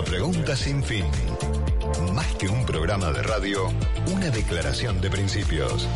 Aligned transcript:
La 0.00 0.06
pregunta 0.06 0.56
sin 0.56 0.82
fin. 0.82 1.04
Más 2.14 2.26
que 2.36 2.48
un 2.48 2.64
programa 2.64 3.12
de 3.12 3.22
radio, 3.22 3.70
una 4.10 4.30
declaración 4.30 4.98
de 4.98 5.10
principios. 5.10 5.86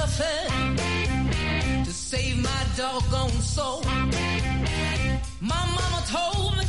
Nothing 0.00 0.76
to 1.84 1.92
save 1.92 2.36
my 2.42 2.62
doggone 2.76 3.40
soul. 3.56 3.82
My 5.52 5.62
mama 5.76 6.00
told 6.16 6.56
me 6.58 6.64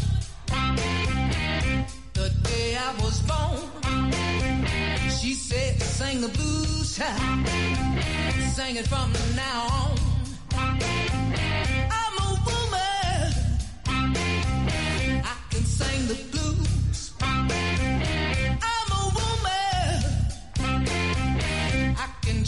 the 2.14 2.28
day 2.50 2.68
I 2.88 2.92
was 3.04 3.18
born, 3.32 3.64
she 5.18 5.34
said, 5.34 5.82
sing 5.82 6.20
the 6.22 6.32
blues 6.38 6.98
child, 6.98 7.48
sing 8.58 8.76
it 8.82 8.88
from 8.94 9.10
now 9.36 9.62
on. 9.82 9.95
I'm 12.00 12.16
a 12.28 12.32
woman. 12.48 13.28
I 15.32 15.36
can 15.52 15.64
sing 15.80 16.02
the 16.12 16.31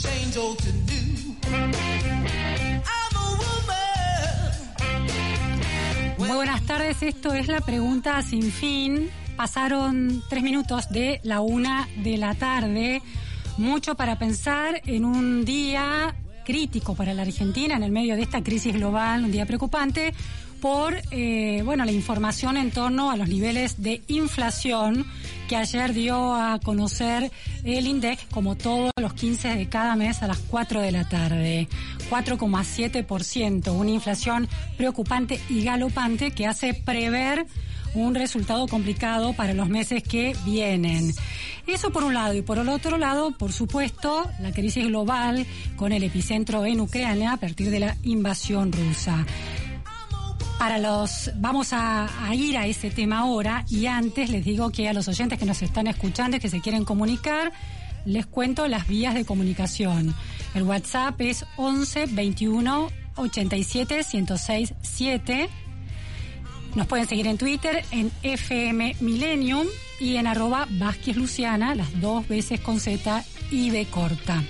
change 0.04 0.34
to. 0.34 0.56
Muy 6.18 6.30
buenas 6.30 6.66
tardes, 6.66 7.02
esto 7.02 7.34
es 7.34 7.48
la 7.48 7.62
pregunta 7.62 8.22
sin 8.22 8.52
fin. 8.52 9.10
Pasaron 9.38 10.22
tres 10.30 10.44
minutos 10.44 10.90
de 10.90 11.22
la 11.24 11.42
una 11.42 11.88
de 12.04 12.18
la 12.18 12.36
tarde. 12.36 13.02
Mucho 13.58 13.96
para 13.96 14.20
pensar 14.20 14.82
en 14.86 15.06
un 15.06 15.46
día 15.46 16.14
crítico 16.44 16.96
para 16.96 17.14
la 17.14 17.22
Argentina 17.22 17.76
en 17.76 17.84
el 17.84 17.92
medio 17.92 18.16
de 18.16 18.24
esta 18.24 18.44
crisis 18.44 18.74
global, 18.74 19.24
un 19.24 19.32
día 19.32 19.46
preocupante 19.46 20.14
por 20.64 20.96
eh, 21.12 21.62
bueno 21.66 21.84
la 21.84 21.92
información 21.92 22.56
en 22.56 22.72
torno 22.72 23.12
a 23.12 23.18
los 23.18 23.28
niveles 23.28 23.84
de 23.84 24.02
inflación 24.08 25.06
que 25.50 25.58
ayer 25.58 25.94
dio 25.94 26.36
a 26.36 26.58
conocer 26.60 27.34
el 27.66 27.86
INDEC 27.86 28.30
como 28.30 28.56
todos 28.56 28.92
los 28.96 29.14
15 29.14 29.58
de 29.58 29.68
cada 29.68 29.98
mes 29.98 30.24
a 30.24 30.28
las 30.28 30.38
4 30.38 30.80
de 30.80 30.92
la 30.94 31.10
tarde. 31.10 31.68
4,7%, 32.10 33.74
una 33.74 33.92
inflación 33.92 34.48
preocupante 34.78 35.38
y 35.50 35.66
galopante 35.66 36.32
que 36.32 36.48
hace 36.48 36.74
prever 36.74 37.46
un 37.94 38.16
resultado 38.16 38.66
complicado 38.70 39.34
para 39.34 39.54
los 39.54 39.68
meses 39.68 40.02
que 40.02 40.34
vienen. 40.46 41.12
Eso 41.68 41.92
por 41.92 42.06
un 42.06 42.14
lado 42.14 42.36
y 42.36 42.42
por 42.42 42.58
el 42.58 42.70
otro 42.70 42.98
lado, 42.98 43.32
por 43.32 43.52
supuesto, 43.52 44.30
la 44.40 44.54
crisis 44.54 44.88
global 44.88 45.46
con 45.76 45.92
el 45.92 46.04
epicentro 46.04 46.66
en 46.66 46.80
Ucrania 46.80 47.34
a 47.34 47.38
partir 47.38 47.70
de 47.70 47.82
la 47.82 47.98
invasión 48.04 48.72
rusa. 48.72 49.26
Para 50.64 50.78
los, 50.78 51.30
vamos 51.36 51.74
a, 51.74 52.08
ir 52.34 52.58
a 52.58 52.66
ese 52.66 52.90
tema 52.90 53.20
ahora 53.20 53.66
y 53.70 53.88
antes 53.88 54.30
les 54.30 54.46
digo 54.46 54.72
que 54.72 54.88
a 54.88 54.94
los 54.94 55.10
oyentes 55.10 55.38
que 55.38 55.44
nos 55.44 55.62
están 55.62 55.88
escuchando 55.88 56.38
y 56.38 56.40
que 56.40 56.48
se 56.48 56.62
quieren 56.62 56.86
comunicar, 56.86 57.52
les 58.06 58.26
cuento 58.26 58.70
las 58.70 58.88
vías 58.88 59.14
de 59.14 59.26
comunicación. 59.26 60.16
El 60.56 60.64
WhatsApp 60.64 61.20
es 61.20 61.46
11 61.58 62.06
21 62.12 62.88
87 63.18 64.04
106 64.06 64.74
7. 64.82 65.50
Nos 66.76 66.88
pueden 66.88 67.10
seguir 67.10 67.28
en 67.28 67.38
Twitter 67.38 67.84
en 67.92 68.10
FM 68.24 68.96
Millennium 69.02 69.68
y 70.00 70.16
en 70.16 70.28
arroba 70.28 70.66
Vázquez 70.70 71.18
Luciana, 71.18 71.76
las 71.76 72.00
dos 72.00 72.26
veces 72.30 72.62
con 72.62 72.80
Z 72.80 73.26
y 73.52 73.70
B 73.70 73.86
corta. 73.88 74.42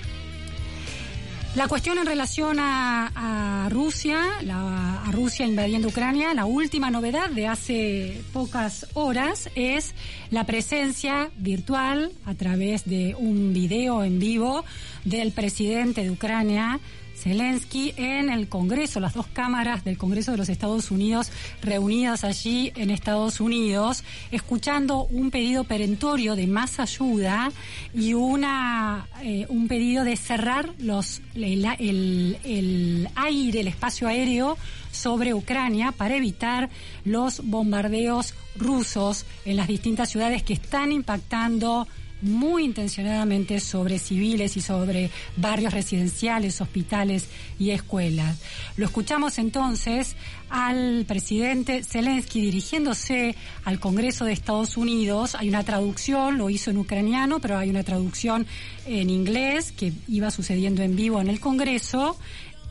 La 1.55 1.67
cuestión 1.67 1.99
en 1.99 2.07
relación 2.07 2.57
a, 2.59 3.69
Rusia, 3.69 4.19
la, 4.41 5.03
a 5.03 5.11
Rusia 5.11 5.45
invadiendo 5.45 5.87
Ucrania, 5.87 6.33
la 6.33 6.45
última 6.45 6.89
novedad 6.89 7.29
de 7.29 7.45
hace 7.47 8.21
pocas 8.33 8.87
horas 8.95 9.49
es 9.53 9.93
la 10.31 10.45
presencia 10.45 11.29
virtual 11.37 12.11
a 12.25 12.33
través 12.33 12.85
de 12.85 13.15
un 13.15 13.53
video 13.53 14.03
en 14.03 14.17
vivo 14.17 14.65
del 15.05 15.31
presidente 15.31 16.01
de 16.03 16.09
Ucrania, 16.09 16.79
Zelensky 17.23 17.93
en 17.95 18.29
el 18.29 18.49
Congreso, 18.49 18.99
las 18.99 19.13
dos 19.13 19.27
cámaras 19.27 19.85
del 19.85 19.97
Congreso 19.97 20.31
de 20.31 20.37
los 20.37 20.49
Estados 20.49 20.91
Unidos 20.91 21.31
reunidas 21.61 22.25
allí 22.25 22.73
en 22.75 22.89
Estados 22.89 23.39
Unidos, 23.39 24.03
escuchando 24.31 25.05
un 25.05 25.31
pedido 25.31 25.63
perentorio 25.63 26.35
de 26.35 26.47
más 26.47 26.81
ayuda 26.81 27.49
y 27.93 28.13
una 28.13 29.07
eh, 29.21 29.45
un 29.47 29.69
pedido 29.69 30.03
de 30.03 30.17
cerrar 30.17 30.73
los 30.79 31.21
el, 31.33 31.65
el, 31.79 32.37
el 32.43 33.09
aire, 33.15 33.61
el 33.61 33.67
espacio 33.67 34.09
aéreo 34.09 34.57
sobre 34.91 35.33
Ucrania 35.33 35.93
para 35.93 36.17
evitar 36.17 36.69
los 37.05 37.41
bombardeos 37.45 38.33
rusos 38.57 39.25
en 39.45 39.55
las 39.55 39.69
distintas 39.69 40.09
ciudades 40.09 40.43
que 40.43 40.53
están 40.53 40.91
impactando 40.91 41.87
muy 42.23 42.63
intencionadamente 42.63 43.59
sobre 43.59 43.99
civiles 43.99 44.57
y 44.57 44.61
sobre 44.61 45.11
barrios 45.37 45.73
residenciales, 45.73 46.61
hospitales 46.61 47.27
y 47.59 47.71
escuelas. 47.71 48.39
Lo 48.77 48.85
escuchamos 48.85 49.37
entonces 49.37 50.15
al 50.49 51.05
presidente 51.07 51.83
Zelensky 51.83 52.41
dirigiéndose 52.41 53.35
al 53.65 53.79
Congreso 53.79 54.25
de 54.25 54.33
Estados 54.33 54.77
Unidos. 54.77 55.35
Hay 55.35 55.49
una 55.49 55.63
traducción, 55.63 56.37
lo 56.37 56.49
hizo 56.49 56.71
en 56.71 56.77
ucraniano, 56.77 57.39
pero 57.39 57.57
hay 57.57 57.69
una 57.69 57.83
traducción 57.83 58.47
en 58.85 59.09
inglés 59.09 59.71
que 59.71 59.93
iba 60.07 60.31
sucediendo 60.31 60.81
en 60.81 60.95
vivo 60.95 61.21
en 61.21 61.27
el 61.27 61.39
Congreso. 61.39 62.17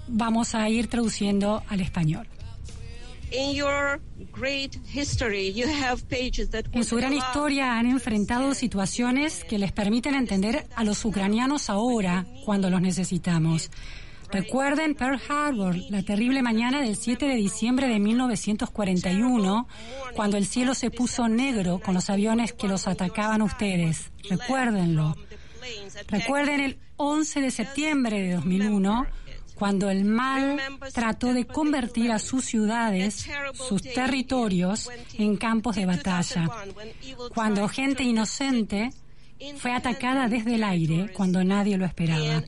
Vamos 0.08 0.54
a 0.54 0.68
ir 0.68 0.88
traduciendo 0.88 1.62
al 1.68 1.80
español. 1.80 2.26
En 6.72 6.84
su 6.84 6.97
gran 6.97 7.15
historia 7.15 7.78
han 7.78 7.87
enfrentado 7.87 8.54
situaciones 8.54 9.44
que 9.44 9.59
les 9.59 9.72
permiten 9.72 10.15
entender 10.15 10.66
a 10.76 10.84
los 10.84 11.04
ucranianos 11.04 11.71
ahora 11.71 12.26
cuando 12.44 12.69
los 12.71 12.81
necesitamos. 12.81 13.71
Recuerden 14.31 14.94
Pearl 14.94 15.21
Harbor, 15.28 15.76
la 15.91 16.03
terrible 16.03 16.42
mañana 16.42 16.81
del 16.81 16.97
7 16.97 17.26
de 17.26 17.34
diciembre 17.34 17.87
de 17.87 17.98
1941, 18.00 19.69
cuando 20.15 20.38
el 20.38 20.47
cielo 20.47 20.75
se 20.75 20.91
puso 20.91 21.28
negro 21.28 21.81
con 21.81 21.92
los 21.92 22.09
aviones 22.09 22.54
que 22.54 22.66
los 22.66 22.88
atacaban 22.88 23.42
ustedes. 23.42 24.10
Recuérdenlo. 24.31 25.16
Recuerden 26.09 26.60
el 26.60 26.78
11 26.97 27.41
de 27.42 27.51
septiembre 27.51 28.22
de 28.22 28.34
2001, 28.34 29.06
cuando 29.62 29.91
el 29.91 30.04
mal 30.04 30.60
trató 30.92 31.32
de 31.32 31.47
convertir 31.47 32.10
a 32.10 32.18
sus 32.18 32.44
ciudades, 32.44 33.28
sus 33.54 33.80
territorios, 33.80 34.91
en 35.16 35.36
campos 35.36 35.76
de 35.76 35.86
batalla, 35.86 36.50
cuando 37.32 37.68
gente 37.68 38.03
inocente 38.03 38.91
fue 39.59 39.72
atacada 39.72 40.26
desde 40.26 40.56
el 40.56 40.64
aire 40.64 41.12
cuando 41.12 41.44
nadie 41.44 41.78
lo 41.78 41.84
esperaba. 41.84 42.42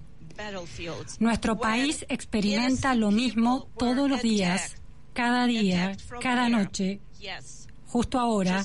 Nuestro 1.21 1.57
país 1.57 2.05
experimenta 2.09 2.97
lo 2.97 3.13
mismo 3.13 3.69
todos 3.79 4.11
los 4.11 4.21
días, 4.21 4.75
cada 5.13 5.47
día, 5.47 5.97
cada 6.21 6.49
noche, 6.49 7.01
justo 7.87 8.19
ahora, 8.19 8.65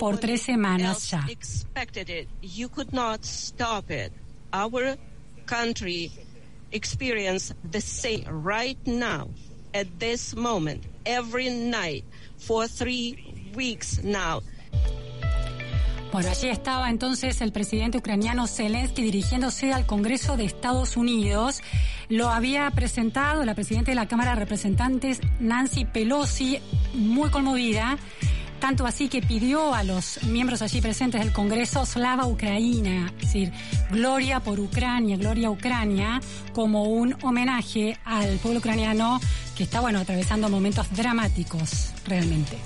por 0.00 0.16
tres 0.16 0.40
semanas 0.40 1.10
ya 1.10 1.26
experience 6.72 7.54
the 7.70 7.80
same 7.80 8.24
right 8.28 8.78
now, 8.86 9.28
at 9.74 9.86
this 9.98 10.34
moment, 10.34 10.82
every 11.06 11.50
night, 11.50 12.04
for 12.38 12.66
three 12.66 13.52
weeks 13.54 14.02
now. 14.02 14.42
Bueno, 16.12 16.28
allí 16.28 16.50
estaba 16.50 16.90
entonces 16.90 17.40
el 17.40 17.52
presidente 17.52 17.96
ucraniano 17.96 18.46
Zelensky 18.46 19.02
dirigiéndose 19.02 19.72
al 19.72 19.86
Congreso 19.86 20.36
de 20.36 20.44
Estados 20.44 20.98
Unidos. 20.98 21.62
Lo 22.10 22.28
había 22.28 22.70
presentado 22.70 23.46
la 23.46 23.54
presidenta 23.54 23.92
de 23.92 23.94
la 23.94 24.08
Cámara 24.08 24.34
de 24.34 24.40
Representantes, 24.40 25.20
Nancy 25.40 25.86
Pelosi, 25.86 26.58
muy 26.92 27.30
conmovida 27.30 27.96
tanto 28.62 28.86
así 28.86 29.08
que 29.08 29.20
pidió 29.20 29.74
a 29.74 29.82
los 29.82 30.22
miembros 30.22 30.62
allí 30.62 30.80
presentes 30.80 31.20
del 31.20 31.32
Congreso 31.32 31.84
Slava 31.84 32.28
Ucrania, 32.28 33.12
es 33.18 33.22
decir, 33.22 33.52
Gloria 33.90 34.38
por 34.38 34.60
Ucrania, 34.60 35.16
Gloria 35.16 35.50
Ucrania, 35.50 36.20
como 36.52 36.84
un 36.84 37.16
homenaje 37.22 37.98
al 38.04 38.38
pueblo 38.38 38.60
ucraniano 38.60 39.20
que 39.56 39.64
está, 39.64 39.80
bueno, 39.80 39.98
atravesando 39.98 40.48
momentos 40.48 40.86
dramáticos, 40.92 41.90
realmente. 42.06 42.56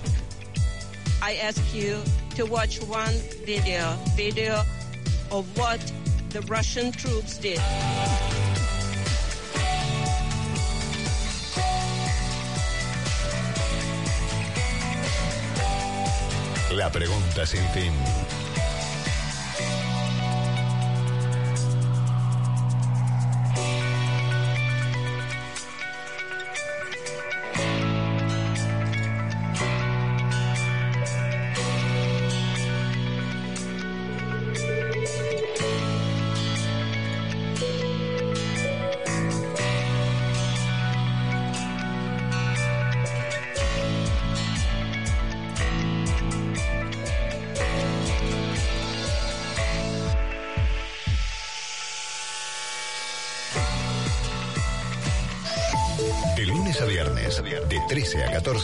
La 16.76 16.90
pregunta 16.92 17.46
sin 17.46 17.66
fin. 17.70 18.25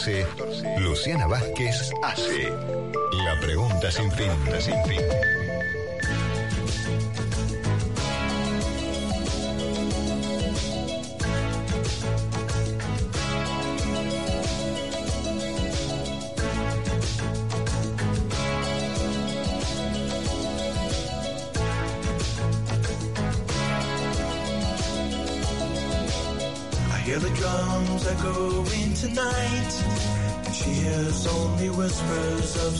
14, 0.05 0.81
Luciana 0.81 1.29
Vázquez 1.29 1.93
hace 2.03 2.51
la 3.25 3.41
pregunta 3.41 3.89
sin 3.89 4.11
fin. 4.11 4.33
Sin 4.59 4.75
fin. 4.85 5.32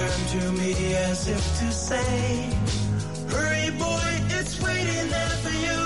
Turned 0.00 0.28
to 0.32 0.52
me 0.52 0.72
as 1.10 1.28
if 1.28 1.44
to 1.60 1.72
say, 1.72 2.48
Hurry, 3.28 3.70
boy, 3.76 4.10
it's 4.38 4.60
waiting 4.62 5.10
there 5.10 5.36
for 5.42 5.54
you. 5.66 5.80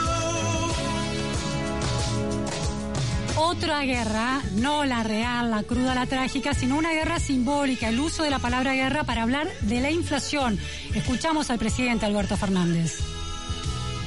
Otra 3.36 3.84
guerra, 3.84 4.42
no 4.54 4.84
la 4.84 5.02
real, 5.02 5.50
la 5.50 5.62
cruda, 5.64 5.94
la 5.94 6.06
trágica, 6.06 6.54
sino 6.54 6.76
una 6.76 6.92
guerra 6.92 7.18
simbólica, 7.18 7.88
el 7.88 7.98
uso 7.98 8.22
de 8.22 8.30
la 8.30 8.38
palabra 8.38 8.74
guerra 8.74 9.02
para 9.02 9.22
hablar 9.22 9.48
de 9.62 9.80
la 9.80 9.90
inflación. 9.90 10.58
Escuchamos 10.94 11.50
al 11.50 11.58
presidente 11.58 12.06
Alberto 12.06 12.36
Fernández. 12.36 12.98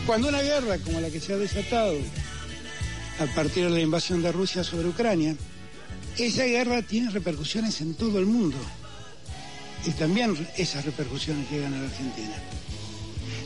Cuando 0.05 0.29
una 0.29 0.41
guerra 0.41 0.77
como 0.77 1.01
la 1.01 1.09
que 1.09 1.19
se 1.19 1.33
ha 1.33 1.37
desatado 1.37 1.97
a 3.19 3.25
partir 3.35 3.65
de 3.65 3.71
la 3.71 3.81
invasión 3.81 4.21
de 4.21 4.31
Rusia 4.31 4.63
sobre 4.63 4.87
Ucrania, 4.87 5.35
esa 6.17 6.45
guerra 6.45 6.81
tiene 6.81 7.09
repercusiones 7.09 7.81
en 7.81 7.93
todo 7.93 8.19
el 8.19 8.25
mundo. 8.25 8.57
Y 9.87 9.91
también 9.91 10.35
esas 10.57 10.83
repercusiones 10.83 11.49
llegan 11.49 11.73
a 11.73 11.77
la 11.79 11.87
Argentina. 11.87 12.35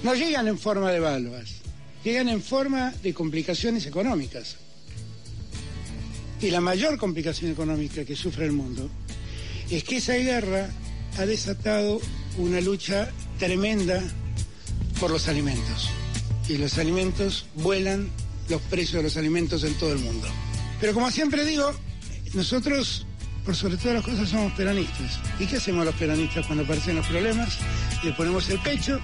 No 0.01 0.15
llegan 0.15 0.47
en 0.47 0.57
forma 0.57 0.91
de 0.91 0.99
balvas, 0.99 1.61
llegan 2.03 2.29
en 2.29 2.41
forma 2.41 2.91
de 3.03 3.13
complicaciones 3.13 3.85
económicas. 3.85 4.55
Y 6.41 6.49
la 6.49 6.59
mayor 6.59 6.97
complicación 6.97 7.51
económica 7.51 8.03
que 8.03 8.15
sufre 8.15 8.45
el 8.45 8.53
mundo 8.53 8.89
es 9.69 9.83
que 9.83 9.97
esa 9.97 10.15
guerra 10.15 10.71
ha 11.19 11.25
desatado 11.27 12.01
una 12.39 12.59
lucha 12.59 13.11
tremenda 13.37 14.01
por 14.99 15.11
los 15.11 15.27
alimentos 15.27 15.89
y 16.49 16.57
los 16.57 16.79
alimentos 16.79 17.45
vuelan 17.55 18.09
los 18.49 18.61
precios 18.63 18.95
de 18.95 19.03
los 19.03 19.17
alimentos 19.17 19.63
en 19.63 19.75
todo 19.75 19.93
el 19.93 19.99
mundo. 19.99 20.27
Pero 20.79 20.95
como 20.95 21.11
siempre 21.11 21.45
digo, 21.45 21.71
nosotros 22.33 23.05
por 23.45 23.55
sobre 23.55 23.77
todas 23.77 23.95
las 23.95 24.05
cosas 24.05 24.29
somos 24.29 24.51
peronistas. 24.53 25.19
¿Y 25.39 25.45
qué 25.45 25.57
hacemos 25.57 25.85
los 25.85 25.95
peronistas 25.95 26.45
cuando 26.45 26.63
aparecen 26.63 26.95
los 26.95 27.07
problemas? 27.07 27.57
Le 28.03 28.11
ponemos 28.13 28.49
el 28.49 28.59
pecho 28.59 28.99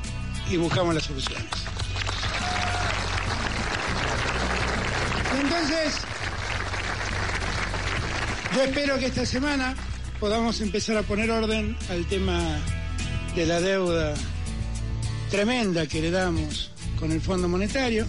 y 0.49 0.57
buscamos 0.57 0.93
las 0.93 1.03
soluciones. 1.03 1.45
Entonces, 5.41 5.95
yo 8.55 8.63
espero 8.63 8.99
que 8.99 9.05
esta 9.07 9.25
semana 9.25 9.75
podamos 10.19 10.61
empezar 10.61 10.97
a 10.97 11.03
poner 11.03 11.29
orden 11.29 11.75
al 11.89 12.05
tema 12.05 12.59
de 13.35 13.45
la 13.45 13.59
deuda 13.59 14.13
tremenda 15.29 15.85
que 15.87 16.01
le 16.01 16.11
damos 16.11 16.71
con 16.99 17.11
el 17.11 17.21
Fondo 17.21 17.47
Monetario 17.47 18.05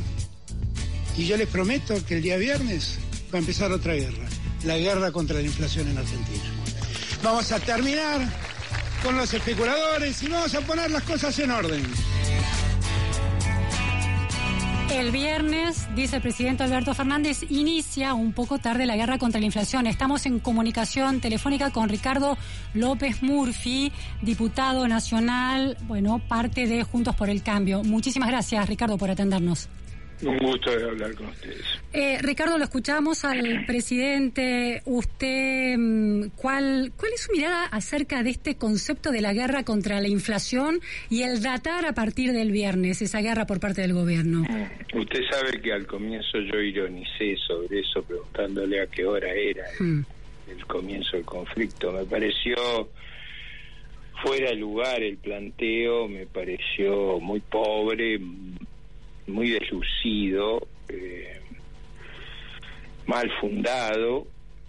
y 1.17 1.27
yo 1.27 1.37
les 1.37 1.49
prometo 1.49 2.05
que 2.07 2.17
el 2.17 2.23
día 2.23 2.37
viernes 2.37 2.99
va 3.33 3.39
a 3.39 3.41
empezar 3.41 3.73
otra 3.73 3.95
guerra, 3.95 4.28
la 4.65 4.79
guerra 4.79 5.13
contra 5.13 5.37
la 5.37 5.43
inflación 5.43 5.89
en 5.89 5.99
Argentina. 5.99 6.45
Vamos 7.23 7.51
a 7.53 7.59
terminar 7.61 8.21
con 9.03 9.17
los 9.17 9.33
especuladores 9.33 10.23
y 10.23 10.29
vamos 10.29 10.55
a 10.55 10.61
poner 10.61 10.91
las 10.91 11.03
cosas 11.03 11.39
en 11.39 11.51
orden. 11.51 11.83
El 14.91 15.13
viernes, 15.13 15.87
dice 15.95 16.17
el 16.17 16.23
presidente 16.23 16.65
Alberto 16.65 16.95
Fernández, 16.95 17.43
inicia 17.51 18.15
un 18.15 18.33
poco 18.33 18.59
tarde 18.59 18.87
la 18.87 18.97
guerra 18.97 19.19
contra 19.19 19.39
la 19.39 19.45
inflación. 19.45 19.87
Estamos 19.87 20.25
en 20.25 20.39
comunicación 20.39 21.21
telefónica 21.21 21.71
con 21.71 21.91
Ricardo 21.91 22.39
López 22.73 23.23
Murphy, 23.23 23.93
diputado 24.23 24.89
nacional, 24.89 25.77
bueno, 25.83 26.21
parte 26.27 26.67
de 26.67 26.83
Juntos 26.85 27.15
por 27.15 27.29
el 27.29 27.43
Cambio. 27.43 27.85
Muchísimas 27.85 28.31
gracias, 28.31 28.67
Ricardo, 28.67 28.97
por 28.97 29.11
atendernos. 29.11 29.69
Un 30.23 30.37
gusto 30.39 30.71
de 30.77 30.85
hablar 30.85 31.15
con 31.15 31.27
ustedes. 31.27 31.63
Eh, 31.93 32.19
Ricardo, 32.21 32.59
lo 32.59 32.65
escuchamos 32.65 33.25
al 33.25 33.65
presidente. 33.67 34.83
Usted, 34.85 35.77
mm, 35.79 36.31
¿cuál, 36.37 36.93
¿cuál 36.97 37.13
es 37.15 37.21
su 37.23 37.33
mirada 37.33 37.67
acerca 37.67 38.23
de 38.23 38.31
este 38.31 38.57
concepto 38.57 39.11
de 39.13 39.21
la 39.21 39.33
guerra 39.33 39.63
contra 39.65 40.01
la 40.01 40.09
inflación 40.09 40.81
y 41.09 41.23
el 41.23 41.41
datar 41.43 41.87
a 41.87 41.93
partir 41.93 42.33
del 42.33 42.51
viernes 42.51 43.01
esa 43.01 43.21
guerra 43.21 43.47
por 43.47 43.61
parte 43.61 43.83
del 43.83 43.95
gobierno? 43.95 44.43
Usted 44.95 45.21
sabe 45.31 45.61
que 45.63 45.73
al 45.73 45.87
comienzo 45.87 46.39
yo 46.53 46.61
ironicé 46.61 47.37
sobre 47.47 47.81
eso 47.81 48.03
preguntándole 48.03 48.81
a 48.83 48.87
qué 48.87 49.05
hora 49.05 49.29
era 49.33 49.65
el, 49.79 49.87
Mm. 49.87 50.05
el 50.51 50.67
comienzo 50.67 51.17
del 51.17 51.25
conflicto. 51.25 51.93
Me 51.93 52.05
pareció 52.05 52.57
fuera 54.23 54.51
de 54.51 54.57
lugar 54.57 55.01
el 55.03 55.17
planteo, 55.19 56.09
me 56.09 56.27
pareció 56.27 57.21
muy 57.21 57.41
pobre, 57.41 58.19
muy 59.29 59.51
deslucido, 59.51 60.67
eh, 60.89 61.41
mal 63.07 63.31
fundado 63.41 64.27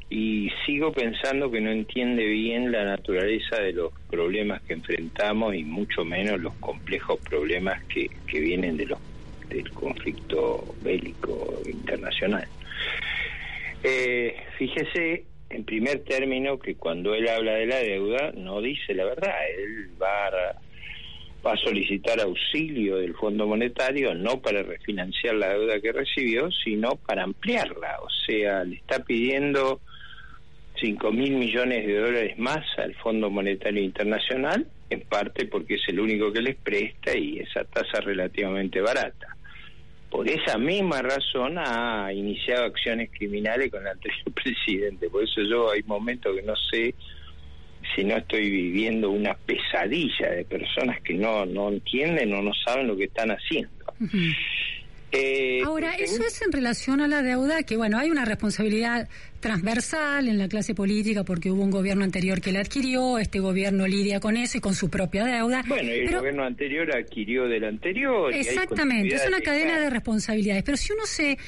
y 0.09 0.49
sigo 0.65 0.91
pensando 0.91 1.51
que 1.51 1.61
no 1.61 1.71
entiende 1.71 2.25
bien 2.25 2.71
la 2.71 2.83
naturaleza 2.83 3.57
de 3.57 3.73
los 3.73 3.93
problemas 4.09 4.61
que 4.63 4.73
enfrentamos 4.73 5.53
y 5.55 5.63
mucho 5.63 6.03
menos 6.03 6.39
los 6.39 6.55
complejos 6.55 7.19
problemas 7.19 7.83
que, 7.85 8.09
que 8.27 8.39
vienen 8.39 8.77
de 8.77 8.87
los 8.87 8.99
del 9.49 9.69
conflicto 9.71 10.75
bélico 10.83 11.59
internacional. 11.65 12.47
Eh, 13.83 14.35
fíjese, 14.57 15.25
en 15.49 15.63
primer 15.63 16.03
término, 16.03 16.59
que 16.59 16.75
cuando 16.75 17.15
él 17.15 17.27
habla 17.27 17.53
de 17.53 17.65
la 17.65 17.79
deuda, 17.79 18.31
no 18.35 18.61
dice 18.61 18.93
la 18.93 19.05
verdad. 19.05 19.33
Él 19.57 19.89
va 20.01 20.27
a, 20.27 20.55
va 21.45 21.53
a 21.53 21.57
solicitar 21.57 22.19
auxilio 22.19 22.97
del 22.97 23.15
Fondo 23.15 23.47
Monetario, 23.47 24.13
no 24.13 24.41
para 24.41 24.63
refinanciar 24.63 25.35
la 25.35 25.49
deuda 25.49 25.79
que 25.79 25.91
recibió, 25.91 26.49
sino 26.51 26.95
para 26.95 27.23
ampliarla. 27.23 27.99
O 28.01 28.09
sea, 28.25 28.63
le 28.63 28.75
está 28.75 29.03
pidiendo 29.03 29.81
5 30.79 31.11
mil 31.11 31.37
millones 31.37 31.85
de 31.87 31.97
dólares 31.97 32.37
más 32.37 32.65
al 32.77 32.93
Fondo 32.95 33.29
Monetario 33.29 33.81
Internacional, 33.81 34.67
en 34.89 35.01
parte 35.01 35.45
porque 35.45 35.75
es 35.75 35.83
el 35.87 35.99
único 35.99 36.31
que 36.31 36.41
les 36.41 36.55
presta 36.55 37.17
y 37.17 37.39
esa 37.39 37.63
tasa 37.63 38.01
relativamente 38.01 38.81
barata 38.81 39.35
por 40.09 40.27
esa 40.27 40.57
misma 40.57 41.01
razón 41.01 41.57
ha 41.57 42.11
iniciado 42.11 42.65
acciones 42.65 43.09
criminales 43.11 43.71
con 43.71 43.81
el 43.81 43.89
anterior 43.89 44.33
presidente. 44.43 45.09
Por 45.09 45.23
eso 45.23 45.41
yo 45.41 45.71
hay 45.71 45.83
momentos 45.83 46.35
que 46.35 46.41
no 46.41 46.55
sé 46.55 46.95
si 47.95 48.03
no 48.03 48.17
estoy 48.17 48.49
viviendo 48.49 49.09
una 49.09 49.33
pesadilla 49.33 50.29
de 50.29 50.45
personas 50.45 51.01
que 51.01 51.13
no, 51.13 51.45
no 51.45 51.69
entienden 51.69 52.33
o 52.33 52.41
no 52.41 52.51
saben 52.65 52.87
lo 52.87 52.95
que 52.95 53.05
están 53.05 53.29
haciendo. 53.31 53.69
Eh, 55.11 55.61
Ahora, 55.65 55.93
eso 55.93 56.23
es 56.23 56.41
en 56.43 56.51
relación 56.51 57.01
a 57.01 57.07
la 57.07 57.23
deuda, 57.23 57.63
que 57.63 57.75
bueno, 57.75 57.97
hay 57.97 58.11
una 58.11 58.25
responsabilidad 58.25 59.09
transversal 59.39 60.27
en 60.27 60.37
la 60.37 60.47
clase 60.47 60.75
política 60.75 61.23
porque 61.23 61.49
hubo 61.49 61.63
un 61.63 61.71
gobierno 61.71 62.03
anterior 62.03 62.41
que 62.41 62.51
la 62.51 62.59
adquirió, 62.59 63.17
este 63.17 63.39
gobierno 63.39 63.87
lidia 63.87 64.19
con 64.19 64.37
eso 64.37 64.59
y 64.59 64.61
con 64.61 64.75
su 64.75 64.89
propia 64.89 65.25
deuda. 65.25 65.63
Bueno, 65.67 65.89
y 65.89 65.99
el 65.99 66.15
gobierno 66.15 66.43
anterior 66.43 66.95
adquirió 66.95 67.47
del 67.47 67.63
anterior. 67.63 68.33
Exactamente, 68.33 69.15
es 69.15 69.27
una 69.27 69.41
cadena 69.41 69.79
de 69.79 69.89
responsabilidades. 69.89 70.63
Pero 70.63 70.77
si 70.77 70.93
uno 70.93 71.05
se 71.07 71.39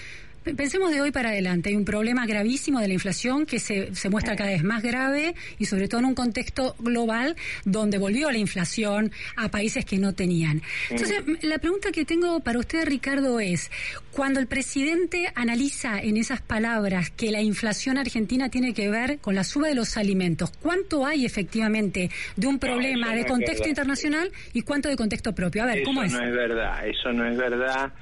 Pensemos 0.43 0.89
de 0.89 1.01
hoy 1.01 1.12
para 1.12 1.29
adelante. 1.29 1.69
Hay 1.69 1.75
un 1.75 1.86
problema 1.86 2.25
gravísimo 2.25 2.79
de 2.79 2.88
la 2.88 2.93
inflación 2.95 3.45
que 3.45 3.60
se, 3.60 3.93
se 3.93 4.10
muestra 4.10 4.36
cada 4.36 4.50
vez 4.50 4.63
más 4.63 4.81
grave 4.81 5.36
y 5.60 5.65
sobre 5.65 5.88
todo 5.88 6.00
en 6.00 6.07
un 6.07 6.15
contexto 6.15 6.75
global 6.79 7.36
donde 7.63 8.00
volvió 8.00 8.31
la 8.31 8.39
inflación 8.39 9.12
a 9.36 9.50
países 9.50 9.86
que 9.86 10.00
no 10.00 10.13
tenían. 10.13 10.63
Entonces, 10.89 11.24
la 11.43 11.60
pregunta 11.60 11.91
que 11.91 12.05
tengo 12.05 12.39
para 12.39 12.57
usted, 12.57 12.86
Ricardo, 12.88 13.39
es, 13.39 13.69
cuando 14.12 14.39
el 14.39 14.48
presidente 14.48 15.31
analiza 15.36 16.00
en 16.00 16.17
esas 16.17 16.41
palabras 16.41 17.12
que 17.12 17.29
la 17.29 17.41
inflación 17.41 18.00
argentina 18.00 18.50
tiene 18.50 18.74
que 18.74 18.89
ver 18.89 19.19
con 19.19 19.36
la 19.36 19.43
suba 19.43 19.67
de 19.67 19.75
los 19.75 19.95
alimentos, 19.95 20.51
¿cuánto 20.60 21.05
hay 21.05 21.24
efectivamente 21.24 22.10
de 22.36 22.48
un 22.48 22.57
problema 22.57 23.13
de 23.13 23.25
contexto 23.27 23.69
internacional 23.69 24.31
y 24.53 24.63
cuánto 24.63 24.89
de 24.89 24.95
contexto 24.95 25.36
propio? 25.36 25.62
A 25.62 25.67
ver, 25.67 25.83
¿cómo 25.83 26.01
es? 26.01 26.12
Eso 26.12 26.19
no 26.19 26.27
es 26.27 26.36
verdad, 26.36 26.88
eso 26.88 27.13
no 27.13 27.27
es 27.27 27.38
verdad. 27.38 27.93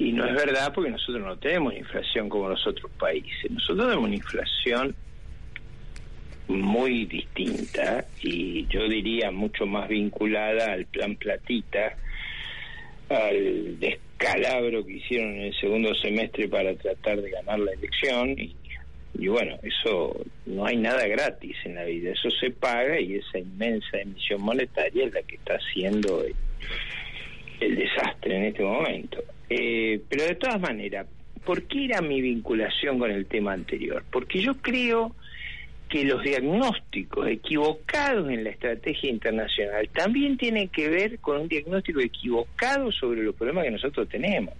Y 0.00 0.12
no 0.12 0.24
es 0.24 0.32
verdad 0.34 0.72
porque 0.74 0.90
nosotros 0.90 1.22
no 1.22 1.36
tenemos 1.36 1.74
inflación 1.74 2.30
como 2.30 2.48
los 2.48 2.66
otros 2.66 2.90
países. 2.92 3.50
Nosotros 3.50 3.86
tenemos 3.86 4.06
una 4.06 4.14
inflación 4.14 4.96
muy 6.48 7.04
distinta 7.04 8.06
y 8.22 8.66
yo 8.68 8.88
diría 8.88 9.30
mucho 9.30 9.66
más 9.66 9.90
vinculada 9.90 10.72
al 10.72 10.86
plan 10.86 11.16
platita, 11.16 11.98
al 13.10 13.78
descalabro 13.78 14.86
que 14.86 14.94
hicieron 14.94 15.34
en 15.34 15.42
el 15.42 15.60
segundo 15.60 15.94
semestre 15.94 16.48
para 16.48 16.74
tratar 16.76 17.20
de 17.20 17.32
ganar 17.32 17.58
la 17.58 17.72
elección 17.72 18.30
y, 18.38 18.56
y 19.18 19.28
bueno, 19.28 19.58
eso 19.62 20.18
no 20.46 20.64
hay 20.64 20.78
nada 20.78 21.06
gratis 21.08 21.56
en 21.66 21.74
la 21.74 21.84
vida, 21.84 22.12
eso 22.12 22.30
se 22.30 22.50
paga 22.50 22.98
y 22.98 23.16
esa 23.16 23.38
inmensa 23.38 23.98
emisión 23.98 24.40
monetaria 24.40 25.04
es 25.04 25.12
la 25.12 25.22
que 25.24 25.34
está 25.34 25.56
haciendo 25.56 26.24
el, 26.24 26.34
el 27.60 27.76
desastre 27.76 28.36
en 28.36 28.44
este 28.44 28.62
momento. 28.62 29.22
Eh, 29.48 30.00
pero 30.08 30.24
de 30.24 30.34
todas 30.34 30.60
maneras, 30.60 31.06
¿por 31.44 31.62
qué 31.64 31.86
era 31.86 32.00
mi 32.00 32.20
vinculación 32.20 32.98
con 32.98 33.10
el 33.10 33.26
tema 33.26 33.52
anterior? 33.52 34.04
Porque 34.10 34.40
yo 34.40 34.56
creo 34.56 35.14
que 35.90 36.04
los 36.04 36.22
diagnósticos 36.22 37.26
equivocados 37.26 38.30
en 38.30 38.44
la 38.44 38.50
estrategia 38.50 39.10
internacional 39.10 39.88
también 39.88 40.38
tienen 40.38 40.68
que 40.68 40.88
ver 40.88 41.18
con 41.18 41.40
un 41.40 41.48
diagnóstico 41.48 41.98
equivocado 41.98 42.92
sobre 42.92 43.24
los 43.24 43.34
problemas 43.34 43.64
que 43.64 43.72
nosotros 43.72 44.08
tenemos. 44.08 44.54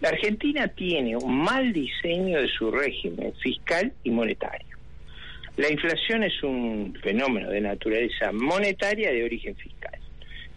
La 0.00 0.10
Argentina 0.10 0.68
tiene 0.68 1.16
un 1.16 1.42
mal 1.42 1.72
diseño 1.72 2.40
de 2.40 2.46
su 2.46 2.70
régimen 2.70 3.34
fiscal 3.42 3.92
y 4.04 4.10
monetario. 4.10 4.68
La 5.56 5.70
inflación 5.70 6.22
es 6.22 6.40
un 6.44 6.96
fenómeno 7.02 7.50
de 7.50 7.60
naturaleza 7.60 8.30
monetaria 8.32 9.10
de 9.10 9.24
origen 9.24 9.56
fiscal. 9.56 9.79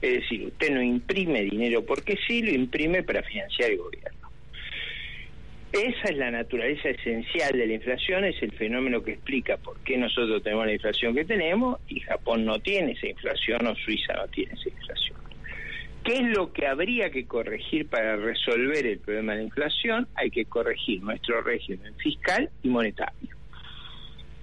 Es 0.03 0.15
decir, 0.15 0.47
usted 0.47 0.69
no 0.71 0.81
imprime 0.81 1.43
dinero 1.43 1.85
porque 1.85 2.17
sí, 2.27 2.41
lo 2.41 2.51
imprime 2.51 3.03
para 3.03 3.23
financiar 3.23 3.71
el 3.71 3.77
gobierno. 3.77 4.29
Esa 5.71 6.09
es 6.09 6.17
la 6.17 6.29
naturaleza 6.29 6.89
esencial 6.89 7.53
de 7.53 7.65
la 7.65 7.73
inflación, 7.75 8.25
es 8.25 8.35
el 8.43 8.51
fenómeno 8.51 9.01
que 9.01 9.13
explica 9.13 9.55
por 9.55 9.79
qué 9.79 9.97
nosotros 9.97 10.43
tenemos 10.43 10.65
la 10.65 10.73
inflación 10.73 11.15
que 11.15 11.23
tenemos 11.23 11.79
y 11.87 12.01
Japón 12.01 12.43
no 12.43 12.59
tiene 12.59 12.91
esa 12.91 13.07
inflación 13.07 13.65
o 13.65 13.75
Suiza 13.75 14.11
no 14.11 14.27
tiene 14.27 14.51
esa 14.51 14.67
inflación. 14.67 15.17
¿Qué 16.03 16.15
es 16.15 16.37
lo 16.37 16.51
que 16.51 16.67
habría 16.67 17.09
que 17.09 17.25
corregir 17.25 17.87
para 17.87 18.17
resolver 18.17 18.85
el 18.85 18.99
problema 18.99 19.31
de 19.31 19.37
la 19.37 19.43
inflación? 19.45 20.09
Hay 20.15 20.31
que 20.31 20.43
corregir 20.43 21.01
nuestro 21.01 21.41
régimen 21.41 21.95
fiscal 21.95 22.49
y 22.61 22.67
monetario. 22.67 23.37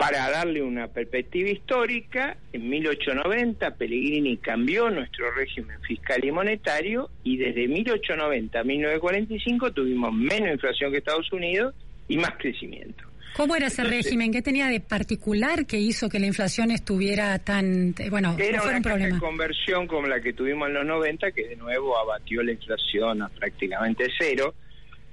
Para 0.01 0.31
darle 0.31 0.63
una 0.63 0.89
perspectiva 0.89 1.51
histórica, 1.51 2.35
en 2.55 2.71
1890 2.71 3.75
Pellegrini 3.75 4.39
cambió 4.39 4.89
nuestro 4.89 5.31
régimen 5.33 5.79
fiscal 5.83 6.25
y 6.25 6.33
monetario 6.33 7.11
y 7.23 7.37
desde 7.37 7.69
1890 7.69 8.61
a 8.61 8.65
1945 8.65 9.73
tuvimos 9.73 10.11
menos 10.15 10.53
inflación 10.53 10.91
que 10.91 10.97
Estados 10.97 11.31
Unidos 11.35 11.75
y 12.09 12.17
más 12.17 12.31
crecimiento. 12.39 13.05
¿Cómo 13.37 13.55
era 13.55 13.67
ese 13.67 13.85
régimen? 13.85 14.33
¿Qué 14.33 14.41
tenía 14.41 14.69
de 14.69 14.81
particular 14.81 15.67
que 15.67 15.79
hizo 15.79 16.09
que 16.09 16.19
la 16.19 16.29
inflación 16.29 16.71
estuviera 16.71 17.39
tan... 17.39 17.95
Bueno, 18.09 18.37
era 18.39 18.57
no 18.57 18.65
una 18.65 18.77
un 18.79 18.83
problema? 18.83 19.21
conversión 19.21 19.87
como 19.87 20.07
la 20.09 20.23
que 20.23 20.33
tuvimos 20.33 20.69
en 20.69 20.75
los 20.77 20.87
90, 20.87 21.31
que 21.33 21.47
de 21.47 21.57
nuevo 21.57 21.99
abatió 21.99 22.43
la 22.43 22.53
inflación 22.53 23.21
a 23.21 23.29
prácticamente 23.29 24.07
cero 24.19 24.55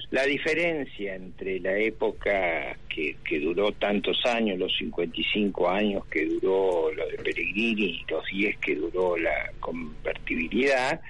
la 0.09 0.23
diferencia 0.25 1.15
entre 1.15 1.59
la 1.59 1.77
época 1.77 2.77
que, 2.87 3.17
que, 3.27 3.39
duró 3.39 3.73
tantos 3.73 4.25
años, 4.25 4.57
los 4.57 4.75
55 4.77 5.69
años 5.69 6.05
que 6.05 6.25
duró 6.25 6.91
lo 6.93 7.07
de 7.07 7.17
Pellegrini 7.17 7.83
y 7.83 8.05
los 8.09 8.25
10 8.25 8.57
que 8.59 8.75
duró 8.75 9.17
la 9.17 9.51
convertibilidad, 9.59 11.01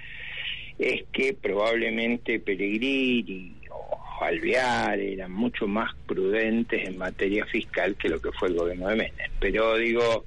es 0.78 1.04
que 1.12 1.32
probablemente 1.34 2.40
Pellegrini 2.40 3.54
o 3.70 4.24
Alvear 4.24 4.98
eran 4.98 5.30
mucho 5.30 5.68
más 5.68 5.94
prudentes 6.06 6.88
en 6.88 6.98
materia 6.98 7.46
fiscal 7.46 7.94
que 7.96 8.08
lo 8.08 8.20
que 8.20 8.32
fue 8.32 8.48
el 8.48 8.54
gobierno 8.54 8.88
de 8.88 8.96
Menem. 8.96 9.30
Pero 9.38 9.76
digo, 9.76 10.24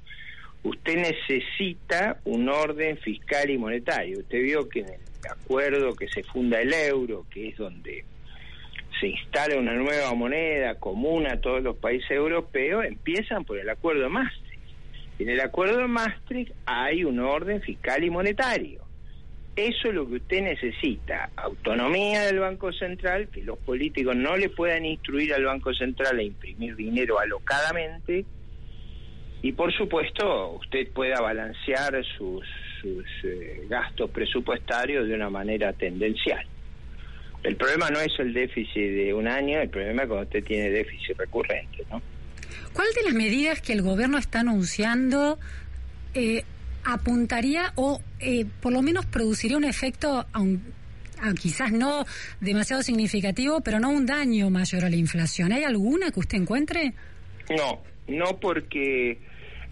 usted 0.62 0.96
necesita 0.96 2.20
un 2.24 2.48
orden 2.48 2.96
fiscal 2.96 3.50
y 3.50 3.58
monetario. 3.58 4.20
Usted 4.20 4.42
vio 4.42 4.66
que 4.66 4.80
en 4.80 4.88
el 4.88 5.30
acuerdo 5.30 5.94
que 5.94 6.08
se 6.08 6.22
funda 6.22 6.60
el 6.62 6.72
euro, 6.72 7.26
que 7.30 7.48
es 7.48 7.56
donde 7.58 8.04
se 9.02 9.08
instala 9.08 9.58
una 9.58 9.74
nueva 9.74 10.14
moneda 10.14 10.76
común 10.76 11.26
a 11.26 11.40
todos 11.40 11.60
los 11.60 11.76
países 11.76 12.08
europeos, 12.12 12.84
empiezan 12.84 13.44
por 13.44 13.58
el 13.58 13.68
acuerdo 13.68 14.02
de 14.02 14.08
Maastricht. 14.08 14.70
En 15.18 15.28
el 15.28 15.40
acuerdo 15.40 15.78
de 15.78 15.88
Maastricht 15.88 16.52
hay 16.66 17.02
un 17.02 17.18
orden 17.18 17.60
fiscal 17.62 18.04
y 18.04 18.10
monetario. 18.10 18.80
Eso 19.56 19.88
es 19.88 19.94
lo 19.94 20.06
que 20.08 20.14
usted 20.14 20.42
necesita, 20.42 21.30
autonomía 21.34 22.22
del 22.26 22.38
Banco 22.38 22.72
Central, 22.72 23.28
que 23.28 23.42
los 23.42 23.58
políticos 23.58 24.14
no 24.14 24.36
le 24.36 24.48
puedan 24.50 24.84
instruir 24.84 25.34
al 25.34 25.44
Banco 25.44 25.74
Central 25.74 26.20
a 26.20 26.22
imprimir 26.22 26.76
dinero 26.76 27.18
alocadamente, 27.18 28.24
y 29.42 29.50
por 29.50 29.72
supuesto 29.72 30.52
usted 30.52 30.92
pueda 30.92 31.20
balancear 31.20 32.00
sus, 32.16 32.46
eh, 33.24 33.66
gastos 33.68 34.10
presupuestarios 34.10 35.08
de 35.08 35.14
una 35.14 35.28
manera 35.28 35.72
tendencial. 35.72 36.46
El 37.42 37.56
problema 37.56 37.90
no 37.90 38.00
es 38.00 38.12
el 38.18 38.32
déficit 38.32 38.92
de 38.92 39.14
un 39.14 39.26
año, 39.26 39.60
el 39.60 39.68
problema 39.68 40.02
es 40.02 40.08
cuando 40.08 40.24
usted 40.24 40.44
tiene 40.44 40.70
déficit 40.70 41.16
recurrente, 41.18 41.84
¿no? 41.90 42.00
¿Cuál 42.72 42.88
de 42.94 43.02
las 43.02 43.14
medidas 43.14 43.60
que 43.60 43.72
el 43.72 43.82
gobierno 43.82 44.16
está 44.16 44.40
anunciando 44.40 45.38
eh, 46.14 46.44
apuntaría 46.84 47.72
o 47.74 48.00
eh, 48.20 48.46
por 48.60 48.72
lo 48.72 48.82
menos 48.82 49.06
produciría 49.06 49.56
un 49.56 49.64
efecto, 49.64 50.26
aun, 50.32 50.62
quizás 51.40 51.72
no 51.72 52.04
demasiado 52.40 52.82
significativo, 52.82 53.60
pero 53.60 53.78
no 53.78 53.90
un 53.90 54.06
daño 54.06 54.50
mayor 54.50 54.84
a 54.84 54.90
la 54.90 54.96
inflación? 54.96 55.52
¿Hay 55.52 55.64
alguna 55.64 56.10
que 56.10 56.20
usted 56.20 56.38
encuentre? 56.38 56.94
No, 57.50 57.82
no 58.08 58.38
porque 58.40 59.18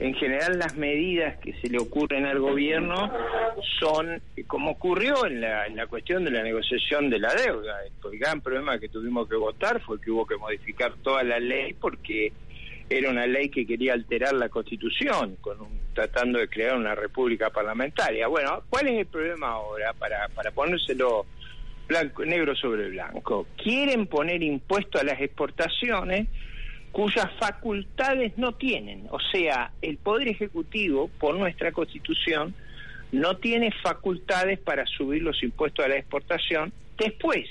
en 0.01 0.15
general 0.15 0.59
las 0.59 0.77
medidas 0.77 1.37
que 1.39 1.53
se 1.61 1.69
le 1.69 1.79
ocurren 1.79 2.25
al 2.27 2.41
gobierno 2.41 3.13
son, 3.79 4.21
como 4.47 4.71
ocurrió 4.73 5.27
en 5.27 5.41
la, 5.43 5.67
en 5.67 5.77
la 5.77 5.87
cuestión 5.87 6.25
de 6.25 6.31
la 6.31 6.43
negociación 6.43 7.11
de 7.11 7.19
la 7.19 7.35
deuda. 7.35 7.77
El 8.11 8.19
gran 8.19 8.41
problema 8.41 8.79
que 8.79 8.89
tuvimos 8.89 9.29
que 9.29 9.37
votar 9.37 9.81
fue 9.83 10.01
que 10.01 10.11
hubo 10.11 10.27
que 10.27 10.37
modificar 10.37 10.95
toda 11.03 11.23
la 11.23 11.39
ley 11.39 11.75
porque 11.75 12.33
era 12.89 13.11
una 13.11 13.27
ley 13.27 13.51
que 13.51 13.67
quería 13.67 13.93
alterar 13.93 14.33
la 14.33 14.49
Constitución, 14.49 15.37
con 15.41 15.61
un- 15.61 15.79
tratando 15.95 16.39
de 16.39 16.49
crear 16.49 16.77
una 16.77 16.95
república 16.95 17.51
parlamentaria. 17.51 18.27
Bueno, 18.27 18.63
¿cuál 18.71 18.89
es 18.89 18.99
el 19.01 19.07
problema 19.07 19.49
ahora 19.49 19.93
para, 19.93 20.29
para 20.29 20.51
ponérselo 20.51 21.27
blanco, 21.87 22.25
negro 22.25 22.57
sobre 22.57 22.89
blanco? 22.89 23.47
Quieren 23.63 24.07
poner 24.07 24.43
impuesto 24.43 24.99
a 24.99 25.05
las 25.05 25.21
exportaciones 25.21 26.27
cuyas 26.93 27.29
facultades 27.39 28.37
no 28.37 28.53
tienen. 28.53 29.07
O 29.11 29.19
sea, 29.21 29.73
el 29.83 29.97
Poder 29.97 30.29
Ejecutivo, 30.29 31.09
por 31.19 31.37
nuestra 31.37 31.73
Constitución, 31.73 32.55
no 33.13 33.37
tiene 33.37 33.73
facultades 33.83 34.59
para 34.59 34.87
subir 34.87 35.23
los 35.23 35.43
impuestos 35.43 35.85
a 35.85 35.89
la 35.89 35.97
exportación 35.97 36.73
después 36.99 37.47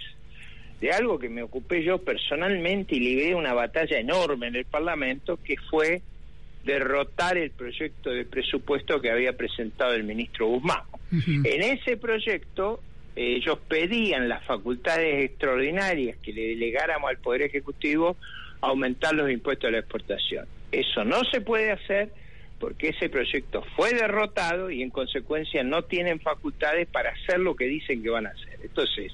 de 0.79 0.91
algo 0.91 1.19
que 1.19 1.29
me 1.29 1.43
ocupé 1.43 1.83
yo 1.83 1.97
personalmente 1.97 2.95
y 2.95 2.99
libré 2.99 3.35
una 3.35 3.53
batalla 3.53 3.99
enorme 3.99 4.47
en 4.47 4.55
el 4.55 4.65
Parlamento, 4.65 5.37
que 5.43 5.55
fue 5.69 6.01
derrotar 6.63 7.37
el 7.37 7.51
proyecto 7.51 8.11
de 8.11 8.25
presupuesto 8.25 9.01
que 9.01 9.11
había 9.11 9.35
presentado 9.35 9.93
el 9.93 10.03
ministro 10.03 10.47
Guzmán. 10.47 10.83
En 11.11 11.63
ese 11.63 11.97
proyecto 11.97 12.81
eh, 13.15 13.37
ellos 13.37 13.59
pedían 13.67 14.29
las 14.29 14.45
facultades 14.45 15.25
extraordinarias 15.25 16.17
que 16.19 16.31
le 16.31 16.49
delegáramos 16.49 17.09
al 17.09 17.17
Poder 17.17 17.43
Ejecutivo 17.43 18.15
aumentar 18.61 19.13
los 19.15 19.29
impuestos 19.29 19.67
a 19.67 19.71
la 19.71 19.79
exportación. 19.79 20.47
Eso 20.71 21.03
no 21.03 21.23
se 21.25 21.41
puede 21.41 21.71
hacer 21.71 22.09
porque 22.59 22.89
ese 22.89 23.09
proyecto 23.09 23.63
fue 23.75 23.93
derrotado 23.93 24.69
y 24.69 24.81
en 24.83 24.89
consecuencia 24.89 25.63
no 25.63 25.83
tienen 25.83 26.19
facultades 26.19 26.87
para 26.87 27.11
hacer 27.11 27.39
lo 27.39 27.55
que 27.55 27.65
dicen 27.65 28.03
que 28.03 28.09
van 28.09 28.27
a 28.27 28.31
hacer. 28.31 28.59
Entonces, 28.61 29.13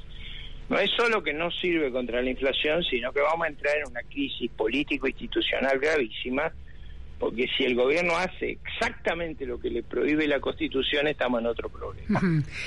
no 0.67 0.79
es 0.79 0.89
solo 0.91 1.21
que 1.21 1.33
no 1.33 1.51
sirve 1.51 1.91
contra 1.91 2.21
la 2.21 2.29
inflación, 2.29 2.83
sino 2.83 3.13
que 3.13 3.21
vamos 3.21 3.45
a 3.45 3.49
entrar 3.49 3.77
en 3.77 3.91
una 3.91 4.01
crisis 4.01 4.49
político-institucional 4.51 5.77
gravísima, 5.79 6.51
porque 7.19 7.47
si 7.57 7.63
el 7.63 7.75
gobierno 7.75 8.15
hace 8.17 8.57
exactamente 8.63 9.45
lo 9.45 9.59
que 9.59 9.69
le 9.69 9.83
prohíbe 9.83 10.27
la 10.27 10.39
Constitución, 10.39 11.07
estamos 11.07 11.39
en 11.41 11.47
otro 11.47 11.69
problema. 11.69 12.21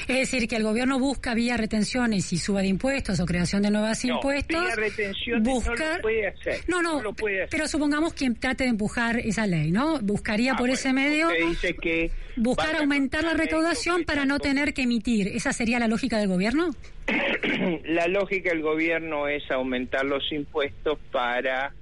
Es 0.09 0.31
decir, 0.31 0.49
que 0.49 0.57
el 0.57 0.63
gobierno 0.63 0.99
busca 0.99 1.35
vía 1.35 1.57
retenciones 1.57 2.33
y 2.33 2.39
suba 2.39 2.63
de 2.63 2.69
impuestos 2.69 3.21
o 3.21 3.27
creación 3.27 3.63
de 3.63 3.71
nuevos 3.71 4.05
No, 4.05 4.15
impuestos. 4.15 4.65
vía 4.65 4.75
retenciones 4.75 5.45
no 5.45 5.51
buscar... 5.55 5.97
lo 5.97 6.03
puede 6.03 6.27
hacer. 6.29 6.61
No, 6.67 6.83
no, 6.83 6.97
no 6.97 7.03
lo 7.03 7.13
puede 7.13 7.37
hacer. 7.43 7.49
pero 7.51 7.69
supongamos 7.69 8.15
quien 8.15 8.35
trate 8.37 8.65
de 8.65 8.71
empujar 8.71 9.19
esa 9.19 9.47
ley, 9.47 9.71
¿no? 9.71 9.99
Buscaría 10.01 10.53
Ah, 10.53 10.57
por 10.57 10.61
bueno, 10.69 10.75
ese 10.75 10.93
medio 10.93 11.29
dice 11.29 11.75
que 11.75 12.11
buscar 12.37 12.77
aumentar 12.77 13.25
la 13.25 13.35
recaudación 13.35 14.05
para 14.05 14.25
no 14.25 14.39
tener 14.39 14.73
que 14.73 14.83
emitir. 14.83 15.29
¿Esa 15.29 15.53
sería 15.53 15.79
la 15.79 15.89
lógica 15.89 16.19
del 16.19 16.29
gobierno? 16.29 16.71
la 17.85 18.07
lógica 18.09 18.51
del 18.51 18.63
gobierno 18.63 19.29
es 19.29 19.43
aumentar 19.51 20.05
los 20.05 20.31
impuestos 20.33 20.99
para, 21.13 21.73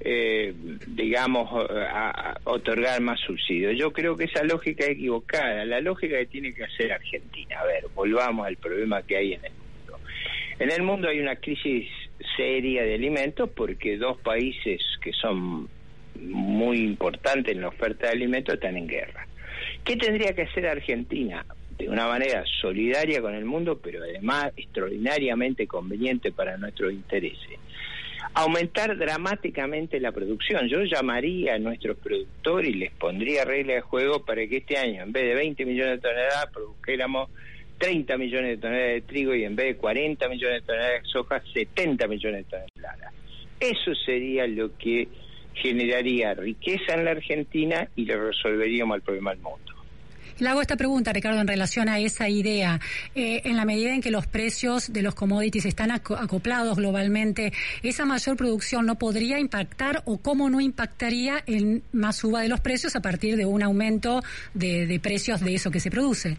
eh, 0.00 0.52
digamos, 0.88 1.48
a- 1.70 2.10
a 2.32 2.40
otorgar 2.44 3.00
más 3.00 3.20
subsidios. 3.20 3.76
Yo 3.78 3.92
creo 3.92 4.16
que 4.16 4.24
esa 4.24 4.42
lógica 4.44 4.84
es 4.84 4.90
equivocada. 4.92 5.64
La 5.64 5.80
lógica 5.80 6.18
que 6.18 6.26
tiene 6.26 6.52
que 6.54 6.64
hacer 6.64 6.92
Argentina. 6.92 7.58
A 7.60 7.64
ver, 7.64 7.84
volvamos 7.94 8.46
al 8.46 8.56
problema 8.56 9.02
que 9.02 9.16
hay 9.16 9.32
en 9.34 9.44
el 9.44 9.52
mundo. 9.52 9.98
En 10.58 10.70
el 10.70 10.82
mundo 10.82 11.08
hay 11.08 11.20
una 11.20 11.36
crisis 11.36 11.88
seria 12.36 12.82
de 12.84 12.94
alimentos 12.94 13.50
porque 13.54 13.96
dos 13.96 14.18
países 14.20 14.80
que 15.02 15.12
son 15.12 15.68
muy 16.20 16.78
importantes 16.78 17.54
en 17.54 17.60
la 17.62 17.68
oferta 17.68 18.06
de 18.06 18.12
alimentos 18.12 18.54
están 18.54 18.76
en 18.76 18.86
guerra. 18.86 19.26
¿Qué 19.84 19.96
tendría 19.96 20.32
que 20.34 20.42
hacer 20.42 20.66
Argentina? 20.66 21.44
De 21.76 21.88
una 21.88 22.06
manera 22.06 22.44
solidaria 22.60 23.20
con 23.20 23.34
el 23.34 23.44
mundo, 23.44 23.80
pero 23.82 24.02
además 24.02 24.52
extraordinariamente 24.56 25.66
conveniente 25.66 26.30
para 26.30 26.56
nuestros 26.56 26.92
intereses. 26.92 27.58
Aumentar 28.34 28.96
dramáticamente 28.96 30.00
la 30.00 30.10
producción. 30.10 30.68
Yo 30.68 30.82
llamaría 30.82 31.54
a 31.54 31.58
nuestros 31.58 31.96
productores 31.98 32.70
y 32.70 32.74
les 32.74 32.92
pondría 32.92 33.44
reglas 33.44 33.76
de 33.76 33.80
juego 33.82 34.24
para 34.24 34.46
que 34.46 34.56
este 34.58 34.76
año, 34.76 35.02
en 35.02 35.12
vez 35.12 35.24
de 35.24 35.34
20 35.34 35.64
millones 35.64 35.92
de 35.92 36.08
toneladas, 36.08 36.46
produjéramos 36.52 37.30
30 37.78 38.16
millones 38.18 38.50
de 38.50 38.56
toneladas 38.56 38.92
de 38.94 39.00
trigo 39.02 39.34
y 39.34 39.44
en 39.44 39.54
vez 39.54 39.66
de 39.66 39.76
40 39.76 40.28
millones 40.28 40.62
de 40.62 40.66
toneladas 40.66 41.02
de 41.02 41.08
soja, 41.08 41.42
70 41.52 42.08
millones 42.08 42.46
de 42.46 42.58
toneladas. 42.58 43.14
Eso 43.60 43.94
sería 43.94 44.46
lo 44.48 44.76
que 44.76 45.06
generaría 45.54 46.34
riqueza 46.34 46.94
en 46.94 47.04
la 47.04 47.12
Argentina 47.12 47.88
y 47.94 48.04
le 48.04 48.16
resolveríamos 48.16 48.96
el 48.96 49.02
problema 49.02 49.30
al 49.30 49.38
mundo. 49.38 49.73
Le 50.40 50.48
hago 50.48 50.60
esta 50.60 50.76
pregunta, 50.76 51.12
Ricardo, 51.12 51.40
en 51.40 51.46
relación 51.46 51.88
a 51.88 51.98
esa 52.00 52.28
idea. 52.28 52.80
Eh, 53.14 53.42
en 53.44 53.56
la 53.56 53.64
medida 53.64 53.94
en 53.94 54.00
que 54.00 54.10
los 54.10 54.26
precios 54.26 54.92
de 54.92 55.02
los 55.02 55.14
commodities 55.14 55.64
están 55.64 55.90
aco- 55.90 56.16
acoplados 56.16 56.76
globalmente, 56.76 57.52
¿esa 57.82 58.04
mayor 58.04 58.36
producción 58.36 58.84
no 58.86 58.96
podría 58.96 59.38
impactar 59.38 60.02
o 60.06 60.18
cómo 60.18 60.50
no 60.50 60.60
impactaría 60.60 61.36
en 61.46 61.82
más 61.92 62.16
suba 62.16 62.42
de 62.42 62.48
los 62.48 62.60
precios 62.60 62.96
a 62.96 63.00
partir 63.00 63.36
de 63.36 63.46
un 63.46 63.62
aumento 63.62 64.22
de, 64.54 64.86
de 64.86 64.98
precios 65.00 65.40
de 65.40 65.54
eso 65.54 65.70
que 65.70 65.78
se 65.80 65.90
produce? 65.90 66.36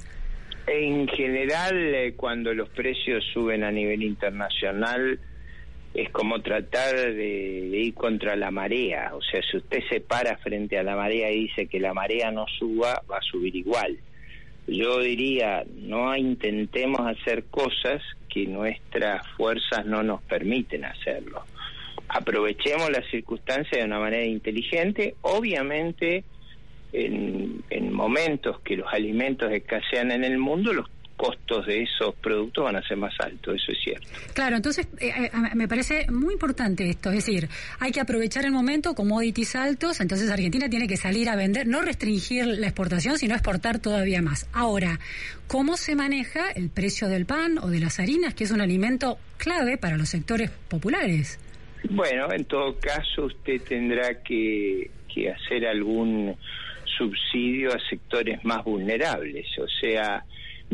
En 0.67 1.07
general, 1.07 1.75
eh, 1.95 2.13
cuando 2.17 2.53
los 2.53 2.67
precios 2.69 3.23
suben 3.33 3.63
a 3.63 3.71
nivel 3.71 4.01
internacional, 4.03 5.19
es 5.95 6.09
como 6.09 6.41
tratar 6.41 6.93
de, 7.13 7.69
ir 7.73 7.93
contra 7.93 8.35
la 8.35 8.51
marea. 8.51 9.15
O 9.15 9.21
sea, 9.21 9.41
si 9.49 9.57
usted 9.57 9.79
se 9.89 10.01
para 10.01 10.37
frente 10.37 10.77
a 10.77 10.83
la 10.83 10.95
marea 10.95 11.31
y 11.31 11.43
dice 11.43 11.67
que 11.67 11.79
la 11.79 11.93
marea 11.93 12.31
no 12.31 12.45
suba, 12.59 13.01
va 13.09 13.17
a 13.17 13.21
subir 13.21 13.55
igual. 13.55 13.97
Yo 14.67 14.99
diría, 14.99 15.63
no 15.73 16.15
intentemos 16.17 16.99
hacer 16.99 17.45
cosas 17.45 18.01
que 18.27 18.45
nuestras 18.45 19.25
fuerzas 19.37 19.85
no 19.85 20.03
nos 20.03 20.21
permiten 20.23 20.83
hacerlo. 20.83 21.43
Aprovechemos 22.09 22.89
las 22.91 23.05
circunstancias 23.09 23.79
de 23.79 23.85
una 23.85 23.99
manera 23.99 24.25
inteligente. 24.25 25.15
Obviamente, 25.21 26.25
en, 26.91 27.63
en 27.69 27.93
momentos 27.93 28.59
que 28.61 28.75
los 28.75 28.91
alimentos 28.91 29.49
escasean 29.49 30.11
en 30.11 30.25
el 30.25 30.39
mundo, 30.39 30.73
los 30.73 30.89
costos 31.15 31.65
de 31.65 31.83
esos 31.83 32.13
productos 32.15 32.65
van 32.65 32.75
a 32.75 32.87
ser 32.87 32.97
más 32.97 33.13
altos, 33.19 33.55
eso 33.55 33.71
es 33.71 33.77
cierto. 33.83 34.07
Claro, 34.33 34.55
entonces 34.55 34.87
eh, 34.99 35.11
eh, 35.25 35.31
me 35.55 35.67
parece 35.67 36.07
muy 36.11 36.33
importante 36.33 36.89
esto, 36.89 37.09
es 37.09 37.25
decir, 37.25 37.47
hay 37.79 37.91
que 37.91 38.01
aprovechar 38.01 38.45
el 38.45 38.51
momento, 38.51 38.93
commodities 38.95 39.55
altos, 39.55 40.01
entonces 40.01 40.29
Argentina 40.29 40.69
tiene 40.69 40.87
que 40.87 40.97
salir 40.97 41.29
a 41.29 41.35
vender, 41.35 41.67
no 41.67 41.81
restringir 41.81 42.45
la 42.45 42.67
exportación, 42.67 43.17
sino 43.17 43.33
exportar 43.33 43.79
todavía 43.79 44.21
más. 44.21 44.49
Ahora, 44.53 44.99
¿cómo 45.47 45.77
se 45.77 45.95
maneja 45.95 46.51
el 46.51 46.69
precio 46.69 47.07
del 47.07 47.25
pan 47.25 47.57
o 47.59 47.67
de 47.67 47.79
las 47.79 47.99
harinas, 47.99 48.33
que 48.33 48.43
es 48.43 48.51
un 48.51 48.61
alimento 48.61 49.17
clave 49.37 49.77
para 49.77 49.97
los 49.97 50.09
sectores 50.09 50.51
populares? 50.69 51.39
Bueno, 51.89 52.31
en 52.31 52.45
todo 52.45 52.77
caso 52.79 53.25
usted 53.25 53.61
tendrá 53.61 54.21
que, 54.21 54.89
que 55.13 55.31
hacer 55.31 55.67
algún 55.67 56.35
subsidio 56.97 57.73
a 57.73 57.79
sectores 57.89 58.43
más 58.43 58.63
vulnerables, 58.63 59.47
o 59.59 59.67
sea, 59.67 60.25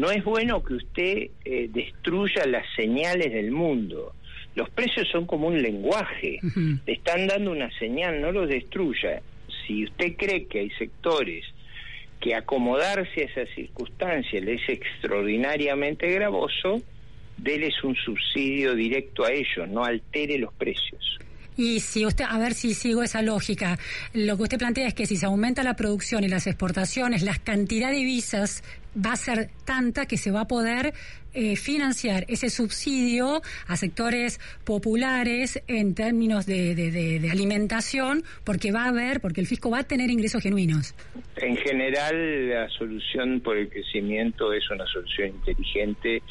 no 0.01 0.09
es 0.09 0.23
bueno 0.23 0.63
que 0.63 0.73
usted 0.73 1.29
eh, 1.45 1.69
destruya 1.71 2.43
las 2.47 2.65
señales 2.75 3.31
del 3.31 3.51
mundo. 3.51 4.15
Los 4.55 4.67
precios 4.71 5.07
son 5.09 5.27
como 5.27 5.47
un 5.47 5.61
lenguaje, 5.61 6.39
le 6.87 6.93
están 6.93 7.27
dando 7.27 7.51
una 7.51 7.69
señal, 7.77 8.19
no 8.19 8.31
los 8.31 8.49
destruya. 8.49 9.21
Si 9.47 9.83
usted 9.83 10.15
cree 10.17 10.47
que 10.47 10.61
hay 10.61 10.71
sectores 10.71 11.45
que 12.19 12.33
acomodarse 12.33 13.21
a 13.21 13.25
esa 13.25 13.53
circunstancia 13.53 14.41
le 14.41 14.55
es 14.55 14.69
extraordinariamente 14.69 16.11
gravoso, 16.11 16.81
déles 17.37 17.83
un 17.83 17.95
subsidio 17.95 18.73
directo 18.73 19.23
a 19.23 19.31
ellos, 19.31 19.69
no 19.69 19.85
altere 19.85 20.39
los 20.39 20.51
precios. 20.53 21.19
Y 21.61 21.79
si 21.79 22.07
usted, 22.07 22.25
a 22.27 22.39
ver 22.39 22.55
si 22.55 22.73
sigo 22.73 23.03
esa 23.03 23.21
lógica, 23.21 23.77
lo 24.13 24.35
que 24.35 24.43
usted 24.43 24.57
plantea 24.57 24.87
es 24.87 24.95
que 24.95 25.05
si 25.05 25.15
se 25.15 25.27
aumenta 25.27 25.61
la 25.61 25.75
producción 25.75 26.23
y 26.23 26.27
las 26.27 26.47
exportaciones, 26.47 27.21
la 27.21 27.35
cantidad 27.37 27.91
de 27.91 28.03
visas 28.03 28.63
va 28.97 29.11
a 29.13 29.15
ser 29.15 29.49
tanta 29.63 30.07
que 30.07 30.17
se 30.17 30.31
va 30.31 30.41
a 30.41 30.47
poder 30.47 30.93
eh, 31.33 31.55
financiar 31.55 32.25
ese 32.27 32.49
subsidio 32.49 33.41
a 33.67 33.77
sectores 33.77 34.39
populares 34.65 35.61
en 35.67 35.93
términos 35.93 36.47
de, 36.47 36.73
de- 36.73 36.89
de- 36.89 37.19
de 37.19 37.29
alimentación, 37.29 38.23
porque 38.43 38.71
va 38.71 38.85
a 38.85 38.89
haber, 38.89 39.21
porque 39.21 39.39
el 39.39 39.45
fisco 39.47 39.69
va 39.69 39.79
a 39.79 39.83
tener 39.83 40.09
ingresos 40.09 40.41
genuinos. 40.41 40.95
En 41.37 41.55
general, 41.57 42.49
la 42.49 42.67
solución 42.69 43.39
por 43.41 43.55
el 43.57 43.69
crecimiento 43.69 44.51
es 44.51 44.67
una 44.71 44.85
solución 44.87 45.27
inteligente. 45.29 46.23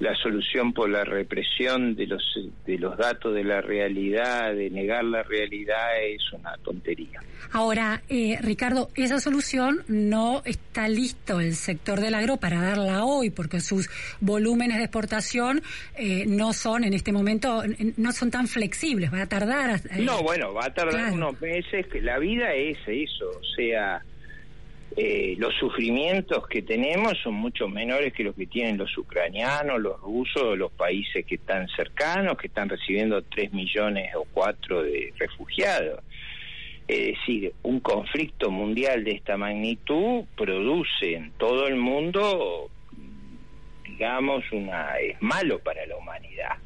La 0.00 0.14
solución 0.14 0.72
por 0.72 0.88
la 0.88 1.02
represión 1.04 1.96
de 1.96 2.06
los 2.06 2.22
de 2.64 2.78
los 2.78 2.96
datos 2.96 3.34
de 3.34 3.42
la 3.42 3.60
realidad, 3.60 4.54
de 4.54 4.70
negar 4.70 5.02
la 5.02 5.24
realidad, 5.24 6.00
es 6.04 6.22
una 6.32 6.52
tontería. 6.62 7.20
Ahora, 7.50 8.02
eh, 8.08 8.38
Ricardo, 8.40 8.90
esa 8.94 9.18
solución 9.18 9.82
no 9.88 10.42
está 10.44 10.86
listo 10.86 11.40
el 11.40 11.54
sector 11.54 11.98
del 12.00 12.14
agro 12.14 12.36
para 12.36 12.62
darla 12.62 13.04
hoy, 13.04 13.30
porque 13.30 13.60
sus 13.60 13.90
volúmenes 14.20 14.76
de 14.78 14.84
exportación 14.84 15.62
eh, 15.96 16.26
no 16.28 16.52
son 16.52 16.84
en 16.84 16.94
este 16.94 17.10
momento, 17.10 17.62
no 17.96 18.12
son 18.12 18.30
tan 18.30 18.46
flexibles, 18.46 19.12
va 19.12 19.22
a 19.22 19.26
tardar. 19.28 19.80
eh, 19.90 20.02
No, 20.02 20.22
bueno, 20.22 20.54
va 20.54 20.66
a 20.66 20.72
tardar 20.74 20.94
Claro. 20.94 21.14
unos 21.14 21.40
meses. 21.40 21.86
Que 21.88 22.00
la 22.02 22.18
vida 22.20 22.54
es 22.54 22.78
eso, 22.86 23.28
o 23.30 23.44
sea, 23.56 24.00
eh, 25.00 25.36
los 25.38 25.54
sufrimientos 25.54 26.48
que 26.48 26.60
tenemos 26.60 27.16
son 27.22 27.34
mucho 27.34 27.68
menores 27.68 28.12
que 28.12 28.24
los 28.24 28.34
que 28.34 28.46
tienen 28.46 28.78
los 28.78 28.98
ucranianos, 28.98 29.80
los 29.80 30.00
rusos, 30.00 30.58
los 30.58 30.72
países 30.72 31.24
que 31.24 31.36
están 31.36 31.68
cercanos, 31.68 32.36
que 32.36 32.48
están 32.48 32.68
recibiendo 32.68 33.22
3 33.22 33.52
millones 33.52 34.12
o 34.16 34.26
4 34.32 34.82
de 34.82 35.14
refugiados. 35.16 36.00
Es 36.88 37.16
decir, 37.16 37.52
un 37.62 37.78
conflicto 37.78 38.50
mundial 38.50 39.04
de 39.04 39.12
esta 39.12 39.36
magnitud 39.36 40.24
produce 40.36 41.14
en 41.14 41.30
todo 41.38 41.68
el 41.68 41.76
mundo, 41.76 42.68
digamos, 43.84 44.42
una 44.50 44.98
es 44.98 45.22
malo 45.22 45.60
para 45.60 45.86
la 45.86 45.96
humanidad. 45.96 46.56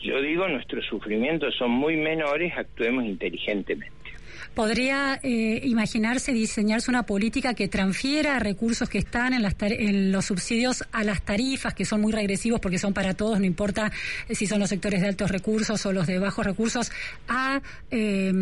Yo 0.00 0.22
digo, 0.22 0.48
nuestros 0.48 0.86
sufrimientos 0.86 1.54
son 1.56 1.72
muy 1.72 1.98
menores, 1.98 2.54
actuemos 2.56 3.04
inteligentemente. 3.04 4.09
¿Podría 4.54 5.20
eh, 5.22 5.60
imaginarse 5.64 6.32
diseñarse 6.32 6.90
una 6.90 7.04
política 7.04 7.54
que 7.54 7.68
transfiera 7.68 8.38
recursos 8.38 8.88
que 8.88 8.98
están 8.98 9.32
en, 9.32 9.42
las 9.42 9.54
en 9.60 10.12
los 10.12 10.26
subsidios 10.26 10.84
a 10.92 11.04
las 11.04 11.22
tarifas, 11.22 11.72
que 11.74 11.84
son 11.84 12.00
muy 12.00 12.12
regresivos 12.12 12.60
porque 12.60 12.78
son 12.78 12.92
para 12.92 13.14
todos, 13.14 13.38
no 13.38 13.46
importa 13.46 13.92
eh, 14.28 14.34
si 14.34 14.46
son 14.46 14.60
los 14.60 14.68
sectores 14.68 15.00
de 15.02 15.08
altos 15.08 15.30
recursos 15.30 15.84
o 15.86 15.92
los 15.92 16.06
de 16.06 16.18
bajos 16.18 16.44
recursos, 16.44 16.90
a... 17.28 17.60
eh, 17.90 18.32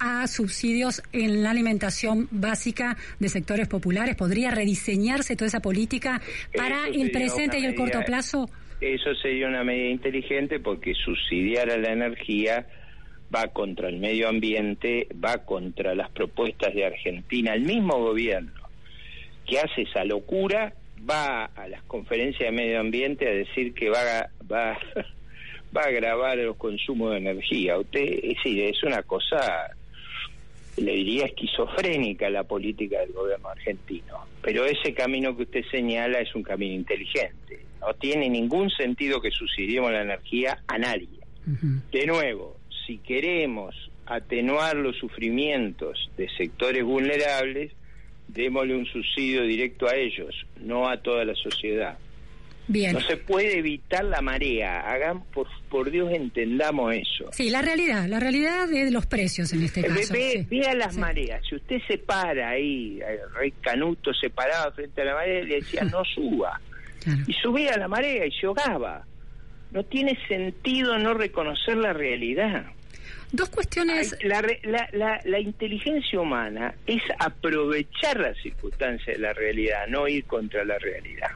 a 0.00 0.26
subsidios 0.26 1.02
en 1.12 1.42
la 1.42 1.50
alimentación 1.50 2.26
básica 2.30 2.96
de 3.18 3.28
sectores 3.28 3.68
populares? 3.68 4.16
¿Podría 4.16 4.50
rediseñarse 4.50 5.36
toda 5.36 5.48
esa 5.48 5.60
política 5.60 6.20
para 6.56 6.88
el 6.88 7.10
presente 7.10 7.60
y 7.60 7.66
el 7.66 7.74
corto 7.74 8.00
plazo? 8.04 8.48
Eso 8.80 9.14
sería 9.16 9.46
una 9.46 9.62
medida 9.62 9.90
inteligente 9.90 10.58
porque 10.58 10.94
subsidiar 10.94 11.70
a 11.70 11.76
la 11.76 11.92
energía 11.92 12.66
va 13.34 13.48
contra 13.48 13.88
el 13.88 13.98
medio 13.98 14.28
ambiente, 14.28 15.08
va 15.22 15.38
contra 15.44 15.94
las 15.94 16.10
propuestas 16.10 16.74
de 16.74 16.84
Argentina. 16.84 17.54
El 17.54 17.62
mismo 17.62 17.98
gobierno 17.98 18.52
que 19.46 19.58
hace 19.58 19.82
esa 19.82 20.04
locura 20.04 20.72
va 21.08 21.46
a 21.46 21.68
las 21.68 21.82
conferencias 21.84 22.50
de 22.50 22.56
medio 22.56 22.80
ambiente 22.80 23.28
a 23.28 23.32
decir 23.32 23.74
que 23.74 23.88
va 23.88 24.18
a, 24.18 24.30
va, 24.50 24.78
va 25.76 25.82
a 25.82 25.88
agravar 25.88 26.38
los 26.38 26.56
consumos 26.56 27.12
de 27.12 27.18
energía. 27.18 27.78
Usted, 27.78 28.02
es 28.22 28.36
decir, 28.36 28.62
es 28.64 28.82
una 28.82 29.02
cosa, 29.02 29.70
le 30.76 30.92
diría 30.92 31.26
esquizofrénica 31.26 32.30
la 32.30 32.44
política 32.44 33.00
del 33.00 33.12
gobierno 33.12 33.48
argentino. 33.48 34.26
Pero 34.42 34.64
ese 34.64 34.94
camino 34.94 35.36
que 35.36 35.44
usted 35.44 35.64
señala 35.70 36.20
es 36.20 36.34
un 36.34 36.42
camino 36.42 36.74
inteligente. 36.74 37.64
No 37.80 37.94
tiene 37.94 38.28
ningún 38.28 38.70
sentido 38.70 39.20
que 39.20 39.30
subsidiemos 39.30 39.90
la 39.92 40.02
energía 40.02 40.62
a 40.66 40.78
nadie. 40.78 41.08
De 41.90 42.06
nuevo, 42.06 42.59
si 42.86 42.98
queremos 42.98 43.74
atenuar 44.06 44.76
los 44.76 44.96
sufrimientos 44.98 46.10
de 46.16 46.28
sectores 46.36 46.84
vulnerables, 46.84 47.72
démosle 48.28 48.76
un 48.76 48.86
subsidio 48.86 49.42
directo 49.44 49.88
a 49.88 49.94
ellos, 49.96 50.34
no 50.60 50.88
a 50.88 50.96
toda 50.98 51.24
la 51.24 51.34
sociedad. 51.34 51.98
Bien. 52.68 52.92
No 52.92 53.00
se 53.00 53.16
puede 53.16 53.58
evitar 53.58 54.04
la 54.04 54.20
marea. 54.20 54.80
Hagan, 54.88 55.24
por, 55.32 55.48
por 55.68 55.90
Dios, 55.90 56.12
entendamos 56.12 56.94
eso. 56.94 57.28
Sí, 57.32 57.50
la 57.50 57.62
realidad, 57.62 58.06
la 58.06 58.20
realidad 58.20 58.68
de 58.68 58.92
los 58.92 59.06
precios 59.06 59.52
en 59.52 59.62
este 59.64 59.82
Ve, 59.82 59.88
caso. 59.88 60.12
ve- 60.12 60.30
sí. 60.32 60.46
vea 60.56 60.74
las 60.74 60.94
Sí. 60.94 61.00
mareas. 61.00 61.42
Si 61.48 61.56
usted 61.56 61.78
se 61.88 61.98
para 61.98 62.50
ahí, 62.50 63.00
el 63.00 63.34
rey 63.34 63.50
Canuto 63.60 64.14
se 64.14 64.30
paraba 64.30 64.70
frente 64.70 65.02
a 65.02 65.04
la 65.04 65.14
marea 65.14 65.40
y 65.40 65.46
le 65.46 65.54
decía 65.56 65.82
no 65.82 66.04
suba. 66.04 66.60
Claro. 67.02 67.20
Y 67.26 67.32
subía 67.32 67.74
a 67.74 67.78
la 67.78 67.88
marea 67.88 68.24
y 68.26 68.30
se 68.30 68.46
ahogaba. 68.46 69.04
No 69.70 69.84
tiene 69.84 70.18
sentido 70.26 70.98
no 70.98 71.14
reconocer 71.14 71.76
la 71.76 71.92
realidad. 71.92 72.66
Dos 73.32 73.48
cuestiones. 73.48 74.16
La, 74.22 74.42
la, 74.92 75.20
la 75.24 75.38
inteligencia 75.38 76.20
humana 76.20 76.74
es 76.86 77.02
aprovechar 77.18 78.18
las 78.18 78.36
circunstancias 78.38 79.16
de 79.16 79.22
la 79.22 79.32
realidad, 79.32 79.86
no 79.88 80.08
ir 80.08 80.24
contra 80.24 80.64
la 80.64 80.78
realidad. 80.78 81.30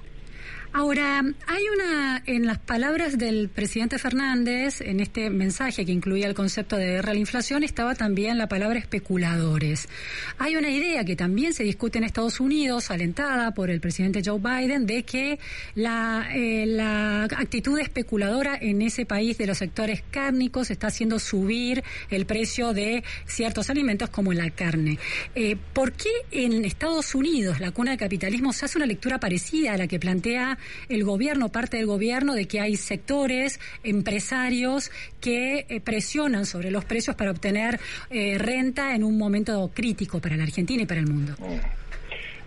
Ahora, 0.77 1.23
hay 1.47 1.63
una, 1.73 2.21
en 2.27 2.47
las 2.47 2.59
palabras 2.59 3.17
del 3.17 3.49
presidente 3.49 3.97
Fernández, 3.97 4.81
en 4.81 4.99
este 4.99 5.31
mensaje 5.31 5.87
que 5.87 5.93
incluía 5.93 6.27
el 6.27 6.35
concepto 6.35 6.77
de 6.77 6.87
guerra 6.87 7.15
inflación, 7.15 7.63
estaba 7.63 7.95
también 7.95 8.39
la 8.39 8.49
palabra 8.49 8.81
especuladores. 8.81 9.89
Hay 10.37 10.57
una 10.57 10.71
idea 10.71 11.05
que 11.05 11.15
también 11.15 11.53
se 11.53 11.63
discute 11.63 11.99
en 11.99 12.05
Estados 12.05 12.41
Unidos, 12.41 12.91
alentada 12.91 13.55
por 13.55 13.71
el 13.71 13.81
presidente 13.81 14.21
Joe 14.25 14.41
Biden, 14.41 14.85
de 14.85 15.05
que 15.05 15.39
la, 15.77 16.27
eh, 16.35 16.67
la 16.67 17.23
actitud 17.23 17.79
especuladora 17.79 18.59
en 18.61 18.83
ese 18.83 19.07
país 19.07 19.39
de 19.39 19.47
los 19.47 19.59
sectores 19.59 20.03
cárnicos 20.11 20.73
está 20.73 20.89
haciendo 20.89 21.21
subir 21.21 21.85
el 22.11 22.27
precio 22.27 22.73
de 22.73 23.05
ciertos 23.27 23.71
alimentos 23.71 24.11
como 24.11 24.33
la 24.33 24.51
carne. 24.51 24.99
Eh, 25.37 25.57
¿Por 25.73 25.93
qué 25.93 26.11
en 26.33 26.65
Estados 26.65 27.15
Unidos, 27.15 27.61
la 27.61 27.71
cuna 27.71 27.93
del 27.93 28.01
capitalismo, 28.01 28.53
se 28.53 28.65
hace 28.65 28.77
una 28.77 28.87
lectura 28.87 29.21
parecida 29.21 29.75
a 29.75 29.77
la 29.77 29.87
que 29.87 30.01
plantea 30.01 30.59
el 30.89 31.05
gobierno, 31.05 31.51
parte 31.51 31.77
del 31.77 31.87
gobierno, 31.87 32.35
de 32.35 32.47
que 32.47 32.61
hay 32.61 32.77
sectores, 32.77 33.61
empresarios 33.83 34.91
que 35.21 35.67
eh, 35.69 35.81
presionan 35.81 36.47
sobre 36.47 36.71
los 36.71 36.85
precios 36.85 37.17
para 37.17 37.31
obtener 37.31 37.81
eh, 38.11 38.39
renta 38.39 38.95
en 38.95 39.05
un 39.05 39.19
momento 39.19 39.71
crítico 39.75 40.21
para 40.21 40.37
la 40.37 40.45
Argentina 40.45 40.83
y 40.83 40.87
para 40.87 41.01
el 41.01 41.07
mundo? 41.07 41.35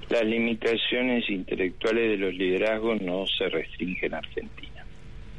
Las 0.09 0.25
limitaciones 0.25 1.29
intelectuales 1.29 2.11
de 2.11 2.17
los 2.17 2.33
liderazgos 2.33 3.01
no 3.01 3.25
se 3.27 3.49
restringen 3.49 4.13
a 4.13 4.19
Argentina. 4.19 4.85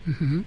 Ujú. 0.07 0.45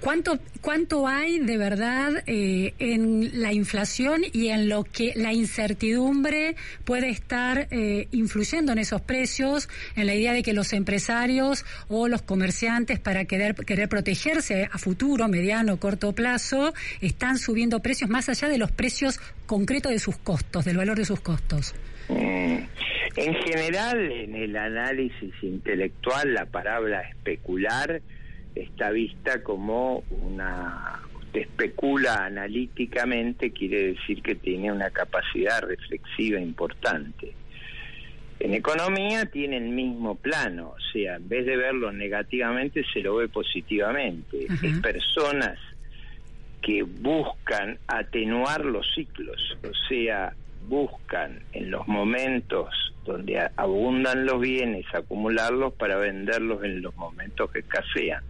¿Cuánto, 0.00 0.38
¿Cuánto 0.60 1.08
hay 1.08 1.40
de 1.40 1.58
verdad 1.58 2.22
eh, 2.26 2.72
en 2.78 3.42
la 3.42 3.52
inflación 3.52 4.22
y 4.32 4.48
en 4.48 4.68
lo 4.68 4.84
que 4.84 5.12
la 5.16 5.32
incertidumbre 5.32 6.54
puede 6.84 7.08
estar 7.10 7.66
eh, 7.70 8.06
influyendo 8.12 8.72
en 8.72 8.78
esos 8.78 9.00
precios, 9.00 9.68
en 9.96 10.06
la 10.06 10.14
idea 10.14 10.32
de 10.32 10.42
que 10.42 10.52
los 10.52 10.72
empresarios 10.72 11.64
o 11.88 12.06
los 12.06 12.22
comerciantes 12.22 13.00
para 13.00 13.24
querer, 13.24 13.54
querer 13.54 13.88
protegerse 13.88 14.68
a 14.70 14.78
futuro, 14.78 15.26
mediano, 15.28 15.78
corto 15.78 16.12
plazo, 16.12 16.74
están 17.00 17.38
subiendo 17.38 17.80
precios 17.80 18.08
más 18.08 18.28
allá 18.28 18.48
de 18.48 18.58
los 18.58 18.70
precios 18.70 19.18
concretos 19.46 19.90
de 19.90 19.98
sus 19.98 20.16
costos, 20.16 20.64
del 20.64 20.76
valor 20.76 20.96
de 20.96 21.04
sus 21.04 21.20
costos? 21.20 21.74
Mm. 22.08 22.58
En 23.16 23.34
general, 23.34 24.12
en 24.12 24.34
el 24.36 24.56
análisis 24.56 25.34
intelectual, 25.42 26.34
la 26.34 26.46
palabra 26.46 27.02
especular 27.02 28.00
está 28.62 28.90
vista 28.90 29.42
como 29.42 30.04
una... 30.10 31.00
Usted 31.14 31.40
especula 31.42 32.24
analíticamente, 32.24 33.50
quiere 33.50 33.92
decir 33.92 34.22
que 34.22 34.34
tiene 34.34 34.72
una 34.72 34.90
capacidad 34.90 35.60
reflexiva 35.60 36.40
importante. 36.40 37.34
En 38.40 38.54
economía 38.54 39.26
tiene 39.26 39.58
el 39.58 39.68
mismo 39.68 40.14
plano, 40.14 40.70
o 40.70 40.92
sea, 40.92 41.16
en 41.16 41.28
vez 41.28 41.44
de 41.44 41.56
verlo 41.56 41.92
negativamente, 41.92 42.84
se 42.92 43.00
lo 43.00 43.16
ve 43.16 43.28
positivamente. 43.28 44.46
Es 44.62 44.78
personas 44.80 45.58
que 46.62 46.82
buscan 46.82 47.78
atenuar 47.88 48.64
los 48.64 48.86
ciclos, 48.94 49.58
o 49.64 49.88
sea, 49.88 50.34
buscan 50.68 51.40
en 51.52 51.70
los 51.70 51.88
momentos 51.88 52.68
donde 53.04 53.40
abundan 53.56 54.26
los 54.26 54.40
bienes 54.40 54.84
acumularlos 54.92 55.72
para 55.74 55.96
venderlos 55.96 56.62
en 56.62 56.82
los 56.82 56.94
momentos 56.96 57.50
que 57.50 57.60
escasean. 57.60 58.22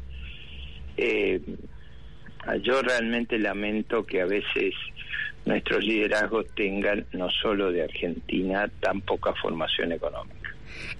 Eh, 0.98 1.40
yo 2.62 2.82
realmente 2.82 3.38
lamento 3.38 4.04
que 4.04 4.20
a 4.20 4.26
veces 4.26 4.74
nuestros 5.44 5.84
liderazgos 5.84 6.46
tengan, 6.54 7.06
no 7.12 7.30
solo 7.30 7.70
de 7.72 7.84
Argentina, 7.84 8.68
tan 8.80 9.00
poca 9.00 9.32
formación 9.34 9.92
económica. 9.92 10.37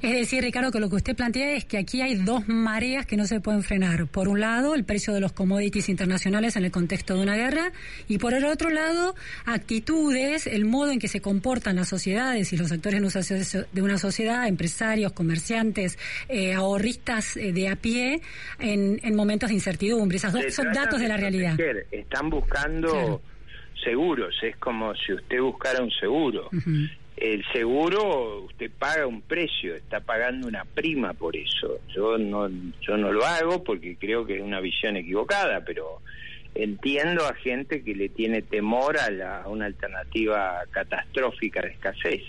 Es 0.02 0.12
decir, 0.12 0.42
Ricardo, 0.42 0.70
que 0.70 0.80
lo 0.80 0.88
que 0.88 0.96
usted 0.96 1.16
plantea 1.16 1.54
es 1.54 1.64
que 1.64 1.78
aquí 1.78 2.00
hay 2.02 2.14
dos 2.16 2.48
mareas 2.48 3.06
que 3.06 3.16
no 3.16 3.26
se 3.26 3.40
pueden 3.40 3.62
frenar. 3.62 4.06
Por 4.06 4.28
un 4.28 4.40
lado, 4.40 4.74
el 4.74 4.84
precio 4.84 5.12
de 5.14 5.20
los 5.20 5.32
commodities 5.32 5.88
internacionales 5.88 6.56
en 6.56 6.64
el 6.64 6.70
contexto 6.70 7.14
de 7.16 7.22
una 7.22 7.36
guerra 7.36 7.72
y 8.08 8.18
por 8.18 8.34
el 8.34 8.44
otro 8.44 8.70
lado, 8.70 9.14
actitudes, 9.44 10.46
el 10.46 10.64
modo 10.64 10.90
en 10.92 10.98
que 10.98 11.08
se 11.08 11.20
comportan 11.20 11.76
las 11.76 11.88
sociedades 11.88 12.52
y 12.52 12.56
los 12.56 12.70
actores 12.72 13.00
de 13.00 13.82
una 13.82 13.98
sociedad, 13.98 14.46
empresarios, 14.46 15.12
comerciantes, 15.12 15.98
eh, 16.28 16.54
ahorristas 16.54 17.36
eh, 17.36 17.52
de 17.52 17.68
a 17.68 17.76
pie 17.76 18.20
en, 18.58 19.00
en 19.02 19.14
momentos 19.14 19.48
de 19.48 19.54
incertidumbre. 19.54 20.16
Esas 20.16 20.32
dos 20.32 20.44
son 20.54 20.72
datos 20.72 21.00
de 21.00 21.08
la 21.08 21.16
realidad. 21.16 21.56
Están 21.90 22.30
buscando 22.30 22.88
Claro. 22.88 23.22
seguros, 23.84 24.34
es 24.42 24.56
como 24.56 24.94
si 24.94 25.12
usted 25.12 25.40
buscara 25.40 25.82
un 25.82 25.90
seguro. 25.90 26.48
El 27.20 27.44
seguro, 27.52 28.42
usted 28.44 28.70
paga 28.78 29.06
un 29.06 29.22
precio, 29.22 29.74
está 29.74 30.00
pagando 30.00 30.46
una 30.46 30.64
prima 30.64 31.12
por 31.14 31.36
eso. 31.36 31.80
Yo 31.94 32.16
no, 32.18 32.48
yo 32.80 32.96
no 32.96 33.12
lo 33.12 33.24
hago 33.24 33.64
porque 33.64 33.96
creo 33.96 34.24
que 34.24 34.36
es 34.36 34.42
una 34.42 34.60
visión 34.60 34.96
equivocada, 34.96 35.62
pero 35.64 36.00
entiendo 36.54 37.26
a 37.26 37.34
gente 37.34 37.82
que 37.82 37.94
le 37.94 38.08
tiene 38.08 38.42
temor 38.42 38.98
a, 38.98 39.10
la- 39.10 39.42
a 39.42 39.48
una 39.48 39.66
alternativa 39.66 40.62
catastrófica 40.70 41.60
de 41.62 41.68
escasez. 41.68 42.22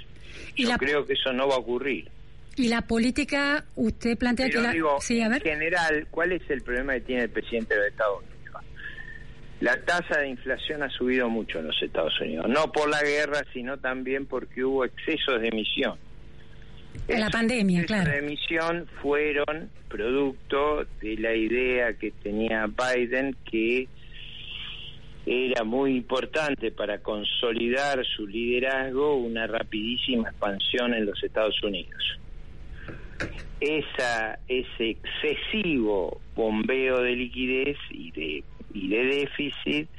Y 0.55 0.63
Yo 0.63 0.69
la- 0.69 0.77
creo 0.77 1.05
que 1.05 1.13
eso 1.13 1.33
no 1.33 1.47
va 1.47 1.55
a 1.55 1.59
ocurrir. 1.59 2.07
Y 2.55 2.67
la 2.67 2.81
política, 2.81 3.63
usted 3.75 4.17
plantea 4.17 4.47
Pero 4.47 4.59
que 4.61 4.67
la... 4.67 4.73
digo, 4.73 4.97
sí, 4.99 5.21
a 5.21 5.27
en 5.27 5.39
general, 5.39 6.07
¿cuál 6.11 6.33
es 6.33 6.41
el 6.49 6.61
problema 6.61 6.93
que 6.95 7.01
tiene 7.01 7.23
el 7.23 7.29
presidente 7.29 7.73
de 7.79 7.87
Estados 7.87 8.17
Unidos? 8.19 8.28
La 9.61 9.75
tasa 9.83 10.19
de 10.19 10.29
inflación 10.29 10.83
ha 10.83 10.89
subido 10.89 11.29
mucho 11.29 11.59
en 11.59 11.67
los 11.67 11.81
Estados 11.81 12.19
Unidos, 12.21 12.47
no 12.47 12.71
por 12.71 12.89
la 12.89 13.01
guerra, 13.01 13.43
sino 13.53 13.77
también 13.77 14.25
porque 14.25 14.63
hubo 14.63 14.85
excesos 14.85 15.41
de 15.41 15.49
emisión. 15.49 15.97
En 17.07 17.19
la 17.19 17.27
Esos 17.27 17.31
pandemia, 17.31 17.81
excesos 17.81 18.03
claro. 18.03 18.11
de 18.11 18.25
emisión 18.25 18.87
fueron 19.01 19.69
producto 19.89 20.85
de 21.01 21.17
la 21.17 21.35
idea 21.35 21.93
que 21.93 22.11
tenía 22.11 22.67
Biden 22.67 23.35
que 23.49 23.87
era 25.25 25.63
muy 25.63 25.95
importante 25.95 26.71
para 26.71 26.99
consolidar 26.99 28.03
su 28.05 28.25
liderazgo 28.25 29.15
una 29.15 29.45
rapidísima 29.45 30.29
expansión 30.29 30.93
en 30.93 31.05
los 31.05 31.21
Estados 31.23 31.61
Unidos. 31.61 32.19
Esa, 33.59 34.39
ese 34.47 34.91
excesivo 34.91 36.21
bombeo 36.33 37.01
de 37.01 37.11
liquidez 37.11 37.77
y 37.89 38.11
de, 38.11 38.43
y 38.73 38.89
de 38.89 39.05
déficit 39.05 39.89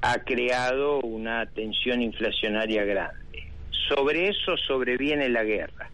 ha 0.00 0.18
creado 0.18 1.00
una 1.00 1.46
tensión 1.46 2.02
inflacionaria 2.02 2.84
grande. 2.84 3.48
Sobre 3.88 4.28
eso 4.28 4.56
sobreviene 4.56 5.28
la 5.28 5.44
guerra. 5.44 5.90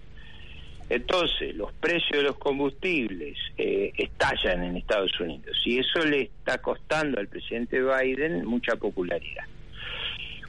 Entonces, 0.89 1.55
los 1.55 1.73
precios 1.75 2.19
de 2.19 2.23
los 2.25 2.37
combustibles 2.39 3.39
eh, 3.57 3.93
estallan 3.97 4.65
en 4.65 4.77
Estados 4.77 5.19
Unidos 5.21 5.57
y 5.65 5.79
eso 5.79 6.01
le 6.05 6.23
está 6.23 6.59
costando 6.59 7.21
al 7.21 7.29
presidente 7.29 7.81
Biden 7.81 8.45
mucha 8.45 8.75
popularidad. 8.75 9.45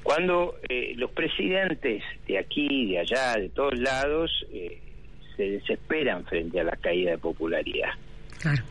Cuando 0.02 0.56
eh, 0.68 0.94
los 0.96 1.12
presidentes 1.12 2.04
de 2.28 2.40
aquí, 2.40 2.88
de 2.88 3.00
allá, 3.00 3.36
de 3.36 3.50
todos 3.50 3.78
lados, 3.78 4.32
eh, 4.52 4.80
se 5.38 5.44
desesperan 5.44 6.26
frente 6.26 6.60
a 6.60 6.64
la 6.64 6.76
caída 6.76 7.12
de 7.12 7.18
popularidad 7.20 7.92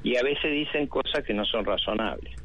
y 0.02 0.16
a 0.16 0.22
veces 0.22 0.50
dicen 0.50 0.88
cosas 0.88 1.24
que 1.24 1.32
no 1.32 1.44
son 1.44 1.64
razonables. 1.64 2.39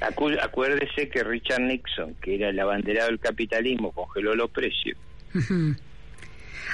Acu- 0.00 0.38
acuérdese 0.42 1.08
que 1.08 1.22
Richard 1.24 1.62
Nixon, 1.62 2.14
que 2.20 2.36
era 2.36 2.50
el 2.50 2.60
abanderado 2.60 3.08
del 3.08 3.18
capitalismo, 3.18 3.92
congeló 3.92 4.34
los 4.34 4.50
precios. 4.50 4.96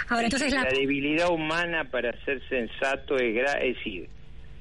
Ahora, 0.09 0.25
entonces 0.25 0.53
la... 0.53 0.65
la, 0.65 0.71
debilidad 0.71 1.31
humana 1.31 1.85
para 1.85 2.13
ser 2.25 2.41
sensato 2.49 3.17
es, 3.17 3.35
gra- 3.35 3.61
es 3.63 3.77
decir, 3.77 4.09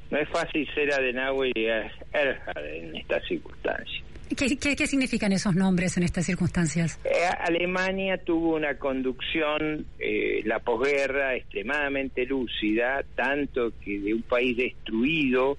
no 0.10 0.18
es 0.20 0.30
fácil 0.30 0.68
ser 0.74 0.94
Adenauer 0.94 1.52
y 1.58 1.66
Erhard 1.66 2.66
en 2.66 2.96
estas 2.96 3.26
circunstancias. 3.28 4.04
¿qué, 4.36 4.58
qué, 4.58 4.76
qué 4.76 4.88
significan 4.88 5.32
esos 5.32 5.56
nombres 5.56 5.98
en 5.98 6.04
estas 6.04 6.26
circunstancias? 6.26 7.00
Eh, 7.04 7.10
Alemania 7.40 8.18
tuvo 8.18 8.56
una 8.56 8.76
conducción, 8.76 9.86
eh, 10.00 10.42
la 10.46 10.60
posguerra, 10.60 11.36
extremadamente 11.36 12.26
lúcida, 12.26 13.04
tanto 13.16 13.74
que 13.84 14.00
de 14.00 14.14
un 14.14 14.22
país 14.22 14.56
destruido 14.56 15.58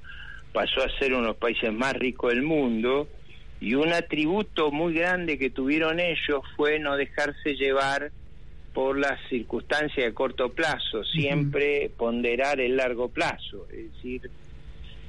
pasó 0.53 0.83
a 0.83 0.99
ser 0.99 1.13
uno 1.13 1.23
de 1.23 1.29
los 1.29 1.37
países 1.37 1.73
más 1.73 1.95
ricos 1.95 2.33
del 2.33 2.43
mundo, 2.43 3.09
y 3.61 3.75
un 3.75 3.93
atributo 3.93 4.73
muy 4.73 4.95
grande 4.95 5.39
que 5.39 5.51
tuvieron 5.51 6.01
ellos 6.01 6.43
fue 6.57 6.79
no 6.81 6.97
dejarse 6.97 7.55
llevar 7.55 8.11
por 8.75 8.99
las 8.99 9.21
circunstancias 9.29 10.07
de 10.07 10.15
corto 10.15 10.51
plazo, 10.53 11.05
siempre 11.05 11.91
ponderar 11.97 12.61
el 12.61 12.77
largo 12.77 13.09
plazo, 13.09 13.67
es 13.71 13.93
decir, 13.93 14.31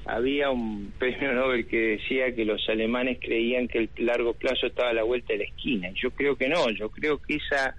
había 0.06 0.50
un 0.50 0.94
premio 1.00 1.34
Nobel 1.34 1.66
que 1.66 1.98
decía 1.98 2.34
que 2.36 2.46
los 2.46 2.68
alemanes 2.70 3.18
creían 3.22 3.68
que 3.68 3.80
el 3.80 3.90
largo 3.98 4.34
plazo 4.34 4.68
estaba 4.68 4.90
a 4.90 4.94
la 4.94 5.04
vuelta 5.04 5.34
de 5.34 5.40
la 5.40 5.46
esquina. 5.46 5.90
Yo 5.96 6.12
creo 6.12 6.36
que 6.36 6.50
no, 6.50 6.70
yo 6.72 6.90
creo 6.90 7.20
que 7.20 7.36
esa 7.36 7.76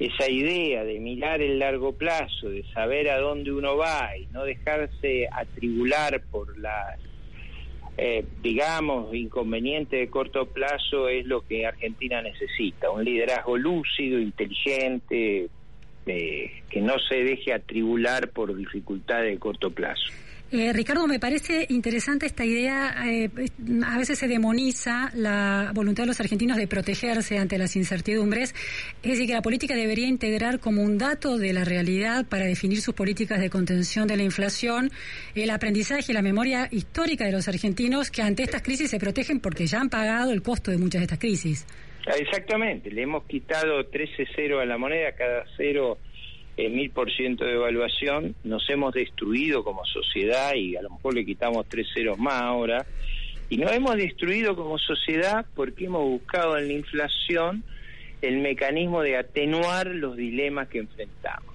esa 0.00 0.30
idea 0.30 0.82
de 0.82 0.98
mirar 0.98 1.42
el 1.42 1.58
largo 1.58 1.92
plazo, 1.92 2.48
de 2.48 2.64
saber 2.72 3.10
a 3.10 3.18
dónde 3.18 3.52
uno 3.52 3.76
va 3.76 4.16
y 4.16 4.26
no 4.32 4.44
dejarse 4.44 5.28
atribular 5.30 6.22
por 6.30 6.58
las, 6.58 6.98
eh, 7.98 8.24
digamos, 8.42 9.14
inconvenientes 9.14 10.00
de 10.00 10.08
corto 10.08 10.46
plazo 10.46 11.06
es 11.08 11.26
lo 11.26 11.46
que 11.46 11.66
Argentina 11.66 12.22
necesita. 12.22 12.90
Un 12.90 13.04
liderazgo 13.04 13.58
lúcido, 13.58 14.18
inteligente, 14.18 15.50
eh, 16.06 16.50
que 16.70 16.80
no 16.80 16.98
se 16.98 17.22
deje 17.22 17.52
atribular 17.52 18.30
por 18.30 18.56
dificultades 18.56 19.34
de 19.34 19.38
corto 19.38 19.70
plazo. 19.70 20.10
Eh, 20.52 20.72
Ricardo, 20.72 21.06
me 21.06 21.20
parece 21.20 21.64
interesante 21.68 22.26
esta 22.26 22.44
idea. 22.44 22.92
eh, 23.06 23.30
a 23.86 23.98
veces 23.98 24.18
se 24.18 24.26
demoniza 24.26 25.10
la 25.14 25.70
voluntad 25.72 26.02
de 26.02 26.08
los 26.08 26.18
argentinos 26.18 26.56
de 26.56 26.66
protegerse 26.66 27.38
ante 27.38 27.56
las 27.56 27.76
incertidumbres. 27.76 28.52
Es 29.02 29.12
decir, 29.12 29.28
que 29.28 29.34
la 29.34 29.42
política 29.42 29.76
debería 29.76 30.08
integrar 30.08 30.58
como 30.58 30.82
un 30.82 30.98
dato 30.98 31.38
de 31.38 31.52
la 31.52 31.64
realidad 31.64 32.26
para 32.26 32.46
definir 32.46 32.80
sus 32.80 32.94
políticas 32.94 33.40
de 33.40 33.48
contención 33.48 34.08
de 34.08 34.16
la 34.16 34.24
inflación 34.24 34.90
el 35.36 35.50
aprendizaje 35.50 36.10
y 36.10 36.14
la 36.14 36.22
memoria 36.22 36.66
histórica 36.72 37.24
de 37.24 37.32
los 37.32 37.46
argentinos 37.46 38.10
que 38.10 38.22
ante 38.22 38.42
estas 38.42 38.62
crisis 38.62 38.90
se 38.90 38.98
protegen 38.98 39.38
porque 39.38 39.66
ya 39.66 39.80
han 39.80 39.88
pagado 39.88 40.32
el 40.32 40.42
costo 40.42 40.72
de 40.72 40.78
muchas 40.78 41.00
de 41.00 41.04
estas 41.04 41.18
crisis. 41.20 41.66
Exactamente, 42.18 42.90
le 42.90 43.02
hemos 43.02 43.24
quitado 43.24 43.86
13 43.86 44.26
cero 44.34 44.58
a 44.58 44.64
la 44.64 44.78
moneda, 44.78 45.12
cada 45.12 45.44
cero 45.56 45.98
mil 46.68 46.90
por 46.90 47.10
ciento 47.10 47.44
de 47.44 47.54
evaluación, 47.54 48.34
nos 48.44 48.68
hemos 48.68 48.92
destruido 48.92 49.64
como 49.64 49.84
sociedad 49.84 50.54
y 50.54 50.76
a 50.76 50.82
lo 50.82 50.90
mejor 50.90 51.14
le 51.14 51.24
quitamos 51.24 51.66
tres 51.68 51.86
ceros 51.94 52.18
más 52.18 52.42
ahora, 52.42 52.84
y 53.48 53.56
nos 53.56 53.72
hemos 53.72 53.96
destruido 53.96 54.54
como 54.54 54.78
sociedad 54.78 55.46
porque 55.54 55.86
hemos 55.86 56.04
buscado 56.04 56.58
en 56.58 56.68
la 56.68 56.74
inflación 56.74 57.64
el 58.22 58.38
mecanismo 58.38 59.02
de 59.02 59.16
atenuar 59.16 59.86
los 59.86 60.16
dilemas 60.16 60.68
que 60.68 60.78
enfrentamos. 60.78 61.50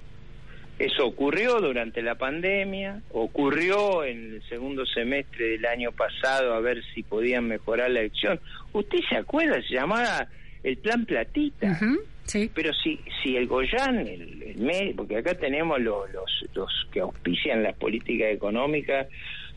Eso 0.77 1.05
ocurrió 1.05 1.61
durante 1.61 2.01
la 2.01 2.15
pandemia, 2.15 3.01
ocurrió 3.11 4.03
en 4.03 4.33
el 4.33 4.43
segundo 4.49 4.85
semestre 4.85 5.51
del 5.51 5.65
año 5.67 5.93
pasado 5.93 6.53
a 6.53 6.59
ver 6.59 6.83
si 6.93 7.01
podían 7.01 7.47
mejorar 7.47 7.91
la 7.91 8.01
elección. 8.01 8.41
¿Usted 8.73 8.99
se 9.07 9.15
acuerda? 9.15 9.61
Se 9.61 9.73
llamaba 9.73 10.27
el 10.63 10.77
Plan 10.77 11.05
Platita. 11.05 11.71
Ujú, 11.71 12.01
sí. 12.25 12.51
Pero 12.53 12.73
si, 12.73 12.99
si 13.23 13.35
el 13.35 13.47
Goyan, 13.47 13.99
el, 13.99 14.43
el 14.43 14.93
porque 14.95 15.17
acá 15.17 15.33
tenemos 15.35 15.79
los, 15.79 16.11
los, 16.11 16.45
los 16.53 16.87
que 16.91 16.99
auspician 16.99 17.63
las 17.63 17.75
políticas 17.75 18.29
económicas, 18.31 19.07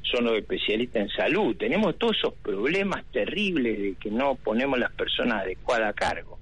son 0.02 0.24
los 0.24 0.38
especialistas 0.38 1.02
en 1.02 1.08
salud. 1.10 1.56
Tenemos 1.56 1.98
todos 1.98 2.16
esos 2.16 2.34
problemas 2.34 3.04
terribles 3.12 3.78
de 3.78 3.94
que 4.00 4.10
no 4.10 4.36
ponemos 4.36 4.78
las 4.78 4.92
personas 4.92 5.42
adecuadas 5.42 5.90
a 5.90 5.92
cargo. 5.92 6.38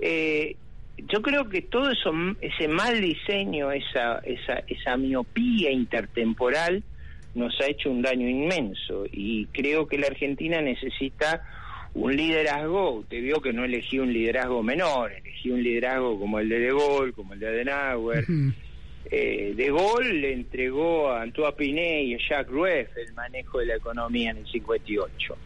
Eh, 0.00 0.56
yo 1.08 1.22
creo 1.22 1.48
que 1.48 1.62
todo 1.62 1.90
eso, 1.90 2.12
ese 2.40 2.68
mal 2.68 3.00
diseño, 3.00 3.72
esa, 3.72 4.18
esa, 4.18 4.62
esa 4.66 4.96
miopía 4.96 5.70
intertemporal, 5.70 6.82
nos 7.34 7.58
ha 7.60 7.66
hecho 7.66 7.90
un 7.90 8.02
daño 8.02 8.28
inmenso 8.28 9.06
y 9.10 9.46
creo 9.46 9.86
que 9.86 9.96
la 9.96 10.08
Argentina 10.08 10.60
necesita 10.60 11.42
un 11.94 12.16
liderazgo, 12.16 12.90
usted 13.00 13.22
vio 13.22 13.40
que 13.40 13.52
no 13.52 13.64
elegí 13.64 13.98
un 13.98 14.12
liderazgo 14.12 14.62
menor, 14.62 15.12
elegí 15.12 15.50
un 15.50 15.62
liderazgo 15.62 16.18
como 16.18 16.38
el 16.38 16.48
de 16.48 16.58
De 16.58 16.68
Gaulle, 16.68 17.12
como 17.12 17.34
el 17.34 17.40
de 17.40 17.48
Adenauer. 17.48 18.24
Ujú. 18.24 18.52
Eh, 19.10 19.52
de 19.54 19.66
Gaulle 19.66 20.12
le 20.14 20.32
entregó 20.32 21.10
a 21.10 21.22
Antoine 21.22 21.52
Pinet 21.52 22.04
y 22.06 22.14
a 22.14 22.18
Jacques 22.18 22.50
Rueff 22.50 22.96
el 22.96 23.12
manejo 23.12 23.58
de 23.58 23.66
la 23.66 23.76
economía 23.76 24.30
en 24.30 24.38
el 24.38 24.46
58. 24.46 25.36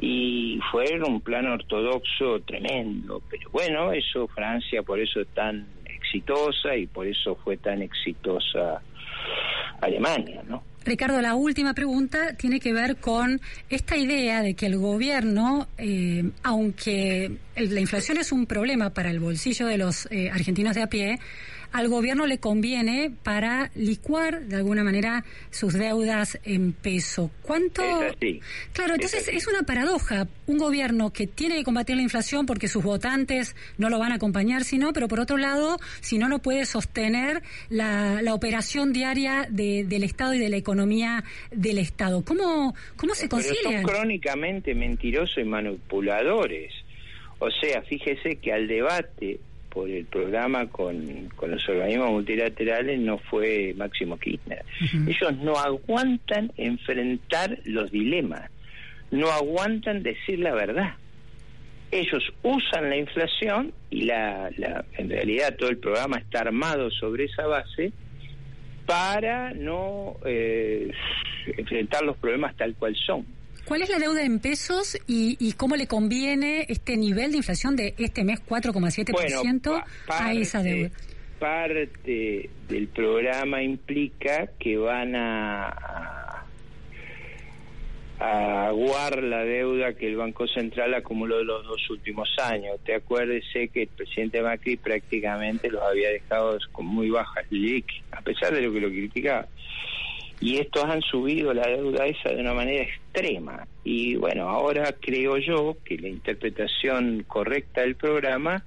Y 0.00 0.58
fue 0.70 0.98
un 1.00 1.20
plan 1.20 1.46
ortodoxo 1.46 2.40
tremendo, 2.40 3.22
pero 3.28 3.50
bueno, 3.50 3.92
eso 3.92 4.26
Francia 4.28 4.82
por 4.82 5.00
eso 5.00 5.20
es 5.20 5.28
tan 5.28 5.66
exitosa 5.84 6.76
y 6.76 6.86
por 6.86 7.06
eso 7.06 7.36
fue 7.36 7.56
tan 7.58 7.82
exitosa 7.82 8.82
Alemania, 9.80 10.42
¿no? 10.48 10.62
Ricardo, 10.84 11.20
la 11.20 11.34
última 11.34 11.72
pregunta 11.72 12.34
tiene 12.34 12.60
que 12.60 12.72
ver 12.72 12.96
con 12.96 13.40
esta 13.70 13.96
idea 13.96 14.42
de 14.42 14.54
que 14.54 14.66
el 14.66 14.76
gobierno, 14.76 15.66
eh, 15.78 16.30
aunque 16.42 17.38
la 17.56 17.80
inflación 17.80 18.18
es 18.18 18.32
un 18.32 18.46
problema 18.46 18.90
para 18.90 19.10
el 19.10 19.18
bolsillo 19.18 19.66
de 19.66 19.78
los 19.78 20.06
eh, 20.10 20.30
argentinos 20.30 20.74
de 20.74 20.82
a 20.82 20.88
pie, 20.88 21.18
al 21.74 21.88
gobierno 21.88 22.26
le 22.26 22.38
conviene 22.38 23.10
para 23.24 23.70
licuar 23.74 24.42
de 24.46 24.56
alguna 24.56 24.84
manera 24.84 25.24
sus 25.50 25.74
deudas 25.74 26.38
en 26.44 26.72
peso. 26.72 27.30
¿Cuánto? 27.42 27.82
Claro, 28.72 28.94
Es 28.94 29.00
entonces 29.02 29.28
es 29.28 29.46
una 29.48 29.64
paradoja. 29.64 30.28
Un 30.46 30.58
gobierno 30.58 31.12
que 31.12 31.26
tiene 31.26 31.56
que 31.56 31.64
combatir 31.64 31.96
la 31.96 32.02
inflación 32.02 32.46
porque 32.46 32.68
sus 32.68 32.84
votantes 32.84 33.56
no 33.76 33.90
lo 33.90 33.98
van 33.98 34.12
a 34.12 34.14
acompañar, 34.14 34.62
sino, 34.62 34.92
pero 34.92 35.08
por 35.08 35.18
otro 35.18 35.36
lado, 35.36 35.76
si 36.00 36.16
no, 36.16 36.28
no 36.28 36.38
puede 36.38 36.64
sostener 36.64 37.42
la, 37.70 38.22
la 38.22 38.34
operación 38.34 38.92
diaria 38.92 39.46
de- 39.50 39.84
del 39.84 40.04
Estado 40.04 40.32
y 40.34 40.38
de 40.38 40.48
la 40.48 40.56
economía 40.56 41.24
del 41.50 41.78
Estado. 41.78 42.24
¿Cómo, 42.24 42.74
cómo 42.96 43.14
se 43.14 43.28
concilia? 43.28 43.82
son 43.82 43.90
crónicamente 43.90 44.74
mentirosos 44.74 45.38
y 45.38 45.44
manipuladores. 45.44 46.72
O 47.40 47.50
sea, 47.50 47.82
fíjese 47.82 48.36
que 48.36 48.52
al 48.52 48.68
debate 48.68 49.40
por 49.74 49.90
el 49.90 50.04
programa 50.06 50.68
con, 50.68 51.28
con 51.34 51.50
los 51.50 51.68
organismos 51.68 52.12
multilaterales 52.12 53.00
no 53.00 53.18
fue 53.18 53.74
Máximo 53.76 54.16
Kirchner. 54.16 54.64
Ellos 55.06 55.36
no 55.38 55.56
aguantan 55.56 56.52
enfrentar 56.56 57.58
los 57.64 57.90
dilemas, 57.90 58.50
no 59.10 59.30
aguantan 59.30 60.04
decir 60.04 60.38
la 60.38 60.54
verdad. 60.54 60.94
Ellos 61.90 62.32
usan 62.42 62.88
la 62.88 62.96
inflación 62.96 63.72
y 63.90 64.02
la, 64.02 64.50
la, 64.56 64.84
en 64.96 65.10
realidad 65.10 65.56
todo 65.56 65.68
el 65.68 65.78
programa 65.78 66.18
está 66.18 66.40
armado 66.40 66.90
sobre 66.90 67.24
esa 67.24 67.46
base 67.46 67.92
para 68.86 69.52
no 69.54 70.16
eh, 70.24 70.90
enfrentar 71.56 72.04
los 72.04 72.16
problemas 72.16 72.56
tal 72.56 72.74
cual 72.74 72.94
son. 73.06 73.26
¿Cuál 73.66 73.82
es 73.82 73.88
la 73.88 73.98
deuda 73.98 74.22
en 74.22 74.38
pesos 74.40 74.96
y, 75.06 75.36
y 75.40 75.52
cómo 75.52 75.76
le 75.76 75.86
conviene 75.86 76.66
este 76.68 76.96
nivel 76.96 77.30
de 77.32 77.38
inflación 77.38 77.76
de 77.76 77.94
este 77.98 78.24
mes 78.24 78.40
4,7% 78.46 79.84
pa- 80.06 80.26
a 80.28 80.32
esa 80.32 80.62
deuda? 80.62 80.90
parte 81.38 82.48
del 82.68 82.88
programa 82.88 83.62
implica 83.62 84.48
que 84.58 84.76
van 84.78 85.14
a 85.16 86.46
aguar 88.18 89.22
la 89.22 89.44
deuda 89.44 89.92
que 89.94 90.06
el 90.08 90.16
Banco 90.16 90.46
Central 90.46 90.94
acumuló 90.94 91.42
los 91.44 91.64
dos 91.66 91.90
últimos 91.90 92.28
años. 92.42 92.76
Te 92.84 92.94
acuérdese 92.94 93.68
que 93.68 93.82
el 93.82 93.88
presidente 93.88 94.40
Macri 94.40 94.76
prácticamente 94.76 95.68
los 95.70 95.82
había 95.82 96.10
dejado 96.10 96.56
con 96.72 96.86
muy 96.86 97.10
bajas 97.10 97.44
LIC, 97.50 97.84
a 98.12 98.22
pesar 98.22 98.54
de 98.54 98.62
lo 98.62 98.72
que 98.72 98.80
lo 98.80 98.88
criticaba. 98.88 99.46
Y 100.40 100.58
estos 100.58 100.84
han 100.84 101.00
subido 101.02 101.54
la 101.54 101.66
deuda 101.66 102.06
esa 102.06 102.30
de 102.30 102.40
una 102.40 102.54
manera 102.54 102.84
extrema. 102.84 103.66
Y 103.82 104.16
bueno, 104.16 104.48
ahora 104.48 104.94
creo 105.00 105.38
yo 105.38 105.76
que 105.84 105.96
la 105.96 106.08
interpretación 106.08 107.24
correcta 107.26 107.82
del 107.82 107.96
programa 107.96 108.64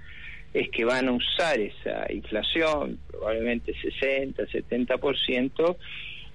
es 0.53 0.69
que 0.69 0.86
van 0.86 1.08
a 1.08 1.12
usar 1.12 1.60
esa 1.60 2.12
inflación, 2.12 2.99
probablemente 3.12 3.73
60, 3.80 4.43
70%, 4.43 5.77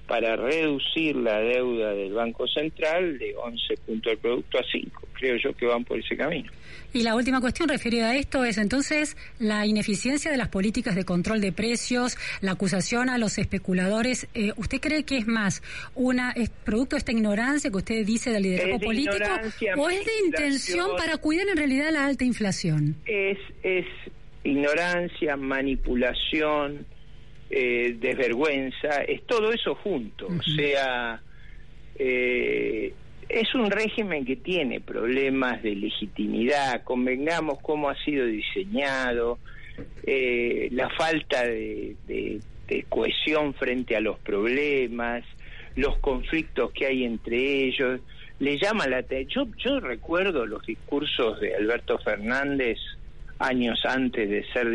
para 0.07 0.37
reducir 0.37 1.17
la 1.17 1.41
deuda 1.41 1.95
del 1.95 2.13
Banco 2.13 2.47
Central 2.47 3.19
de 3.19 3.35
11 3.37 3.77
puntos 3.87 4.11
del 4.11 4.19
producto 4.19 4.59
a 4.59 4.63
5. 4.71 5.09
Creo 5.23 5.37
yo 5.37 5.55
que 5.55 5.67
van 5.67 5.85
por 5.85 6.01
ese 6.01 6.17
camino. 6.17 6.51
Y 6.93 7.05
la 7.05 7.15
última 7.15 7.41
cuestión 7.41 7.69
referida 7.69 8.11
a 8.11 8.17
esto 8.17 8.45
es 8.45 8.59
entonces 8.59 9.17
la 9.39 9.65
ineficiencia 9.67 10.33
de 10.33 10.37
las 10.37 10.49
políticas 10.49 10.97
de 10.97 11.05
control 11.05 11.41
de 11.41 11.53
precios, 11.53 12.17
la 12.41 12.53
acusación 12.53 13.09
a 13.09 13.19
los 13.19 13.39
especuladores. 13.39 14.27
Eh, 14.35 14.51
¿Usted 14.57 14.81
cree 14.81 15.05
que 15.05 15.19
es 15.19 15.29
más 15.29 15.63
una 15.95 16.33
es 16.33 16.51
producto 16.51 16.97
de 16.97 16.99
esta 16.99 17.13
ignorancia 17.13 17.71
que 17.71 17.77
usted 17.77 18.05
dice 18.05 18.33
del 18.33 18.43
liderazgo 18.43 18.81
político 18.81 19.15
o 19.77 19.91
es 19.91 20.05
de 20.05 20.13
intención 20.27 20.97
para 20.97 21.17
cuidar 21.19 21.47
en 21.51 21.57
realidad 21.57 21.93
la 21.93 22.05
alta 22.05 22.25
inflación? 22.25 22.97
Es, 23.07 23.39
es 23.63 23.87
ignorancia, 24.43 25.37
manipulación, 25.37 26.85
eh, 27.49 27.95
desvergüenza, 27.97 29.05
es 29.07 29.23
todo 29.29 29.53
eso 29.53 29.77
junto. 29.77 30.27
O 30.27 30.43
sea, 30.43 31.23
eh, 31.95 32.93
es 33.33 33.55
un 33.55 33.71
régimen 33.71 34.25
que 34.27 34.37
tiene 34.37 34.81
problemas 34.81 35.63
de 35.63 35.75
legitimidad, 35.75 36.85
convengamos 36.85 37.59
cómo 37.63 37.89
ha 37.89 37.97
sido 38.05 38.27
diseñado, 38.27 39.39
eh, 40.07 40.69
la 40.71 40.91
falta 40.91 41.45
de, 41.45 41.97
cohesión 42.89 43.55
frente 43.55 43.97
a 43.97 44.01
los 44.01 44.19
problemas, 44.19 45.25
los 45.77 45.99
conflictos 45.99 46.73
que 46.73 46.87
hay 46.87 47.05
entre 47.05 47.67
ellos. 47.67 48.01
Le 48.39 48.59
llama 48.59 48.87
la 48.87 48.99
atención. 48.99 49.53
Yo, 49.59 49.71
yo 49.71 49.81
recuerdo 49.81 50.47
los 50.47 50.65
discursos 50.67 51.41
de 51.41 51.55
Alberto 51.55 51.99
Fernández 51.99 52.79
años 53.39 53.81
antes 53.85 54.29
de 54.29 54.45
ser 54.53 54.71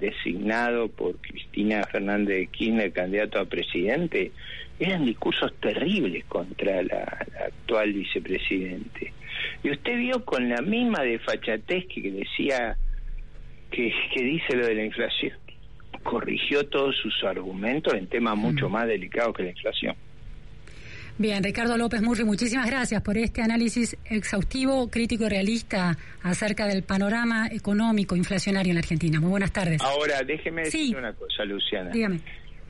designado 0.00 0.88
por 0.88 1.16
Cristina 1.18 1.84
Fernández 1.84 2.38
de 2.38 2.46
Kirchner 2.48 2.92
candidato 2.92 3.38
a 3.38 3.44
presidente, 3.44 4.32
eran 4.78 5.04
discursos 5.04 5.52
terribles 5.60 6.24
contra 6.24 6.82
la, 6.82 7.26
actual 7.46 7.92
vicepresidente. 7.92 9.12
Y 9.62 9.70
usted 9.70 9.96
vio 9.96 10.24
con 10.24 10.48
la 10.48 10.62
misma 10.62 11.02
desfachatez 11.02 11.86
que 11.86 12.10
decía, 12.10 12.76
que, 13.70 13.92
que 14.14 14.22
dice 14.22 14.56
lo 14.56 14.66
de 14.66 14.74
la 14.74 14.84
inflación, 14.84 15.34
corrigió 16.02 16.66
todos 16.66 16.96
sus 16.96 17.22
argumentos 17.24 17.94
en 17.94 18.06
temas 18.06 18.36
mucho 18.36 18.68
mm. 18.68 18.72
más 18.72 18.86
delicados 18.86 19.34
que 19.36 19.44
la 19.44 19.50
inflación. 19.50 19.94
Bien, 21.20 21.44
Ricardo 21.44 21.76
López 21.76 22.00
Murri, 22.00 22.24
muchísimas 22.24 22.66
gracias 22.66 23.02
por 23.02 23.18
este 23.18 23.42
análisis 23.42 23.94
exhaustivo, 24.06 24.88
crítico 24.88 25.26
y 25.26 25.28
realista 25.28 25.98
acerca 26.22 26.66
del 26.66 26.82
panorama 26.82 27.46
económico 27.48 28.16
inflacionario 28.16 28.70
en 28.70 28.76
la 28.76 28.80
Argentina. 28.80 29.20
Muy 29.20 29.28
buenas 29.28 29.52
tardes. 29.52 29.82
Ahora, 29.82 30.22
déjeme 30.22 30.62
decir 30.62 30.96
una 30.96 31.12
cosa, 31.12 31.44
Luciana. 31.44 31.90
Dígame. 31.90 32.20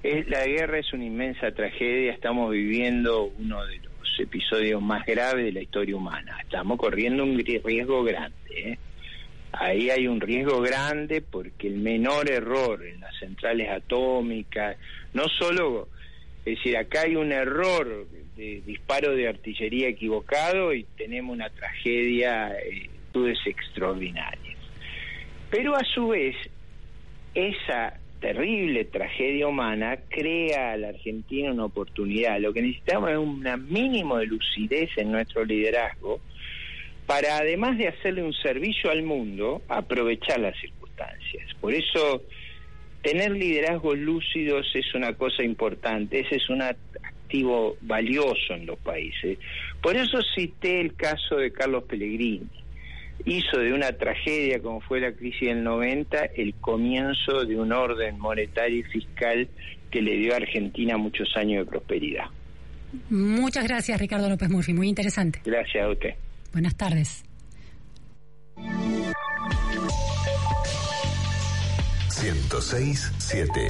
la 0.02 0.44
guerra 0.46 0.80
es 0.80 0.92
una 0.92 1.04
inmensa 1.04 1.52
tragedia, 1.52 2.10
estamos 2.10 2.50
viviendo 2.50 3.32
uno 3.38 3.64
de 3.66 3.76
los 3.76 4.18
episodios 4.18 4.82
más 4.82 5.06
graves 5.06 5.44
de 5.44 5.52
la 5.52 5.62
historia 5.62 5.94
humana. 5.94 6.36
Estamos 6.42 6.76
corriendo 6.76 7.22
un 7.22 7.38
riesgo 7.38 8.02
grande. 8.02 8.34
¿eh? 8.50 8.78
Ahí 9.52 9.90
hay 9.90 10.08
un 10.08 10.20
riesgo 10.20 10.60
grande 10.60 11.22
porque 11.22 11.68
el 11.68 11.76
menor 11.76 12.28
error 12.28 12.84
en 12.84 12.98
las 12.98 13.16
centrales 13.16 13.70
atómicas, 13.70 14.76
no 15.14 15.28
solo, 15.38 15.86
es 16.44 16.56
decir, 16.56 16.76
acá 16.76 17.02
hay 17.02 17.14
un 17.14 17.30
error 17.30 18.08
disparo 18.64 19.14
de 19.14 19.29
artillería 19.29 19.88
equivocado 19.88 20.72
y 20.72 20.85
tenemos 20.96 21.35
una 21.35 21.50
tragedia 21.50 22.53
eh, 22.53 22.88
extraordinarias. 23.46 24.59
Pero 25.50 25.74
a 25.76 25.85
su 25.85 26.09
vez, 26.09 26.37
esa 27.35 27.98
terrible 28.20 28.85
tragedia 28.85 29.48
humana 29.48 29.98
crea 30.09 30.72
a 30.72 30.76
la 30.76 30.88
Argentina 30.88 31.53
una 31.53 31.64
oportunidad. 31.64 32.38
Lo 32.38 32.53
que 32.53 32.62
necesitamos 32.62 33.11
es 33.11 33.16
un 33.16 33.44
mínimo 33.68 34.18
de 34.18 34.26
lucidez 34.26 34.90
en 34.96 35.11
nuestro 35.11 35.44
liderazgo 35.44 36.20
para, 37.07 37.38
además 37.38 37.79
de 37.79 37.88
hacerle 37.88 38.22
un 38.22 38.35
servicio 38.35 38.90
al 38.90 39.03
mundo, 39.03 39.62
aprovechar 39.68 40.38
las 40.38 40.57
circunstancias. 40.61 41.48
Por 41.61 41.74
eso, 41.74 42.22
tener 43.03 43.33
liderazgos 43.33 43.98
lúcidos 43.98 44.70
es 44.74 44.94
una 44.94 45.14
cosa 45.14 45.42
importante. 45.42 46.20
Esa 46.20 46.37
es 46.37 46.48
una 46.50 46.76
valioso 47.80 48.54
en 48.54 48.66
los 48.66 48.78
países. 48.78 49.38
Por 49.82 49.96
eso 49.96 50.18
cité 50.34 50.80
el 50.80 50.94
caso 50.94 51.36
de 51.36 51.52
Carlos 51.52 51.84
Pellegrini. 51.84 52.46
Hizo 53.24 53.58
de 53.58 53.72
una 53.72 53.92
tragedia 53.92 54.60
como 54.60 54.80
fue 54.80 55.00
la 55.00 55.12
crisis 55.12 55.48
del 55.48 55.62
90 55.62 56.24
el 56.36 56.54
comienzo 56.54 57.44
de 57.44 57.56
un 57.56 57.72
orden 57.72 58.18
monetario 58.18 58.78
y 58.78 58.82
fiscal 58.84 59.48
que 59.90 60.00
le 60.00 60.16
dio 60.16 60.32
a 60.32 60.36
Argentina 60.36 60.96
muchos 60.96 61.28
años 61.36 61.64
de 61.64 61.70
prosperidad. 61.70 62.24
Muchas 63.10 63.64
gracias, 63.64 64.00
Ricardo 64.00 64.28
López 64.28 64.48
Murphy. 64.48 64.72
Muy 64.72 64.88
interesante. 64.88 65.40
Gracias 65.44 65.84
a 65.84 65.90
usted. 65.90 66.14
Buenas 66.52 66.76
tardes. 66.76 67.24
106 72.08 73.12
7 73.18 73.60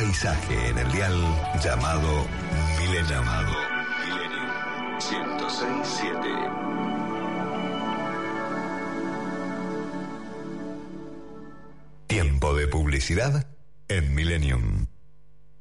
paisaje 0.00 0.68
en 0.68 0.78
el 0.78 0.92
dial 0.92 1.14
llamado 1.62 2.26
Milenio. 2.78 3.06
Llamado 3.06 3.52
Millennium 4.06 4.48
1067. 4.98 6.28
Tiempo 12.06 12.54
de 12.54 12.66
publicidad 12.68 13.46
en 13.88 14.14
Millennium. 14.14 14.86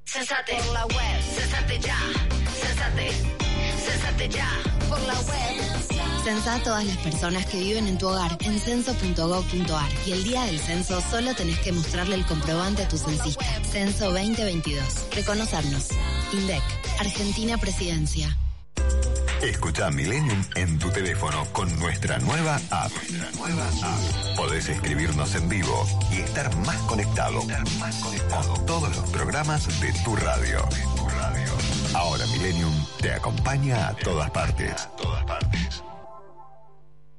Césate 0.06 0.56
por 0.56 0.74
la 0.74 0.86
web, 0.86 1.22
césate 1.36 1.80
ya, 1.80 2.00
césate, 2.62 3.12
césate 3.78 4.30
ya 4.30 4.50
por 4.88 5.00
la 5.02 5.20
web. 5.20 5.99
Censa 6.24 6.56
a 6.56 6.64
todas 6.64 6.86
las 6.86 6.98
personas 6.98 7.46
que 7.46 7.60
viven 7.60 7.88
en 7.88 7.98
tu 7.98 8.08
hogar 8.08 8.38
en 8.42 8.60
censo.gov.ar 8.60 9.90
y 10.06 10.12
el 10.12 10.24
día 10.24 10.44
del 10.44 10.60
censo 10.60 11.02
solo 11.10 11.34
tenés 11.34 11.60
que 11.60 11.72
mostrarle 11.72 12.16
el 12.16 12.26
comprobante 12.26 12.84
a 12.84 12.88
tu 12.88 12.98
censista. 12.98 13.46
Censo 13.64 14.12
2022. 14.12 15.08
Reconocernos. 15.16 15.90
INDEC. 16.34 16.62
Argentina 17.00 17.58
Presidencia. 17.58 18.38
Escucha 19.42 19.90
Millennium 19.90 20.44
en 20.56 20.78
tu 20.78 20.90
teléfono 20.90 21.46
con 21.54 21.74
nuestra 21.80 22.20
nueva 22.20 22.60
app. 22.70 22.92
nueva 23.38 23.66
app. 23.68 24.36
Podés 24.36 24.68
escribirnos 24.68 25.34
en 25.36 25.48
vivo 25.48 25.88
y 26.12 26.18
estar 26.18 26.54
más 26.58 26.78
conectado, 26.80 27.40
estar 27.40 27.64
más 27.80 27.96
conectado 27.96 28.54
con 28.54 28.66
todos 28.66 28.96
los 28.98 29.10
programas 29.12 29.66
de 29.80 29.94
tu 30.04 30.16
radio. 30.18 30.60
De 30.70 30.98
tu 30.98 31.08
radio. 31.08 31.52
Ahora 31.94 32.26
Millennium 32.28 32.74
te 33.02 33.14
acompaña 33.14 33.88
a 33.88 33.96
todas 33.96 34.30
partes. 34.32 34.74
A 34.74 34.90
todas 34.98 35.24
partes. 35.24 35.84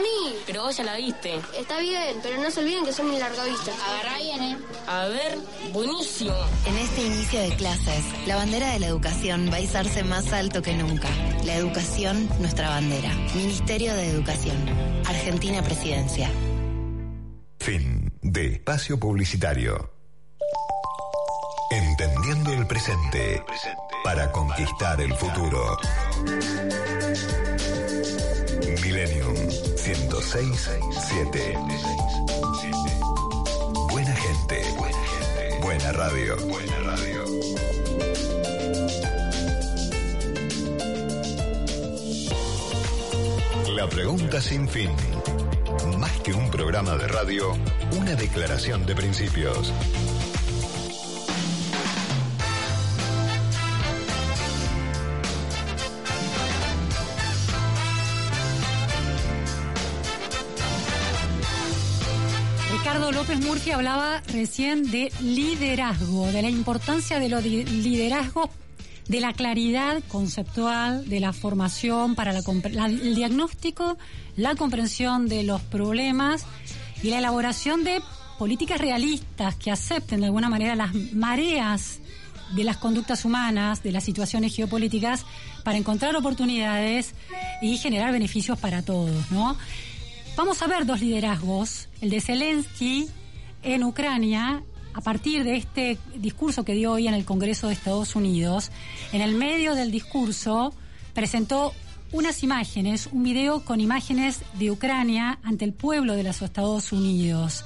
Mí. 0.00 0.36
Pero 0.46 0.62
vos 0.62 0.76
ya 0.76 0.84
la 0.84 0.96
viste. 0.96 1.40
Está 1.58 1.78
bien, 1.78 2.18
pero 2.22 2.38
no 2.38 2.50
se 2.50 2.60
olviden 2.60 2.84
que 2.84 2.92
son 2.92 3.10
mi 3.10 3.18
larga 3.18 3.44
vista. 3.44 3.72
Agarra 3.86 4.18
bien, 4.18 4.42
¿eh? 4.42 4.58
A 4.86 5.06
ver, 5.06 5.38
buenísimo. 5.72 6.34
En 6.66 6.78
este 6.78 7.02
inicio 7.02 7.40
de 7.40 7.56
clases, 7.56 8.04
la 8.26 8.36
bandera 8.36 8.72
de 8.72 8.80
la 8.80 8.86
educación 8.86 9.48
va 9.50 9.56
a 9.56 9.60
izarse 9.60 10.02
más 10.04 10.32
alto 10.32 10.62
que 10.62 10.74
nunca. 10.74 11.08
La 11.44 11.54
educación, 11.56 12.28
nuestra 12.40 12.68
bandera. 12.70 13.10
Ministerio 13.34 13.94
de 13.94 14.10
Educación. 14.10 14.56
Argentina 15.06 15.62
Presidencia. 15.62 16.30
Fin 17.60 18.12
de 18.22 18.46
espacio 18.54 18.98
publicitario. 18.98 19.90
Entendiendo 21.70 22.52
el 22.52 22.66
presente 22.66 23.42
para 24.02 24.30
conquistar 24.30 25.00
el 25.00 25.14
futuro. 25.14 25.78
Millennium 28.82 29.34
1067. 29.84 31.58
Buena 33.90 34.16
gente. 34.16 34.62
Buena 35.60 35.92
radio. 35.92 36.36
Buena 36.46 36.78
radio. 36.80 37.24
La 43.76 43.86
pregunta 43.86 44.40
sin 44.40 44.66
fin. 44.66 44.90
Más 45.98 46.12
que 46.22 46.32
un 46.32 46.50
programa 46.50 46.96
de 46.96 47.06
radio, 47.08 47.54
una 47.98 48.14
declaración 48.14 48.86
de 48.86 48.94
principios. 48.94 49.70
López 63.34 63.48
Murphy 63.48 63.70
hablaba 63.72 64.22
recién 64.28 64.88
de 64.92 65.10
liderazgo, 65.20 66.30
de 66.30 66.40
la 66.40 66.50
importancia 66.50 67.18
de 67.18 67.28
los 67.28 67.42
liderazgos, 67.44 68.48
de 69.08 69.18
la 69.18 69.32
claridad 69.32 70.04
conceptual, 70.06 71.08
de 71.08 71.18
la 71.18 71.32
formación 71.32 72.14
para 72.14 72.32
la 72.32 72.42
la- 72.70 72.86
el 72.86 73.16
diagnóstico, 73.16 73.98
la 74.36 74.54
comprensión 74.54 75.26
de 75.26 75.42
los 75.42 75.60
problemas 75.62 76.46
y 77.02 77.10
la 77.10 77.18
elaboración 77.18 77.82
de 77.82 78.00
políticas 78.38 78.80
realistas 78.80 79.56
que 79.56 79.72
acepten 79.72 80.20
de 80.20 80.26
alguna 80.26 80.48
manera 80.48 80.76
las 80.76 80.94
mareas 80.94 81.98
de 82.54 82.62
las 82.62 82.76
conductas 82.76 83.24
humanas, 83.24 83.82
de 83.82 83.90
las 83.90 84.04
situaciones 84.04 84.54
geopolíticas, 84.54 85.24
para 85.64 85.76
encontrar 85.76 86.14
oportunidades 86.14 87.14
y 87.60 87.78
generar 87.78 88.12
beneficios 88.12 88.56
para 88.60 88.82
todos, 88.82 89.28
¿no? 89.32 89.56
Vamos 90.36 90.62
a 90.62 90.68
ver 90.68 90.86
dos 90.86 91.00
liderazgos, 91.00 91.88
el 92.00 92.10
de 92.10 92.20
Zelensky 92.20 93.08
en 93.64 93.82
Ucrania, 93.82 94.62
a 94.92 95.00
partir 95.00 95.42
de 95.42 95.56
este 95.56 95.98
discurso 96.14 96.64
que 96.64 96.74
dio 96.74 96.92
hoy 96.92 97.08
en 97.08 97.14
el 97.14 97.24
Congreso 97.24 97.66
de 97.66 97.74
Estados 97.74 98.14
Unidos. 98.14 98.70
En 99.12 99.20
el 99.20 99.34
medio 99.34 99.74
del 99.74 99.90
discurso 99.90 100.72
presentó 101.14 101.72
unas 102.12 102.42
imágenes, 102.44 103.08
un 103.10 103.24
video 103.24 103.64
con 103.64 103.80
imágenes 103.80 104.42
de 104.58 104.70
Ucrania 104.70 105.38
ante 105.42 105.64
el 105.64 105.72
pueblo 105.72 106.14
de 106.14 106.22
los 106.22 106.40
Estados 106.42 106.92
Unidos. 106.92 107.64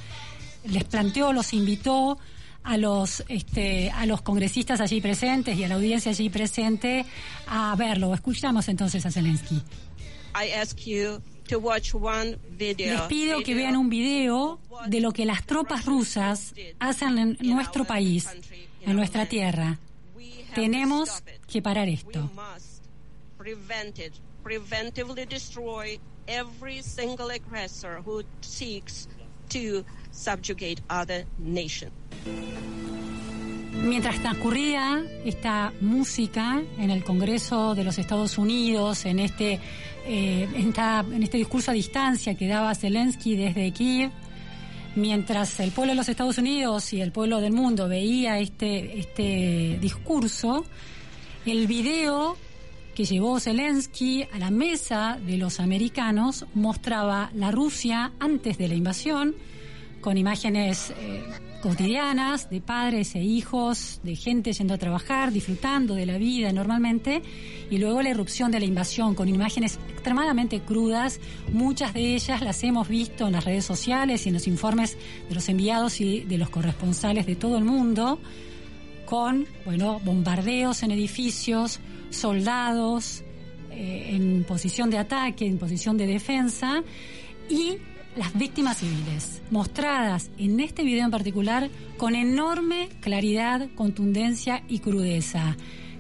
Les 0.64 0.84
planteó, 0.84 1.32
los 1.32 1.53
invitó 1.53 2.18
a 2.62 2.76
los 2.76 3.24
este, 3.28 3.90
a 3.90 4.07
los 4.07 4.22
congresistas 4.22 4.80
allí 4.80 5.01
presentes 5.01 5.57
y 5.57 5.64
a 5.64 5.68
la 5.68 5.74
audiencia 5.74 6.12
allí 6.12 6.30
presente 6.30 7.05
a 7.46 7.74
verlo. 7.76 8.14
Escuchamos 8.14 8.68
entonces 8.68 9.05
a 9.05 9.11
Zelensky. 9.11 9.62
I 10.34 10.53
ask 10.53 10.78
you 10.78 11.20
to 11.49 11.59
watch 11.59 11.94
one 11.94 12.38
video. 12.51 12.92
Les 12.92 13.03
pido 13.09 13.42
que 13.42 13.55
vean 13.55 13.76
un 13.76 13.88
video 13.88 14.61
de 14.86 15.01
lo 15.01 15.12
que 15.12 15.24
las 15.24 15.44
tropas 15.44 15.84
rusas 15.84 16.55
hacen 16.78 17.18
en 17.18 17.36
nuestro 17.40 17.84
país, 17.84 18.28
en 18.82 18.96
nuestra 18.96 19.26
tierra. 19.26 19.78
Tenemos 20.55 21.22
que 21.46 21.61
parar 21.61 21.88
esto. 21.88 22.30
must 22.34 22.82
prevent 23.36 23.99
it, 23.99 24.12
preventively 24.42 25.24
destroy 25.26 25.99
every 26.26 26.82
single 26.82 27.30
aggressor 27.30 28.01
who 28.05 28.22
seeks 28.40 29.09
to 29.49 29.84
subjugate 30.11 30.80
other 30.90 31.24
nations. 31.38 31.92
Mientras 33.83 34.20
transcurría 34.20 35.05
esta 35.24 35.72
música 35.81 36.62
en 36.79 36.91
el 36.91 37.05
Congreso 37.05 37.74
de 37.74 37.85
los 37.85 37.99
Estados 37.99 38.37
Unidos, 38.37 39.07
en 39.07 39.20
este, 39.20 39.61
eh, 40.07 40.49
en 40.55 40.74
en 41.14 41.22
este 41.22 41.39
discurso 41.39 41.70
a 41.70 41.74
distancia 41.74 42.35
que 42.35 42.49
daba 42.49 42.74
Zelensky 42.74 43.37
desde 43.37 43.70
Kiev, 43.72 44.11
mientras 44.97 45.61
el 45.61 45.70
pueblo 45.70 45.93
de 45.93 45.97
los 45.97 46.09
Estados 46.09 46.39
Unidos 46.39 46.93
y 46.93 47.01
el 47.01 47.12
pueblo 47.12 47.41
del 47.41 47.53
mundo 47.53 47.89
veía 47.89 48.39
este, 48.41 48.99
este 48.99 49.79
discurso, 49.81 50.64
el 51.47 51.66
video 51.66 52.37
que 52.95 53.05
llevó 53.05 53.39
Zelensky 53.39 54.24
a 54.33 54.39
la 54.39 54.51
mesa 54.51 55.18
de 55.24 55.39
los 55.39 55.61
americanos 55.61 56.47
mostraba 56.55 57.31
la 57.33 57.53
Rusia 57.53 58.12
antes 58.18 58.59
de 58.59 58.66
la 58.66 58.74
invasión, 58.74 59.37
con 60.09 60.16
imágenes 60.16 60.90
eh, 60.98 61.22
cotidianas 61.61 62.48
de 62.48 62.62
padres 62.62 63.14
e 63.14 63.22
hijos, 63.22 64.00
de 64.02 64.16
gente 64.16 64.54
yendo 64.54 64.72
a 64.72 64.78
trabajar, 64.78 65.32
disfrutando 65.32 65.94
de 65.94 66.06
la 66.06 66.16
vida 66.16 66.50
normalmente, 66.50 67.20
y 67.68 67.76
luego 67.76 68.00
la 68.00 68.09
irrupción 68.09 68.50
de 68.50 68.59
la 68.59 68.64
invasión 68.64 69.14
con 69.14 69.28
imágenes 69.28 69.78
extremadamente 69.90 70.61
crudas, 70.61 71.20
muchas 71.52 71.92
de 71.92 72.14
ellas 72.14 72.40
las 72.40 72.64
hemos 72.64 72.88
visto 72.88 73.26
en 73.26 73.34
las 73.34 73.44
redes 73.44 73.66
sociales 73.66 74.24
y 74.24 74.30
en 74.30 74.36
los 74.36 74.46
informes 74.46 74.96
de 75.28 75.34
los 75.34 75.46
enviados 75.50 76.00
y 76.00 76.20
de 76.20 76.38
los 76.38 76.48
corresponsales 76.48 77.26
de 77.26 77.36
todo 77.36 77.59
el 77.59 77.64
mundo, 77.64 78.18
con, 79.04 79.46
bueno, 79.66 80.00
bombardeos 80.02 80.82
en 80.84 80.92
edificios, 80.92 81.80
soldados 82.09 83.24
eh, 83.70 84.12
en 84.14 84.44
posición 84.44 84.88
de 84.88 84.96
ataque, 84.96 85.44
en 85.44 85.59
posición 85.59 85.98
de 85.98 86.06
defensa, 86.06 86.82
y 87.50 87.76
las 88.16 88.36
víctimas 88.36 88.78
civiles, 88.78 89.42
mostradas 89.50 90.30
en 90.38 90.61
este 90.61 90.82
video 90.82 91.04
en 91.04 91.11
particular 91.11 91.70
con 91.96 92.14
enorme 92.14 92.88
claridad, 93.00 93.68
contundencia 93.74 94.62
y 94.68 94.80
crudeza. 94.80 95.56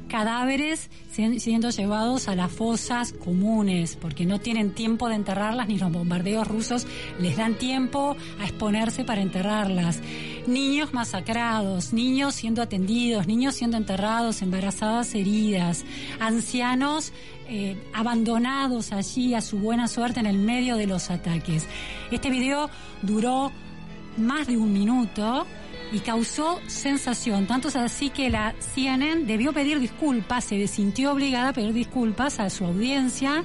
Cadáveres 0.08 0.90
sien- 1.10 1.38
siendo 1.38 1.70
llevados 1.70 2.28
a 2.28 2.34
las 2.34 2.50
fosas 2.50 3.12
comunes, 3.12 3.96
porque 4.00 4.24
no 4.24 4.38
tienen 4.40 4.72
tiempo 4.72 5.08
de 5.08 5.14
enterrarlas, 5.16 5.68
ni 5.68 5.78
los 5.78 5.92
bombardeos 5.92 6.48
rusos 6.48 6.86
les 7.20 7.36
dan 7.36 7.56
tiempo 7.58 8.16
a 8.40 8.44
exponerse 8.44 9.04
para 9.04 9.20
enterrarlas. 9.20 10.00
Niños 10.46 10.94
masacrados, 10.94 11.92
niños 11.92 12.34
siendo 12.34 12.62
atendidos, 12.62 13.26
niños 13.26 13.54
siendo 13.54 13.76
enterrados, 13.76 14.40
embarazadas 14.42 15.14
heridas, 15.14 15.84
ancianos 16.20 17.12
eh, 17.50 17.76
abandonados 17.94 18.92
allí 18.92 19.34
a 19.34 19.40
su 19.40 19.58
buena 19.58 19.88
suerte 19.88 20.20
en 20.20 20.26
el 20.26 20.38
medio 20.38 20.76
de 20.76 20.86
los 20.86 21.10
ataques. 21.10 21.66
Este 22.10 22.30
video 22.30 22.70
duró 23.02 23.52
más 24.16 24.46
de 24.46 24.56
un 24.56 24.72
minuto 24.72 25.46
y 25.92 26.00
causó 26.00 26.60
sensación. 26.66 27.46
Tanto 27.46 27.68
es 27.68 27.76
así 27.76 28.10
que 28.10 28.30
la 28.30 28.54
CNN 28.58 29.24
debió 29.24 29.52
pedir 29.52 29.80
disculpas, 29.80 30.44
se 30.44 30.66
sintió 30.66 31.12
obligada 31.12 31.50
a 31.50 31.52
pedir 31.52 31.72
disculpas 31.72 32.40
a 32.40 32.50
su 32.50 32.64
audiencia 32.64 33.44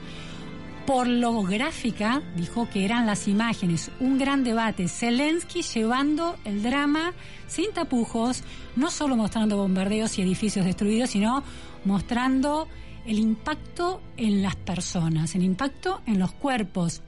por 0.86 1.08
lo 1.08 1.44
gráfica, 1.44 2.22
dijo 2.36 2.70
que 2.70 2.84
eran 2.84 3.06
las 3.06 3.28
imágenes, 3.28 3.90
un 4.00 4.18
gran 4.18 4.44
debate. 4.44 4.90
Zelensky 4.90 5.62
llevando 5.62 6.36
el 6.44 6.62
drama 6.62 7.14
sin 7.48 7.72
tapujos, 7.72 8.44
no 8.76 8.90
solo 8.90 9.16
mostrando 9.16 9.56
bombardeos 9.56 10.18
y 10.18 10.22
edificios 10.24 10.66
destruidos, 10.66 11.12
sino 11.12 11.44
mostrando 11.86 12.68
el 13.06 13.20
impacto 13.20 14.02
en 14.18 14.42
las 14.42 14.56
personas, 14.56 15.36
el 15.36 15.44
impacto 15.44 16.02
en 16.06 16.20
los 16.20 16.34
cuerpos. 16.34 17.02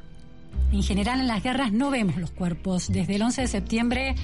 En 0.72 0.84
general 0.84 1.20
en 1.20 1.28
las 1.28 1.44
guerras 1.44 1.72
no 1.72 1.90
vemos 1.90 2.18
los 2.18 2.32
cuerpos. 2.32 2.88
Desde 2.90 3.16
el 3.16 3.22
11 3.22 3.42
de 3.42 3.48
septiembre 3.48 4.16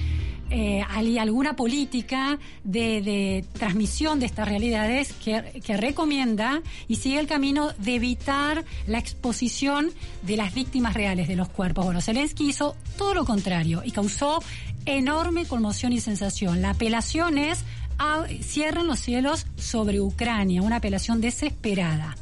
eh, 0.54 0.84
hay 0.86 1.16
alguna 1.16 1.56
política 1.56 2.38
de, 2.62 3.00
de 3.00 3.44
transmisión 3.54 4.20
de 4.20 4.26
estas 4.26 4.46
realidades 4.46 5.14
que, 5.14 5.62
que 5.64 5.78
recomienda 5.78 6.60
y 6.88 6.96
sigue 6.96 7.18
el 7.18 7.26
camino 7.26 7.70
de 7.78 7.94
evitar 7.94 8.62
la 8.86 8.98
exposición 8.98 9.90
de 10.20 10.36
las 10.36 10.52
víctimas 10.52 10.92
reales 10.92 11.26
de 11.26 11.36
los 11.36 11.48
cuerpos. 11.48 11.86
Bueno, 11.86 12.02
Zelensky 12.02 12.50
hizo 12.50 12.76
todo 12.98 13.14
lo 13.14 13.24
contrario 13.24 13.82
y 13.82 13.92
causó 13.92 14.42
enorme 14.84 15.46
conmoción 15.46 15.94
y 15.94 16.00
sensación. 16.00 16.60
La 16.60 16.70
apelación 16.70 17.38
es 17.38 17.64
a, 17.98 18.26
cierren 18.42 18.86
los 18.86 19.00
cielos 19.00 19.46
sobre 19.56 20.02
Ucrania, 20.02 20.60
una 20.60 20.76
apelación 20.76 21.22
desesperada. 21.22 22.14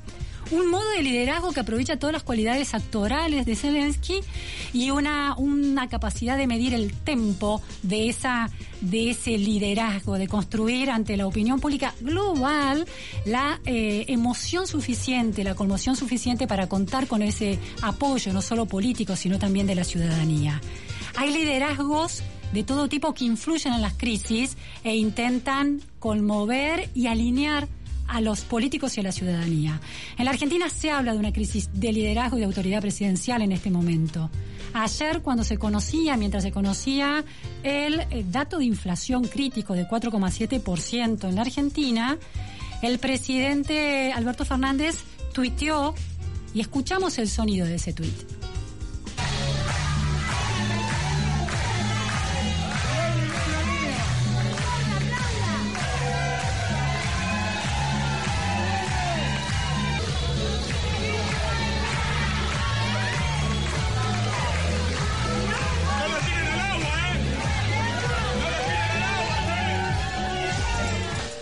Un 0.51 0.68
modo 0.68 0.88
de 0.90 1.03
liderazgo 1.03 1.53
que 1.53 1.61
aprovecha 1.61 1.96
todas 1.96 2.12
las 2.12 2.24
cualidades 2.24 2.74
actorales 2.74 3.46
de 3.46 3.55
Zelensky 3.55 4.20
y 4.72 4.90
una, 4.90 5.36
una 5.36 5.88
capacidad 5.88 6.36
de 6.36 6.48
medir 6.48 6.74
el 6.74 6.92
tempo 6.92 7.62
de 7.82 8.09
esa 8.09 8.51
de 8.80 9.11
ese 9.11 9.36
liderazgo, 9.36 10.16
de 10.16 10.26
construir 10.26 10.90
ante 10.90 11.16
la 11.16 11.26
opinión 11.26 11.61
pública 11.61 11.94
global 12.01 12.86
la 13.26 13.61
eh, 13.66 14.07
emoción 14.09 14.66
suficiente, 14.66 15.44
la 15.44 15.55
conmoción 15.55 15.96
suficiente 15.96 16.46
para 16.46 16.66
contar 16.68 17.07
con 17.07 17.22
ese 17.22 17.59
apoyo, 17.82 18.32
no 18.32 18.42
solo 18.42 18.66
político, 18.66 19.16
sino 19.16 19.38
también 19.38 19.66
de 19.66 19.74
la 19.74 19.84
ciudadanía. 19.84 20.61
Hay 21.16 21.32
liderazgos 21.32 22.22
de 22.53 22.64
todo 22.64 22.88
tipo 22.88 23.14
que 23.14 23.24
influyen 23.24 23.74
en 23.74 23.82
las 23.82 23.94
crisis 23.94 24.57
e 24.82 24.96
intentan 24.96 25.80
conmover 25.98 26.88
y 26.94 27.07
alinear 27.07 27.68
a 28.11 28.20
los 28.20 28.40
políticos 28.42 28.96
y 28.96 29.00
a 29.00 29.04
la 29.04 29.12
ciudadanía. 29.12 29.80
En 30.18 30.24
la 30.24 30.32
Argentina 30.32 30.68
se 30.68 30.90
habla 30.90 31.12
de 31.12 31.18
una 31.18 31.32
crisis 31.32 31.70
de 31.72 31.92
liderazgo 31.92 32.36
y 32.36 32.40
de 32.40 32.46
autoridad 32.46 32.80
presidencial 32.80 33.40
en 33.42 33.52
este 33.52 33.70
momento. 33.70 34.30
Ayer, 34.72 35.22
cuando 35.22 35.44
se 35.44 35.58
conocía, 35.58 36.16
mientras 36.16 36.42
se 36.42 36.52
conocía 36.52 37.24
el 37.62 38.00
eh, 38.00 38.24
dato 38.28 38.58
de 38.58 38.64
inflación 38.64 39.24
crítico 39.24 39.74
de 39.74 39.86
4,7% 39.86 41.28
en 41.28 41.34
la 41.34 41.42
Argentina, 41.42 42.18
el 42.82 42.98
presidente 42.98 44.12
Alberto 44.12 44.44
Fernández 44.44 44.96
tuiteó 45.32 45.94
y 46.52 46.61
escuchamos 46.61 47.18
el 47.18 47.28
sonido 47.28 47.66
de 47.66 47.76
ese 47.76 47.92
tuit. 47.92 48.39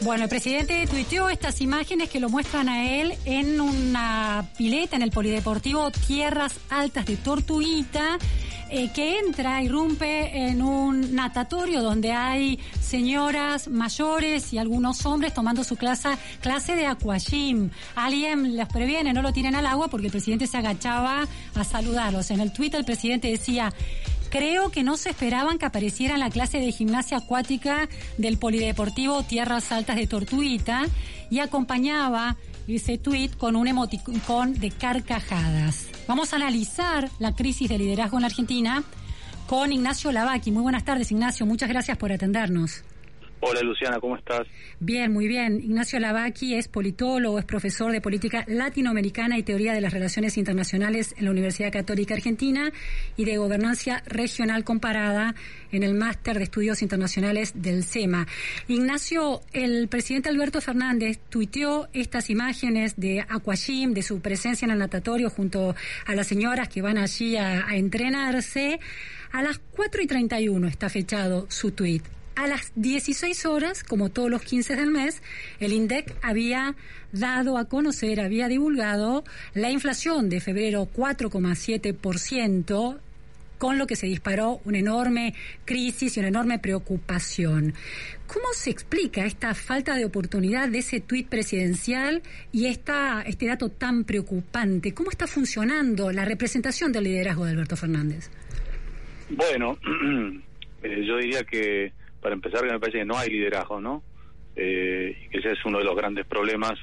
Bueno, 0.09 0.25
el 0.25 0.31
presidente 0.31 0.87
tuiteó 0.87 1.29
estas 1.29 1.61
imágenes 1.61 2.09
que 2.09 2.19
lo 2.19 2.31
muestran 2.31 2.71
a 2.71 2.91
él 2.91 3.13
en 3.27 3.61
una 3.61 4.49
pileta 4.57 4.97
en 4.97 5.03
el 5.03 5.11
Polideportivo 5.11 5.91
Tierras 5.91 6.55
Altas 6.71 7.05
de 7.05 7.17
Tortuguita. 7.17 8.17
eh, 8.71 8.91
que 8.93 9.19
entra, 9.19 9.63
irrumpe 9.63 10.49
en 10.49 10.63
un 10.63 11.15
natatorio 11.15 11.83
donde 11.83 12.13
hay 12.13 12.59
señoras 12.81 13.69
mayores 13.69 14.53
y 14.53 14.59
algunos 14.59 15.05
hombres 15.07 15.33
tomando 15.33 15.65
su 15.65 15.77
clase, 15.77 16.11
clase 16.41 16.75
de 16.75 16.87
aquagym. 16.87 17.71
Alguien 17.95 18.57
les 18.57 18.69
previene, 18.69 19.13
no 19.13 19.23
lo 19.23 19.33
tiren 19.33 19.55
al 19.55 19.67
agua 19.67 19.89
porque 19.89 20.07
el 20.07 20.13
presidente 20.13 20.47
se 20.47 20.59
agachaba 20.59 21.27
a 21.55 21.65
saludarlos. 21.65 22.31
En 22.31 22.41
el 22.41 22.53
tuit 22.53 22.75
el 22.75 22.85
presidente 22.85 23.31
decía, 23.31 23.73
Creo 24.31 24.71
que 24.71 24.83
no 24.83 24.97
se 24.97 25.11
esperaban 25.11 25.59
que 25.59 25.67
apareciera 25.67 26.15
en 26.15 26.21
la 26.21 26.31
clase 26.31 26.59
de 26.59 26.71
gimnasia 26.73 27.19
acuática 27.19 27.89
del 28.19 28.39
Polideportivo 28.39 29.23
Tierras 29.23 29.73
Altas 29.73 29.97
de 29.97 30.07
Tortuguita 30.07 30.85
y 31.31 31.39
acompañaba 31.39 32.37
ese 32.67 32.99
tuit 32.99 33.37
con 33.37 33.57
un 33.57 33.67
emoticón 33.67 34.55
de 34.55 34.71
carcajadas. 34.71 35.89
Vamos 36.07 36.33
a 36.33 36.37
analizar 36.37 37.11
la 37.19 37.35
crisis 37.35 37.69
de 37.69 37.79
liderazgo 37.79 38.19
en 38.19 38.25
Argentina 38.25 38.85
con 39.47 39.73
Ignacio 39.73 40.13
Lavaki. 40.13 40.51
Muy 40.51 40.63
buenas 40.63 40.85
tardes, 40.85 41.11
Ignacio. 41.11 41.47
Muchas 41.47 41.71
gracias 41.71 41.97
por 41.97 42.13
atendernos. 42.13 42.85
Hola 43.41 43.61
Luciana, 43.63 44.01
¿cómo 44.01 44.17
estás? 44.17 44.49
Bien, 44.81 45.13
muy 45.13 45.29
bien. 45.29 45.61
Ignacio 45.63 46.01
Lavaki 46.01 46.55
es 46.55 46.67
politólogo, 46.67 47.39
es 47.39 47.45
profesor 47.45 47.93
de 47.93 48.01
política 48.01 48.45
latinoamericana 48.49 49.39
y 49.39 49.45
teoría 49.45 49.73
de 49.73 49.81
las 49.81 49.93
relaciones 49.93 50.37
internacionales 50.37 51.15
en 51.17 51.27
la 51.27 51.31
Universidad 51.31 51.71
Católica 51.71 52.15
Argentina 52.15 52.73
y 53.17 53.25
de 53.25 53.37
gobernanza 53.37 54.03
regional 54.07 54.65
comparada 54.65 55.37
en 55.71 55.85
el 55.85 55.95
máster 55.95 56.39
de 56.39 56.45
estudios 56.45 56.83
internacionales 56.83 57.53
del 57.55 57.85
SEMA. 57.85 58.27
Ignacio, 58.67 59.41
el 59.53 59.87
presidente 59.87 60.29
Alberto 60.29 60.61
Fernández 60.61 61.21
tuiteó 61.29 61.89
estas 61.93 62.31
imágenes 62.31 62.97
de 62.97 63.21
Aquagym, 63.21 63.95
de 63.95 64.03
su 64.03 64.21
presencia 64.21 64.67
en 64.67 64.73
el 64.73 64.79
natatorio 64.79 65.31
junto 65.31 65.77
a 66.07 66.15
las 66.17 66.27
señoras 66.27 66.69
que 66.69 66.83
van 66.83 66.99
allí 66.99 67.37
a, 67.37 67.69
a 67.69 67.77
entrenarse. 67.77 68.81
A 69.31 69.43
las 69.43 69.59
4 69.59 70.03
y 70.03 70.07
31 70.09 70.67
está 70.67 70.89
fechado 70.89 71.47
su 71.49 71.71
tuit. 71.71 72.03
A 72.39 72.47
las 72.47 72.73
16 72.77 73.47
horas, 73.47 73.83
como 73.83 74.11
todos 74.11 74.31
los 74.31 74.43
15 74.43 74.77
del 74.77 74.93
mes, 74.93 75.25
el 75.59 75.73
INDEC 75.73 76.15
había 76.23 76.77
dado 77.11 77.59
a 77.59 77.65
conocer, 77.65 78.21
había 78.21 78.47
divulgado 78.47 79.25
la 79.55 79.73
inflación 79.73 80.29
de 80.29 80.41
febrero 80.41 80.89
4,7%, 80.95 82.99
con 83.59 83.77
lo 83.77 83.89
que 83.89 83.97
se 83.97 84.07
disparó 84.07 84.61
una 84.65 84.79
enorme 84.79 85.35
crisis 85.65 86.17
y 86.17 86.21
una 86.21 86.29
enorme 86.29 86.61
preocupación. 86.61 87.75
¿Cómo 88.29 88.47
se 88.53 88.71
explica 88.71 89.27
esta 89.27 89.53
falta 89.55 89.97
de 89.97 90.05
oportunidad 90.05 90.69
de 90.69 90.79
ese 90.79 91.01
tuit 91.01 91.29
presidencial 91.29 92.23
y 92.53 92.67
esta, 92.67 93.23
este 93.23 93.47
dato 93.47 93.69
tan 93.69 94.05
preocupante? 94.05 94.95
¿Cómo 94.95 95.11
está 95.11 95.27
funcionando 95.27 96.13
la 96.13 96.25
representación 96.25 96.93
del 96.93 97.03
liderazgo 97.03 97.47
de 97.47 97.51
Alberto 97.51 97.75
Fernández? 97.75 98.31
Bueno, 99.29 99.77
eh, 100.85 101.05
yo 101.05 101.17
diría 101.17 101.43
que 101.43 101.93
para 102.21 102.35
empezar 102.35 102.63
que 102.63 102.73
me 102.73 102.81
parece 102.81 102.99
que 102.99 103.05
no 103.05 103.17
hay 103.17 103.31
liderazgo, 103.31 103.81
¿no? 103.81 104.03
Eh, 104.57 105.29
que 105.31 105.39
ese 105.39 105.53
es 105.53 105.65
uno 105.65 105.79
de 105.79 105.85
los 105.85 105.97
grandes 105.97 106.27
problemas 106.27 106.75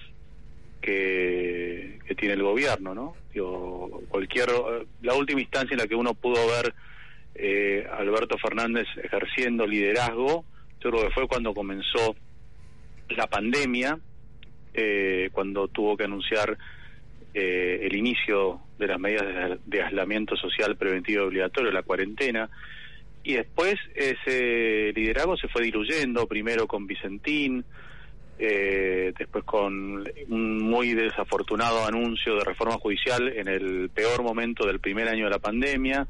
que, 0.82 2.00
tiene 2.18 2.36
el 2.36 2.44
gobierno, 2.44 2.96
¿no? 2.96 3.16
Digo, 3.34 4.04
cualquier 4.08 4.48
la 5.02 5.16
última 5.16 5.42
instancia 5.42 5.74
en 5.74 5.80
la 5.80 5.88
que 5.88 5.96
uno 5.96 6.14
pudo 6.14 6.48
ver 6.48 6.74
eh, 7.34 7.86
Alberto 7.92 8.38
Fernández 8.38 8.88
ejerciendo 9.04 9.68
liderazgo, 9.68 10.46
yo 10.82 10.92
creo 10.92 11.04
que 11.04 11.14
fue 11.14 11.28
cuando 11.28 11.54
comenzó 11.54 12.16
la 13.10 13.28
pandemia, 13.28 14.00
eh, 14.74 15.30
cuando 15.34 15.68
tuvo 15.68 15.98
que 15.98 16.06
anunciar 16.06 16.58
eh, 17.34 17.80
el 17.82 17.96
inicio 17.96 18.62
de 18.78 18.88
las 18.88 19.00
medidas 19.00 19.26
de, 19.26 19.60
de 19.66 19.84
aislamiento 19.84 20.38
social 20.38 20.78
preventivo 20.78 21.24
y 21.24 21.28
obligatorio, 21.28 21.72
la 21.72 21.84
cuarentena, 21.84 22.50
y 23.26 23.34
después 23.34 23.76
ese 23.96 24.94
liderazgo 24.94 25.36
se 25.36 25.48
fue 25.48 25.64
diluyendo, 25.64 26.28
primero 26.28 26.68
con 26.68 26.86
Vicentín, 26.86 27.66
eh, 28.38 29.14
después 29.18 29.44
con 29.44 30.04
un 30.30 30.58
muy 30.58 30.94
desafortunado 30.94 31.86
anuncio 31.86 32.36
de 32.36 32.44
reforma 32.44 32.78
judicial 32.78 33.28
en 33.36 33.48
el 33.48 33.90
peor 33.90 34.22
momento 34.22 34.68
del 34.68 34.80
primer 34.80 35.08
año 35.10 35.26
de 35.26 35.32
la 35.32 35.40
pandemia, 35.40 36.08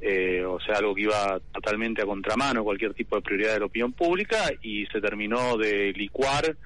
eh, 0.00 0.44
o 0.44 0.60
sea, 0.60 0.76
algo 0.76 0.94
que 0.94 1.02
iba 1.02 1.40
totalmente 1.52 2.02
a 2.02 2.06
contramano 2.06 2.62
cualquier 2.62 2.94
tipo 2.94 3.16
de 3.16 3.22
prioridad 3.22 3.54
de 3.54 3.60
la 3.60 3.66
opinión 3.66 3.92
pública 3.92 4.50
y 4.62 4.86
se 4.86 5.00
terminó 5.00 5.56
de 5.56 5.92
licuar 5.94 6.56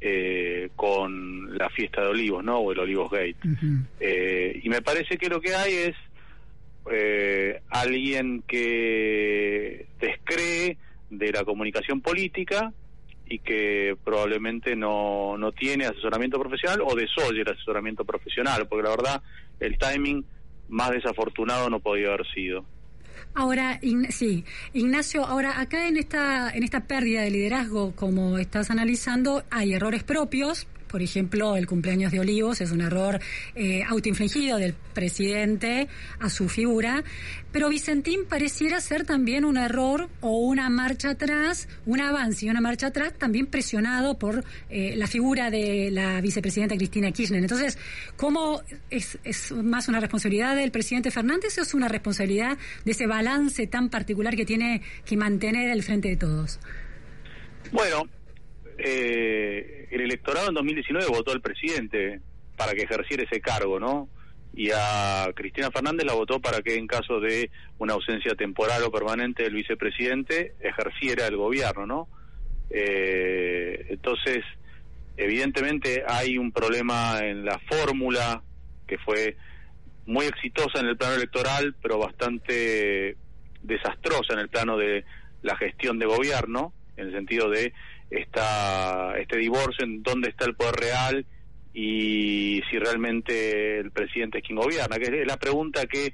eh, 0.00 0.70
con 0.74 1.56
la 1.56 1.68
fiesta 1.68 2.00
de 2.00 2.08
olivos, 2.08 2.42
¿no? 2.42 2.58
O 2.58 2.72
el 2.72 2.78
Olivos 2.80 3.10
Gate. 3.12 3.36
Eh, 4.00 4.58
y 4.64 4.68
me 4.70 4.80
parece 4.80 5.18
que 5.18 5.28
lo 5.28 5.40
que 5.40 5.54
hay 5.54 5.74
es 5.74 5.96
eh, 6.90 7.60
alguien 7.70 8.42
que 8.46 9.86
descree 10.00 10.78
de 11.10 11.32
la 11.32 11.44
comunicación 11.44 12.00
política 12.00 12.72
y 13.26 13.38
que 13.38 13.96
probablemente 14.04 14.74
no, 14.74 15.36
no 15.38 15.52
tiene 15.52 15.86
asesoramiento 15.86 16.38
profesional 16.38 16.80
o 16.84 16.94
desoye 16.94 17.42
el 17.42 17.48
asesoramiento 17.48 18.04
profesional, 18.04 18.66
porque 18.68 18.84
la 18.84 18.90
verdad 18.90 19.22
el 19.60 19.78
timing 19.78 20.24
más 20.68 20.90
desafortunado 20.90 21.70
no 21.70 21.80
podía 21.80 22.08
haber 22.08 22.26
sido. 22.32 22.64
Ahora, 23.34 23.78
sí, 24.08 24.44
Ignacio, 24.72 25.24
ahora 25.24 25.60
acá 25.60 25.86
en 25.86 25.96
esta, 25.96 26.50
en 26.50 26.64
esta 26.64 26.86
pérdida 26.86 27.22
de 27.22 27.30
liderazgo, 27.30 27.94
como 27.94 28.38
estás 28.38 28.70
analizando, 28.70 29.44
hay 29.50 29.74
errores 29.74 30.02
propios, 30.02 30.66
por 30.90 31.02
ejemplo, 31.02 31.56
el 31.56 31.66
cumpleaños 31.66 32.10
de 32.10 32.20
Olivos 32.20 32.60
es 32.60 32.72
un 32.72 32.80
error 32.80 33.20
eh, 33.54 33.82
autoinfligido 33.84 34.58
del 34.58 34.74
presidente 34.74 35.88
a 36.18 36.28
su 36.28 36.48
figura, 36.48 37.04
pero 37.52 37.68
Vicentín 37.68 38.26
pareciera 38.28 38.80
ser 38.80 39.04
también 39.04 39.44
un 39.44 39.56
error 39.56 40.08
o 40.20 40.38
una 40.38 40.68
marcha 40.68 41.10
atrás, 41.10 41.68
un 41.86 42.00
avance 42.00 42.46
y 42.46 42.50
una 42.50 42.60
marcha 42.60 42.88
atrás 42.88 43.14
también 43.16 43.46
presionado 43.46 44.18
por 44.18 44.44
eh, 44.68 44.94
la 44.96 45.06
figura 45.06 45.50
de 45.50 45.90
la 45.92 46.20
vicepresidenta 46.20 46.76
Cristina 46.76 47.12
Kirchner. 47.12 47.40
Entonces, 47.40 47.78
¿cómo 48.16 48.62
es, 48.90 49.18
es 49.22 49.52
más 49.52 49.88
una 49.88 50.00
responsabilidad 50.00 50.56
del 50.56 50.72
presidente 50.72 51.10
Fernández 51.10 51.56
o 51.58 51.62
es 51.62 51.72
una 51.72 51.88
responsabilidad 51.88 52.58
de 52.84 52.90
ese 52.90 53.06
balance 53.06 53.66
tan 53.68 53.90
particular 53.90 54.34
que 54.34 54.44
tiene 54.44 54.82
que 55.04 55.16
mantener 55.16 55.70
el 55.70 55.82
frente 55.82 56.08
de 56.08 56.16
todos? 56.16 56.58
Bueno, 57.72 58.08
eh, 58.82 59.88
el 59.90 60.00
electorado 60.00 60.48
en 60.48 60.54
2019 60.54 61.06
votó 61.08 61.32
al 61.32 61.40
presidente 61.40 62.20
para 62.56 62.72
que 62.72 62.82
ejerciera 62.82 63.22
ese 63.22 63.40
cargo, 63.40 63.80
¿no? 63.80 64.08
Y 64.52 64.70
a 64.70 65.30
Cristina 65.34 65.70
Fernández 65.70 66.04
la 66.04 66.14
votó 66.14 66.40
para 66.40 66.60
que 66.60 66.76
en 66.76 66.86
caso 66.86 67.20
de 67.20 67.50
una 67.78 67.94
ausencia 67.94 68.34
temporal 68.34 68.82
o 68.82 68.90
permanente 68.90 69.44
del 69.44 69.54
vicepresidente 69.54 70.54
ejerciera 70.60 71.26
el 71.26 71.36
gobierno, 71.36 71.86
¿no? 71.86 72.08
Eh, 72.70 73.86
entonces, 73.90 74.44
evidentemente 75.16 76.02
hay 76.06 76.38
un 76.38 76.52
problema 76.52 77.20
en 77.20 77.44
la 77.44 77.58
fórmula 77.60 78.42
que 78.86 78.98
fue 78.98 79.36
muy 80.06 80.26
exitosa 80.26 80.80
en 80.80 80.86
el 80.86 80.96
plano 80.96 81.14
electoral, 81.14 81.76
pero 81.80 81.98
bastante 81.98 83.16
desastrosa 83.62 84.32
en 84.34 84.40
el 84.40 84.48
plano 84.48 84.76
de 84.76 85.04
la 85.42 85.56
gestión 85.56 85.98
de 85.98 86.06
gobierno, 86.06 86.72
en 86.96 87.06
el 87.06 87.12
sentido 87.12 87.48
de 87.48 87.72
esta, 88.10 89.16
este 89.18 89.38
divorcio 89.38 89.84
en 89.84 90.02
dónde 90.02 90.30
está 90.30 90.44
el 90.46 90.54
poder 90.54 90.74
real 90.74 91.26
y 91.72 92.60
si 92.70 92.78
realmente 92.78 93.78
el 93.78 93.92
presidente 93.92 94.38
es 94.38 94.44
quien 94.44 94.58
gobierna, 94.58 94.98
que 94.98 95.20
es 95.20 95.26
la 95.26 95.36
pregunta 95.36 95.86
que 95.86 96.12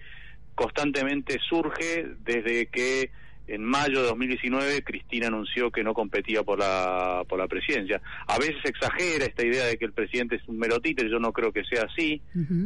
constantemente 0.55 1.39
surge 1.49 2.07
desde 2.25 2.67
que 2.67 3.11
en 3.49 3.63
mayo 3.63 4.03
de 4.03 4.09
2019 4.09 4.83
Cristina 4.83 5.29
anunció 5.29 5.71
que 5.71 5.85
no 5.85 5.95
competía 5.95 6.43
por 6.43 6.59
la 6.59 7.23
por 7.29 7.39
la 7.39 7.47
presidencia. 7.47 8.01
A 8.27 8.39
veces 8.39 8.57
exagera 8.65 9.25
esta 9.25 9.47
idea 9.47 9.67
de 9.67 9.77
que 9.77 9.85
el 9.85 9.93
presidente 9.93 10.37
es 10.37 10.49
un 10.49 10.59
mero 10.59 10.81
títere, 10.81 11.11
yo 11.11 11.21
no 11.21 11.33
creo 11.33 11.53
que 11.53 11.65
sea 11.65 11.85
así, 11.85 12.21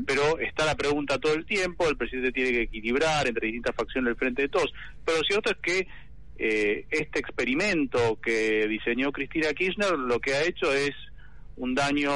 pero 0.07 0.39
está 0.39 0.65
la 0.65 0.77
pregunta 0.77 1.19
todo 1.19 1.35
el 1.35 1.45
tiempo, 1.45 1.89
el 1.89 1.97
presidente 1.97 2.33
tiene 2.33 2.53
que 2.53 2.63
equilibrar 2.63 3.27
entre 3.29 3.47
distintas 3.47 3.77
facciones 3.77 4.07
del 4.07 4.17
frente 4.17 4.43
de 4.43 4.49
todos, 4.49 4.73
pero 5.05 5.19
lo 5.19 5.25
cierto 5.25 5.51
es 5.51 5.59
que 5.59 5.87
eh, 6.43 6.87
este 6.91 7.19
experimento 7.19 8.19
que 8.19 8.67
diseñó 8.67 9.13
Cristina 9.13 9.53
Kirchner 9.53 9.93
lo 9.99 10.21
que 10.21 10.33
ha 10.33 10.43
hecho 10.43 10.73
es 10.73 10.93
un 11.59 11.75
daño 11.75 12.11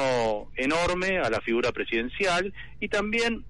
enorme 0.55 1.19
a 1.19 1.29
la 1.29 1.41
figura 1.41 1.71
presidencial 1.71 2.51
y 2.79 2.89
también 2.89 3.45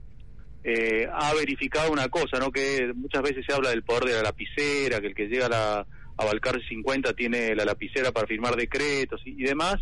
eh, 0.65 1.07
ha 1.09 1.33
verificado 1.33 1.93
una 1.93 2.09
cosa, 2.09 2.39
¿no? 2.39 2.51
Que 2.51 2.91
muchas 2.93 3.23
veces 3.23 3.45
se 3.47 3.53
habla 3.53 3.69
del 3.69 3.83
poder 3.83 4.03
de 4.03 4.13
la 4.15 4.23
lapicera, 4.23 4.99
que 4.99 5.07
el 5.07 5.15
que 5.15 5.27
llega 5.27 5.45
a, 5.45 5.49
la, 5.49 5.87
a 6.17 6.25
Balcarce 6.25 6.67
50 6.67 7.13
tiene 7.13 7.55
la 7.55 7.63
lapicera 7.63 8.11
para 8.11 8.27
firmar 8.27 8.57
decretos 8.57 9.21
y, 9.23 9.41
demás. 9.43 9.77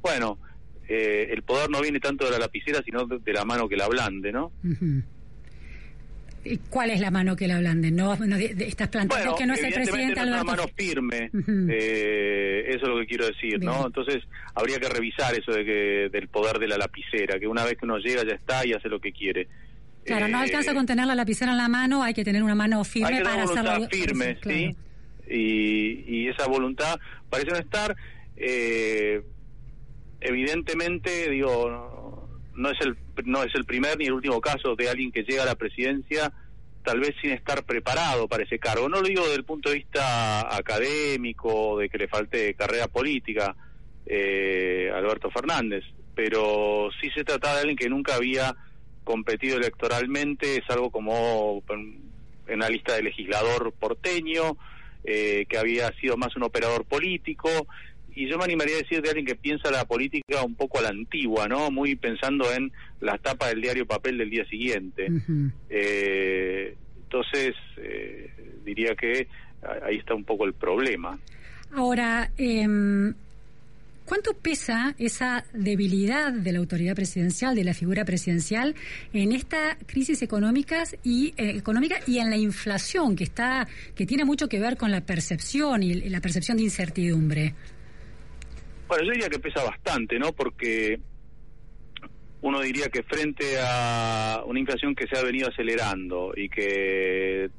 Bueno, 0.00 0.38
eh, 0.86 1.26
el 1.32 1.42
poder 1.42 1.70
no 1.70 1.80
viene 1.80 1.98
tanto 1.98 2.24
de 2.24 2.30
la 2.30 2.38
lapicera, 2.38 2.84
sino 2.84 3.04
de, 3.04 3.32
la 3.32 3.44
mano 3.44 3.68
que 3.68 3.76
la 3.76 3.88
blande, 3.88 4.30
¿no? 4.30 4.52
¿Y 4.62 5.15
¿Cuál 6.70 6.90
es 6.90 7.00
la 7.00 7.10
mano 7.10 7.34
que 7.36 7.46
la 7.48 7.56
ablande? 7.56 7.90
No, 7.90 8.16
no 8.16 8.36
de- 8.36 8.54
de- 8.54 8.66
estás 8.68 8.88
planteando 8.88 9.32
Bueno, 9.32 9.36
que 9.38 9.46
no 9.46 9.54
es 9.54 9.62
el 9.62 9.72
presidente 9.74 10.14
no 10.16 10.22
es 10.22 10.28
una 10.28 10.40
Alberto. 10.40 10.62
mano 10.62 10.68
firme, 10.76 11.30
Ujú. 11.32 11.66
eh, 11.70 12.64
eso 12.68 12.82
es 12.84 12.88
lo 12.88 12.98
que 13.00 13.06
quiero 13.06 13.26
decir, 13.26 13.58
Bien. 13.58 13.64
¿no? 13.72 13.86
Entonces 13.86 14.22
habría 14.54 14.78
que 14.78 14.88
revisar 14.88 15.34
eso 15.38 15.52
de 15.52 15.64
que 15.64 16.08
del 16.12 16.28
poder 16.28 16.58
de 16.58 16.68
la 16.68 16.76
lapicera, 16.78 17.38
que 17.38 17.46
una 17.46 17.64
vez 17.64 17.76
que 17.78 17.84
uno 17.84 17.98
llega 17.98 18.22
ya 18.24 18.34
está 18.34 18.66
y 18.66 18.72
hace 18.72 18.88
lo 18.88 19.00
que 19.00 19.12
quiere. 19.12 19.48
Claro, 20.04 20.28
no 20.28 20.38
Eh, 20.40 20.44
alcanza 20.44 20.72
con 20.74 20.86
tener 20.86 21.06
la 21.06 21.14
lapicera 21.16 21.50
en 21.52 21.58
la 21.58 21.68
mano, 21.68 22.02
hay 22.02 22.14
que 22.14 22.24
tener 22.24 22.42
una 22.42 22.54
mano 22.54 22.84
firme 22.84 23.08
hay 23.08 23.16
que 23.18 23.22
para 23.24 23.34
tener 23.36 23.48
voluntad 23.48 23.76
hacerlo. 23.76 23.88
firme, 23.90 24.36
claro. 24.36 24.58
¿sí? 24.58 24.76
Y, 25.28 26.04
y 26.18 26.28
esa 26.28 26.46
voluntad 26.46 26.96
parece 27.28 27.50
no 27.50 27.56
estar. 27.58 27.96
eh, 28.36 29.22
evidentemente, 30.20 31.30
digo, 31.30 31.95
no, 32.56 32.70
es 32.70 32.80
el 32.80 32.96
no 33.24 33.42
es 33.42 33.54
el 33.54 33.64
primer 33.64 33.98
ni 33.98 34.06
el 34.06 34.12
último 34.12 34.40
caso 34.40 34.74
de 34.74 34.88
alguien 34.88 35.12
que 35.12 35.22
llega 35.22 35.42
a 35.42 35.46
la 35.46 35.54
presidencia 35.54 36.32
tal 36.82 37.00
vez 37.00 37.14
sin 37.20 37.32
estar 37.32 37.64
preparado 37.64 38.28
para 38.28 38.44
ese 38.44 38.60
cargo. 38.60 38.88
No 38.88 39.00
lo 39.00 39.08
digo 39.08 39.22
desde 39.22 39.36
el 39.36 39.44
punto 39.44 39.70
de 39.70 39.76
vista 39.76 40.56
académico, 40.56 41.78
de 41.78 41.88
que 41.88 41.98
le 41.98 42.06
falte 42.06 42.54
carrera 42.54 42.86
política 42.86 43.56
eh, 44.06 44.88
Alberto 44.94 45.28
Fernández, 45.30 45.82
pero 46.14 46.88
sí 47.00 47.10
se 47.10 47.24
trata 47.24 47.54
de 47.54 47.60
alguien 47.60 47.76
que 47.76 47.88
nunca 47.88 48.14
había 48.14 48.54
competido 49.02 49.56
electoralmente, 49.56 50.58
es 50.58 50.70
algo 50.70 50.90
como 50.90 51.62
en 52.46 52.58
la 52.60 52.68
lista 52.68 52.94
de 52.94 53.02
legislador 53.02 53.72
porteño, 53.72 54.56
eh, 55.02 55.46
que 55.48 55.58
había 55.58 55.92
sido 56.00 56.16
más 56.16 56.36
un 56.36 56.44
operador 56.44 56.84
político, 56.84 57.48
y 58.16 58.26
yo 58.28 58.38
me 58.38 58.44
animaría 58.44 58.76
a 58.76 58.78
decir 58.78 59.02
de 59.02 59.10
alguien 59.10 59.26
que 59.26 59.36
piensa 59.36 59.70
la 59.70 59.84
política 59.84 60.42
un 60.42 60.54
poco 60.54 60.78
a 60.78 60.82
la 60.82 60.88
antigua, 60.88 61.46
¿no? 61.46 61.70
Muy 61.70 61.96
pensando 61.96 62.50
en 62.50 62.72
las 63.00 63.20
tapas 63.20 63.50
del 63.50 63.60
diario 63.60 63.86
papel 63.86 64.16
del 64.16 64.30
día 64.30 64.44
siguiente. 64.46 65.08
Eh, 65.68 66.74
entonces, 67.02 67.54
eh, 67.76 68.30
diría 68.64 68.94
que 68.94 69.28
ahí 69.84 69.98
está 69.98 70.14
un 70.14 70.24
poco 70.24 70.46
el 70.46 70.54
problema. 70.54 71.18
Ahora, 71.72 72.30
em, 72.38 73.12
¿cuánto 74.06 74.32
pesa 74.32 74.94
esa 74.98 75.44
debilidad 75.52 76.32
de 76.32 76.52
la 76.52 76.58
autoridad 76.58 76.94
presidencial, 76.94 77.54
de 77.54 77.64
la 77.64 77.74
figura 77.74 78.06
presidencial, 78.06 78.74
en 79.12 79.32
esta 79.32 79.76
crisis 79.84 80.22
económicas 80.22 80.96
y 81.04 81.34
eh, 81.36 81.50
económica 81.50 81.96
y 82.06 82.18
en 82.18 82.30
la 82.30 82.38
inflación 82.38 83.14
que 83.14 83.24
está, 83.24 83.68
que 83.94 84.06
tiene 84.06 84.24
mucho 84.24 84.48
que 84.48 84.58
ver 84.58 84.78
con 84.78 84.90
la 84.90 85.02
percepción 85.02 85.82
y 85.82 86.08
la 86.08 86.22
percepción 86.22 86.56
de 86.56 86.62
incertidumbre? 86.62 87.54
Bueno, 88.88 89.04
yo 89.04 89.12
diría 89.12 89.28
que 89.28 89.38
pesa 89.38 89.64
bastante, 89.64 90.18
¿no? 90.18 90.32
Porque 90.32 91.00
uno 92.42 92.60
diría 92.60 92.88
que 92.88 93.02
frente 93.02 93.58
a 93.60 94.42
una 94.46 94.60
inflación 94.60 94.94
que 94.94 95.08
se 95.08 95.18
ha 95.18 95.22
venido 95.22 95.48
acelerando 95.48 96.32
y 96.36 96.48
que 96.48 97.50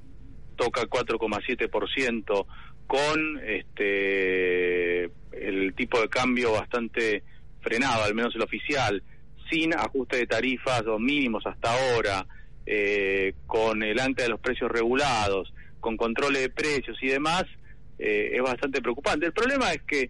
toca 0.55 0.83
4,7% 0.83 2.45
con 2.87 3.39
este 3.45 5.03
el 5.33 5.73
tipo 5.75 5.99
de 5.99 6.07
cambio 6.07 6.53
bastante 6.53 7.23
frenado, 7.61 8.03
al 8.03 8.15
menos 8.15 8.33
el 8.35 8.41
oficial, 8.41 9.03
sin 9.51 9.73
ajuste 9.75 10.17
de 10.17 10.27
tarifas 10.27 10.83
o 10.87 10.97
mínimos 10.97 11.45
hasta 11.45 11.69
ahora, 11.71 12.25
eh, 12.65 13.33
con 13.45 13.83
el 13.83 13.99
ancla 13.99 14.23
de 14.23 14.29
los 14.29 14.39
precios 14.39 14.71
regulados, 14.71 15.53
con 15.79 15.97
controles 15.97 16.41
de 16.41 16.49
precios 16.49 16.97
y 17.01 17.07
demás, 17.07 17.43
eh, 17.99 18.31
es 18.33 18.41
bastante 18.41 18.81
preocupante. 18.81 19.25
El 19.25 19.33
problema 19.33 19.71
es 19.71 19.81
que 19.83 20.09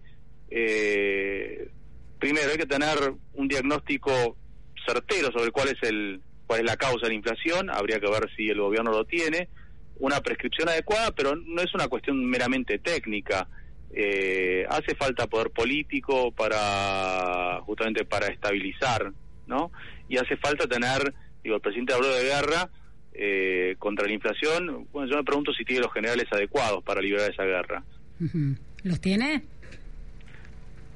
eh, 0.50 1.70
primero 2.18 2.50
hay 2.50 2.58
que 2.58 2.66
tener 2.66 2.96
un 3.34 3.48
diagnóstico 3.48 4.36
certero 4.86 5.30
sobre 5.32 5.50
cuál 5.50 5.68
es 5.68 5.82
el 5.82 6.20
cuál 6.46 6.60
es 6.60 6.66
la 6.66 6.76
causa 6.76 7.02
de 7.02 7.08
la 7.08 7.14
inflación, 7.14 7.68
habría 7.68 8.00
que 8.00 8.10
ver 8.10 8.26
si 8.34 8.48
el 8.48 8.58
gobierno 8.58 8.90
lo 8.90 9.04
tiene, 9.04 9.48
una 9.98 10.22
prescripción 10.22 10.68
adecuada, 10.68 11.12
pero 11.12 11.36
no 11.36 11.60
es 11.60 11.74
una 11.74 11.88
cuestión 11.88 12.24
meramente 12.24 12.78
técnica. 12.78 13.46
Eh, 13.92 14.64
hace 14.68 14.94
falta 14.94 15.26
poder 15.26 15.50
político 15.50 16.32
para 16.32 17.60
justamente 17.66 18.06
para 18.06 18.28
estabilizar, 18.28 19.12
¿no? 19.46 19.70
Y 20.08 20.16
hace 20.16 20.38
falta 20.38 20.66
tener, 20.66 21.12
digo, 21.42 21.56
el 21.56 21.60
presidente 21.60 21.92
habló 21.92 22.08
de 22.08 22.24
guerra 22.24 22.70
eh, 23.12 23.76
contra 23.78 24.06
la 24.06 24.12
inflación. 24.12 24.86
Bueno, 24.90 25.10
yo 25.10 25.16
me 25.18 25.24
pregunto 25.24 25.52
si 25.52 25.64
tiene 25.66 25.82
los 25.82 25.92
generales 25.92 26.26
adecuados 26.30 26.82
para 26.82 27.02
librar 27.02 27.30
esa 27.30 27.44
guerra. 27.44 27.84
¿Los 28.84 29.00
tiene? 29.00 29.42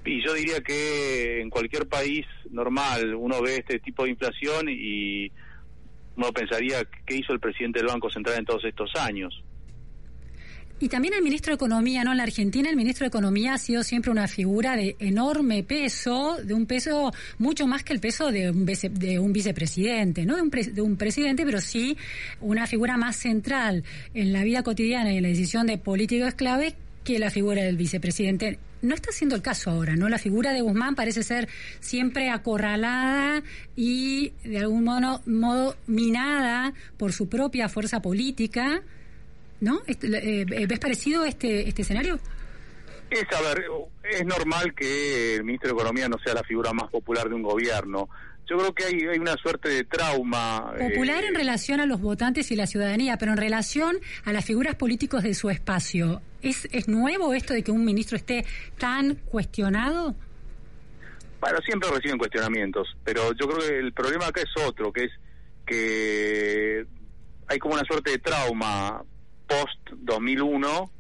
Y 0.05 0.24
yo 0.24 0.34
diría 0.34 0.61
que 0.61 1.40
en 1.40 1.50
cualquier 1.50 1.86
país 1.86 2.26
normal 2.50 3.14
uno 3.14 3.40
ve 3.40 3.59
este 3.59 3.78
tipo 3.78 4.05
de 4.05 4.11
inflación 4.11 4.68
y 4.68 5.30
uno 6.16 6.32
pensaría 6.32 6.84
qué 7.07 7.16
hizo 7.16 7.32
el 7.32 7.40
presidente 7.40 7.78
del 7.78 7.88
Banco 7.88 8.11
Central 8.11 8.38
en 8.38 8.44
todos 8.44 8.64
estos 8.64 8.90
años. 8.96 9.42
Y 10.82 10.88
también 10.88 11.14
el 11.14 11.22
ministro 11.22 11.53
de 11.53 11.55
Economía, 11.55 12.03
¿no? 12.03 12.11
En 12.11 12.16
la 12.16 12.24
Argentina 12.24 12.68
el 12.68 12.74
ministro 12.74 13.05
de 13.05 13.09
Economía 13.09 13.55
ha 13.55 13.59
sido 13.59 13.84
siempre 13.84 14.11
una 14.11 14.26
figura 14.26 14.74
de 14.74 14.96
enorme 14.98 15.62
peso, 15.62 16.38
de 16.42 16.55
un 16.55 16.66
peso 16.66 17.12
mucho 17.38 17.68
más 17.68 17.84
que 17.84 17.92
el 17.92 18.00
peso 18.00 18.32
de 18.32 18.50
un, 18.50 18.66
de 18.66 19.18
un 19.20 19.32
vicepresidente, 19.32 20.26
¿no? 20.26 20.34
De 20.34 20.42
un, 20.42 20.50
de 20.50 20.82
un 20.82 20.96
presidente, 20.96 21.44
pero 21.44 21.61
sí 21.61 21.96
una 22.40 22.66
figura 22.66 22.96
más 22.96 23.14
central 23.14 23.84
en 24.12 24.32
la 24.32 24.42
vida 24.42 24.64
cotidiana 24.64 25.12
y 25.12 25.18
en 25.18 25.22
la 25.22 25.28
decisión 25.28 25.68
de 25.68 25.78
políticos 25.78 26.34
clave 26.34 26.74
que 27.05 27.20
la 27.20 27.30
figura 27.30 27.62
del 27.62 27.76
vicepresidente. 27.76 28.59
No 28.83 28.95
está 28.95 29.12
siendo 29.12 29.37
el 29.37 29.43
caso 29.43 29.70
ahora, 29.70 29.95
¿no? 29.95 30.09
La 30.09 30.18
figura 30.18 30.53
de 30.53 30.61
Guzmán 30.61 30.95
parece 30.95 31.22
ser 31.22 31.49
siempre 31.80 32.30
acorralada 32.30 33.43
y 33.76 34.30
de 34.45 34.59
algún 34.59 34.85
modo, 34.85 35.76
minada 35.87 36.74
por 36.97 37.12
su 37.12 37.28
propia 37.28 37.68
fuerza 37.68 38.03
política. 38.03 38.83
¿No? 39.61 39.80
Este, 39.87 40.41
eh, 40.41 40.66
¿Ves 40.66 40.80
parecido 40.80 41.24
este, 41.24 41.68
este 41.68 41.83
escenario? 41.83 42.18
Es, 43.09 43.24
a 43.33 43.41
ver, 43.43 43.64
es 44.03 44.24
normal 44.24 44.74
que 44.74 45.37
el 45.37 45.45
ministro 45.45 45.68
de 45.68 45.74
Economía 45.74 46.09
no 46.09 46.18
sea 46.18 46.35
la 46.35 46.43
figura 46.43 46.72
más 46.72 46.91
popular 46.91 47.28
de 47.28 47.35
un 47.37 47.43
gobierno. 47.43 48.09
Yo 48.53 48.59
creo 48.59 48.74
que 48.74 48.84
hay, 48.84 49.00
hay 49.11 49.18
una 49.18 49.34
suerte 49.38 49.70
de 49.70 49.84
trauma. 49.84 50.74
Popular 50.78 51.24
eh, 51.24 51.28
en 51.28 51.34
relación 51.34 51.80
a 51.80 51.86
los 51.86 52.03
votantes 52.03 52.50
y 52.50 52.55
la 52.55 52.66
ciudadanía, 52.66 53.16
pero 53.16 53.32
en 53.32 53.38
relación 53.38 53.96
a 54.26 54.32
las 54.34 54.44
figuras 54.44 54.74
políticos 54.74 55.22
de 55.22 55.32
su 55.32 55.48
espacio. 55.48 56.20
¿Es, 56.42 56.68
¿Es 56.70 56.86
nuevo 56.86 57.32
esto 57.32 57.55
de 57.55 57.62
que 57.62 57.70
un 57.70 57.82
ministro 57.82 58.18
esté 58.18 58.44
tan 58.76 59.14
cuestionado? 59.14 60.14
Bueno, 61.40 61.61
siempre 61.64 61.88
reciben 61.88 62.18
cuestionamientos, 62.18 62.94
pero 63.03 63.32
yo 63.32 63.48
creo 63.48 63.66
que 63.66 63.78
el 63.78 63.94
problema 63.94 64.26
acá 64.26 64.42
es 64.42 64.62
otro, 64.62 64.92
que 64.92 65.05
es 65.05 65.12
que 65.66 66.84
hay 67.46 67.59
como 67.59 67.72
una 67.72 67.84
suerte 67.84 68.11
de 68.11 68.18
trauma 68.18 69.03
post-2001, 69.46 70.90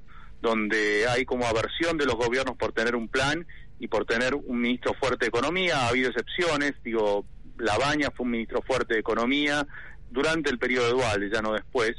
donde 0.40 1.06
hay 1.06 1.26
como 1.26 1.44
aversión 1.44 1.98
de 1.98 2.06
los 2.06 2.14
gobiernos 2.14 2.56
por 2.56 2.72
tener 2.72 2.96
un 2.96 3.08
plan 3.08 3.46
y 3.78 3.88
por 3.88 4.06
tener 4.06 4.34
un 4.34 4.58
ministro 4.58 4.94
fuerte 4.94 5.26
de 5.26 5.28
economía. 5.28 5.82
Ha 5.82 5.88
habido 5.88 6.08
excepciones, 6.08 6.72
digo, 6.82 7.26
Labaña 7.58 8.10
fue 8.10 8.24
un 8.24 8.32
ministro 8.32 8.62
fuerte 8.62 8.94
de 8.94 9.00
economía 9.00 9.66
durante 10.10 10.50
el 10.50 10.58
periodo 10.58 10.86
de 10.86 10.92
Dual, 10.92 11.30
ya 11.32 11.42
no 11.42 11.52
después. 11.52 11.92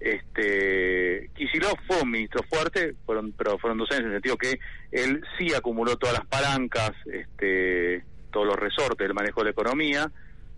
Este, 0.00 1.30
Kicillof 1.34 1.78
fue 1.86 2.02
un 2.02 2.10
ministro 2.10 2.42
fuerte, 2.48 2.94
fueron, 3.06 3.32
pero 3.32 3.58
fueron 3.58 3.78
dos 3.78 3.90
años 3.90 4.02
en 4.02 4.08
el 4.08 4.16
sentido 4.16 4.36
que 4.36 4.58
él 4.92 5.22
sí 5.38 5.54
acumuló 5.54 5.96
todas 5.96 6.18
las 6.18 6.26
palancas, 6.26 6.92
este, 7.06 8.04
todos 8.30 8.46
los 8.46 8.56
resortes 8.56 9.06
del 9.06 9.14
manejo 9.14 9.40
de 9.40 9.44
la 9.44 9.50
economía, 9.50 10.10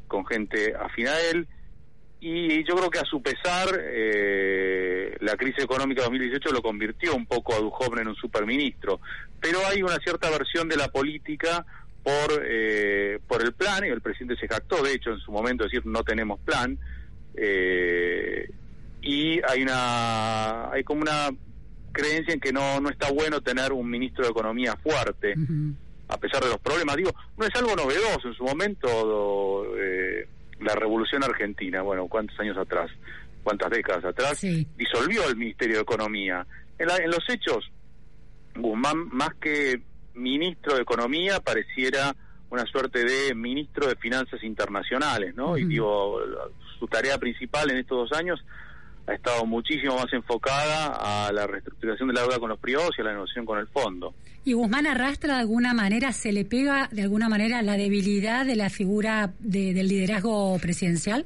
con 0.08 0.26
gente 0.26 0.74
afín 0.74 1.08
a 1.08 1.20
él, 1.30 1.46
y 2.20 2.64
yo 2.64 2.74
creo 2.74 2.90
que 2.90 2.98
a 2.98 3.04
su 3.04 3.22
pesar 3.22 3.68
eh, 3.78 5.16
la 5.20 5.36
crisis 5.36 5.62
económica 5.62 6.00
de 6.00 6.06
2018 6.06 6.50
lo 6.50 6.62
convirtió 6.62 7.14
un 7.14 7.26
poco 7.26 7.54
a 7.54 7.58
Duhovne 7.58 8.02
en 8.02 8.08
un 8.08 8.16
superministro, 8.16 9.00
pero 9.40 9.58
hay 9.66 9.82
una 9.82 9.96
cierta 9.98 10.30
versión 10.30 10.68
de 10.68 10.76
la 10.76 10.88
política 10.88 11.64
por, 12.06 12.40
eh, 12.48 13.18
por 13.26 13.42
el 13.42 13.52
plan, 13.52 13.84
y 13.84 13.88
el 13.88 14.00
presidente 14.00 14.36
se 14.40 14.46
jactó, 14.46 14.80
de 14.80 14.92
hecho, 14.92 15.10
en 15.10 15.18
su 15.18 15.32
momento, 15.32 15.64
decir 15.64 15.84
no 15.86 16.04
tenemos 16.04 16.38
plan, 16.38 16.78
eh, 17.34 18.48
y 19.02 19.40
hay 19.48 19.62
una 19.62 20.70
hay 20.70 20.84
como 20.84 21.00
una 21.02 21.30
creencia 21.92 22.32
en 22.34 22.40
que 22.40 22.52
no 22.52 22.80
no 22.80 22.90
está 22.90 23.10
bueno 23.12 23.40
tener 23.40 23.72
un 23.72 23.88
ministro 23.90 24.24
de 24.24 24.30
economía 24.30 24.76
fuerte 24.76 25.34
a 26.08 26.16
pesar 26.18 26.42
de 26.44 26.48
los 26.50 26.58
problemas. 26.60 26.94
Digo 26.96 27.10
no 27.36 27.44
es 27.46 27.54
algo 27.56 27.74
novedoso 27.74 28.28
en 28.28 28.34
su 28.34 28.44
momento 28.44 29.64
eh, 29.78 30.28
la 30.60 30.74
revolución 30.74 31.24
argentina 31.24 31.82
bueno 31.82 32.06
cuántos 32.08 32.38
años 32.40 32.56
atrás 32.56 32.90
cuántas 33.42 33.70
décadas 33.70 34.04
atrás 34.04 34.38
disolvió 34.76 35.28
el 35.28 35.36
ministerio 35.36 35.76
de 35.76 35.82
economía. 35.82 36.46
En, 36.78 36.86
la- 36.86 36.96
en 36.98 37.10
los 37.10 37.24
hechos 37.28 37.64
Guzmán 38.54 39.08
más 39.10 39.34
que 39.40 39.80
ministro 40.16 40.74
de 40.74 40.82
economía 40.82 41.40
pareciera 41.40 42.14
una 42.50 42.64
suerte 42.66 43.04
de 43.04 43.34
ministro 43.34 43.86
de 43.88 43.96
finanzas 43.96 44.42
internacionales 44.44 45.34
no 45.34 45.56
y 45.58 45.64
digo 45.64 46.18
su 46.78 46.86
tarea 46.86 47.18
principal 47.18 47.70
en 47.70 47.78
estos 47.78 48.08
dos 48.08 48.18
años 48.18 48.40
ha 49.08 49.14
estado 49.14 49.44
muchísimo 49.46 49.94
más 49.96 50.12
enfocada 50.12 51.26
a 51.28 51.32
la 51.32 51.46
reestructuración 51.46 52.08
de 52.08 52.14
la 52.14 52.22
deuda 52.22 52.38
con 52.40 52.48
los 52.48 52.58
privados 52.58 52.90
y 52.98 53.02
a 53.02 53.04
la 53.04 53.12
negociación 53.12 53.46
con 53.46 53.58
el 53.60 53.68
fondo. 53.68 54.14
¿Y 54.44 54.52
Guzmán 54.54 54.84
arrastra 54.88 55.34
de 55.34 55.40
alguna 55.42 55.74
manera, 55.74 56.10
se 56.12 56.32
le 56.32 56.44
pega 56.44 56.88
de 56.90 57.02
alguna 57.02 57.28
manera 57.28 57.62
la 57.62 57.76
debilidad 57.76 58.44
de 58.44 58.56
la 58.56 58.68
figura 58.68 59.32
de- 59.38 59.74
del 59.74 59.86
liderazgo 59.88 60.58
presidencial? 60.60 61.24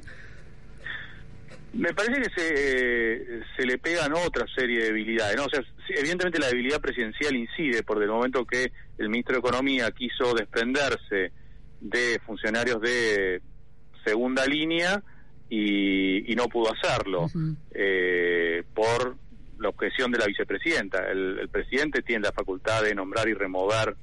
Me 1.73 1.93
parece 1.93 2.21
que 2.21 2.29
se, 2.35 3.41
se 3.55 3.65
le 3.65 3.77
pegan 3.77 4.13
otra 4.13 4.45
serie 4.53 4.79
de 4.79 4.85
debilidades. 4.87 5.37
¿no? 5.37 5.45
O 5.45 5.49
sea, 5.49 5.63
evidentemente 5.89 6.39
la 6.39 6.49
debilidad 6.49 6.81
presidencial 6.81 7.35
incide 7.35 7.83
por 7.83 8.01
el 8.01 8.09
momento 8.09 8.45
que 8.45 8.71
el 8.97 9.09
ministro 9.09 9.35
de 9.35 9.39
Economía 9.39 9.91
quiso 9.91 10.33
desprenderse 10.33 11.31
de 11.79 12.19
funcionarios 12.25 12.81
de 12.81 13.41
segunda 14.05 14.45
línea 14.45 15.01
y, 15.49 16.31
y 16.31 16.35
no 16.35 16.47
pudo 16.47 16.73
hacerlo 16.73 17.27
eh, 17.71 18.63
por 18.73 19.15
la 19.59 19.69
objeción 19.69 20.11
de 20.11 20.19
la 20.19 20.25
vicepresidenta. 20.25 21.09
El, 21.09 21.39
el 21.39 21.49
presidente 21.49 22.01
tiene 22.01 22.25
la 22.25 22.31
facultad 22.31 22.83
de 22.83 22.95
nombrar 22.95 23.27
y 23.29 23.33
remover 23.33 23.95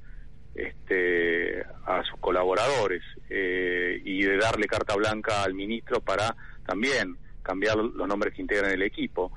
este, 0.55 1.63
a 1.85 2.03
sus 2.09 2.19
colaboradores 2.19 3.01
eh, 3.29 4.01
y 4.03 4.23
de 4.23 4.37
darle 4.37 4.67
carta 4.67 4.95
blanca 4.95 5.43
al 5.43 5.53
ministro 5.53 6.01
para 6.01 6.35
también 6.65 7.17
cambiar 7.49 7.77
los 7.77 8.07
nombres 8.07 8.33
que 8.33 8.41
integran 8.43 8.71
el 8.71 8.83
equipo. 8.83 9.31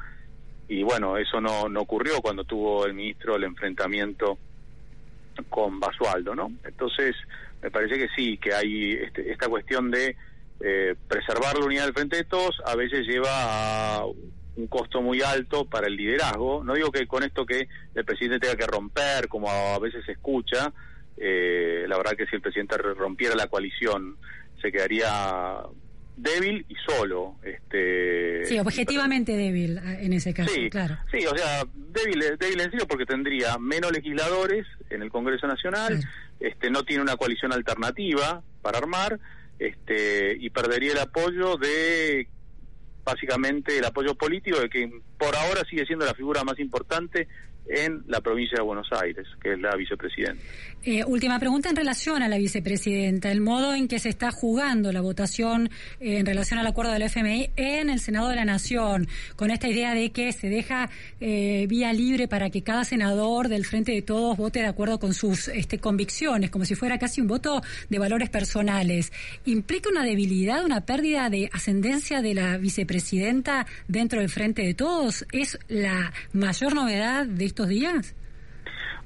Y 0.69 0.83
bueno, 0.83 1.17
eso 1.17 1.41
no, 1.41 1.69
no 1.69 1.81
ocurrió 1.81 2.21
cuando 2.21 2.45
tuvo 2.45 2.85
el 2.87 2.93
ministro 2.95 3.37
el 3.37 3.45
enfrentamiento 3.45 4.39
con 5.49 5.81
Basualdo, 5.81 6.35
¿no? 6.35 6.53
Entonces, 6.65 7.17
me 7.63 7.71
parece 7.71 7.97
que 7.99 8.09
sí, 8.15 8.37
que 8.39 8.53
hay 8.55 8.93
este- 8.93 9.33
esta 9.33 9.49
cuestión 9.49 9.91
de 9.91 10.15
eh, 10.65 10.95
preservar 11.09 11.59
la 11.59 11.65
unidad 11.65 11.85
del 11.87 11.95
frente 11.95 12.17
de 12.19 12.25
todos, 12.25 12.55
a 12.65 12.77
veces 12.77 13.05
lleva 13.07 13.97
a 13.97 14.05
un 14.05 14.67
costo 14.69 15.03
muy 15.03 15.21
alto 15.23 15.65
para 15.65 15.89
el 15.89 15.97
liderazgo. 15.97 16.63
No 16.63 16.75
digo 16.75 16.93
que 16.93 17.07
con 17.09 17.25
esto 17.25 17.45
que 17.45 17.67
el 17.95 18.05
presidente 18.05 18.39
tenga 18.47 18.57
que 18.57 18.67
romper, 18.71 19.27
como 19.29 19.51
a 19.51 19.79
veces 19.81 20.05
se 20.05 20.13
escucha, 20.13 20.73
eh, 21.17 21.85
la 21.89 21.97
verdad 21.97 22.13
que 22.17 22.27
si 22.27 22.37
el 22.37 22.43
presidente 22.43 22.77
rompiera 22.77 23.35
la 23.35 23.49
coalición 23.49 24.17
se 24.61 24.71
quedaría 24.71 25.09
débil 26.17 26.65
y 26.69 26.75
solo. 26.87 27.37
Este, 27.43 28.45
Sí, 28.45 28.59
objetivamente 28.59 29.37
débil 29.37 29.79
eh, 29.79 29.99
en 30.03 30.13
ese 30.13 30.35
caso, 30.35 30.53
Sí, 30.53 30.69
claro. 30.71 30.97
sí, 31.11 31.25
o 31.27 31.37
sea, 31.37 31.65
débil, 31.75 32.37
débil 32.39 32.61
en 32.61 32.71
serio 32.71 32.87
porque 32.87 33.07
tendría 33.07 33.59
menos 33.59 33.93
legisladores 33.93 34.67
en 34.91 35.03
el 35.03 35.11
Congreso 35.11 35.47
Nacional, 35.47 36.03
este, 36.41 36.71
no 36.71 36.85
tiene 36.85 37.03
una 37.03 37.17
coalición 37.17 37.53
alternativa 37.53 38.43
para 38.61 38.79
armar, 38.79 39.19
este, 39.59 40.37
y 40.39 40.51
perdería 40.51 40.93
el 40.93 40.99
apoyo 40.99 41.57
de 41.57 42.29
básicamente 43.05 43.79
el 43.79 43.85
apoyo 43.85 44.15
político 44.15 44.61
de 44.61 44.69
que 44.69 44.91
por 45.19 45.35
ahora 45.35 45.63
sigue 45.69 45.85
siendo 45.87 46.05
la 46.05 46.15
figura 46.15 46.45
más 46.45 46.59
importante 46.61 47.27
en 47.69 48.03
la 48.07 48.21
provincia 48.21 48.57
de 48.59 48.65
Buenos 48.65 48.89
Aires, 48.93 49.27
que 49.41 49.53
es 49.53 49.61
la 49.61 49.75
vicepresidenta. 49.77 50.43
Eh, 50.85 51.05
última 51.05 51.39
pregunta 51.39 51.71
en 51.71 51.77
relación 51.77 52.23
a 52.23 52.29
la 52.29 52.39
vicepresidenta, 52.39 53.31
el 53.31 53.41
modo 53.41 53.73
en 53.73 53.87
que 53.87 54.01
se 54.01 54.09
está 54.09 54.33
jugando 54.33 54.91
la 54.91 55.01
votación 55.01 55.71
eh, 56.01 56.19
en 56.19 56.27
relación 56.27 56.59
al 56.59 56.67
acuerdo 56.67 56.91
del 56.93 57.03
FMI 57.03 57.51
en 57.55 57.89
el 57.89 58.01
Senado 58.01 58.29
de 58.29 58.37
la 58.37 58.45
Nación, 58.45 59.07
con 59.37 59.53
esta 59.53 59.69
idea 59.69 59.95
de 59.95 60.11
que 60.11 60.33
se 60.33 60.49
deja 60.49 60.91
eh, 61.21 61.67
vía 61.69 61.93
libre 61.93 62.27
para 62.27 62.51
que 62.51 62.63
cada 62.63 62.83
senador 62.83 63.49
del 63.49 63.65
Frente 63.65 63.93
de 63.93 64.03
Todos 64.03 64.37
vote 64.37 64.59
de 64.59 64.67
acuerdo 64.67 64.99
con 64.99 65.15
sus 65.15 65.47
este, 65.47 65.79
convicciones, 65.79 66.51
como 66.51 66.65
si 66.65 66.75
fuera 66.75 66.99
casi 66.99 67.21
un 67.21 67.29
voto 67.29 67.63
de 67.89 67.99
valores 68.01 68.29
personales. 68.29 69.13
¿Implica 69.45 69.89
una 69.89 70.03
debilidad, 70.03 70.65
una 70.65 70.81
pérdida 70.81 71.31
de 71.31 71.49
ascendencia 71.53 72.23
de 72.23 72.35
la 72.35 72.57
vicepresidenta 72.57 73.67
dentro 73.87 74.19
del 74.19 74.31
Frente 74.31 74.63
de 74.63 74.75
Todos? 74.75 75.25
¿Es 75.31 75.61
la 75.69 76.13
mayor 76.33 76.75
novedad 76.75 77.25
de 77.25 77.52
estos 77.53 77.69
días? 77.69 78.15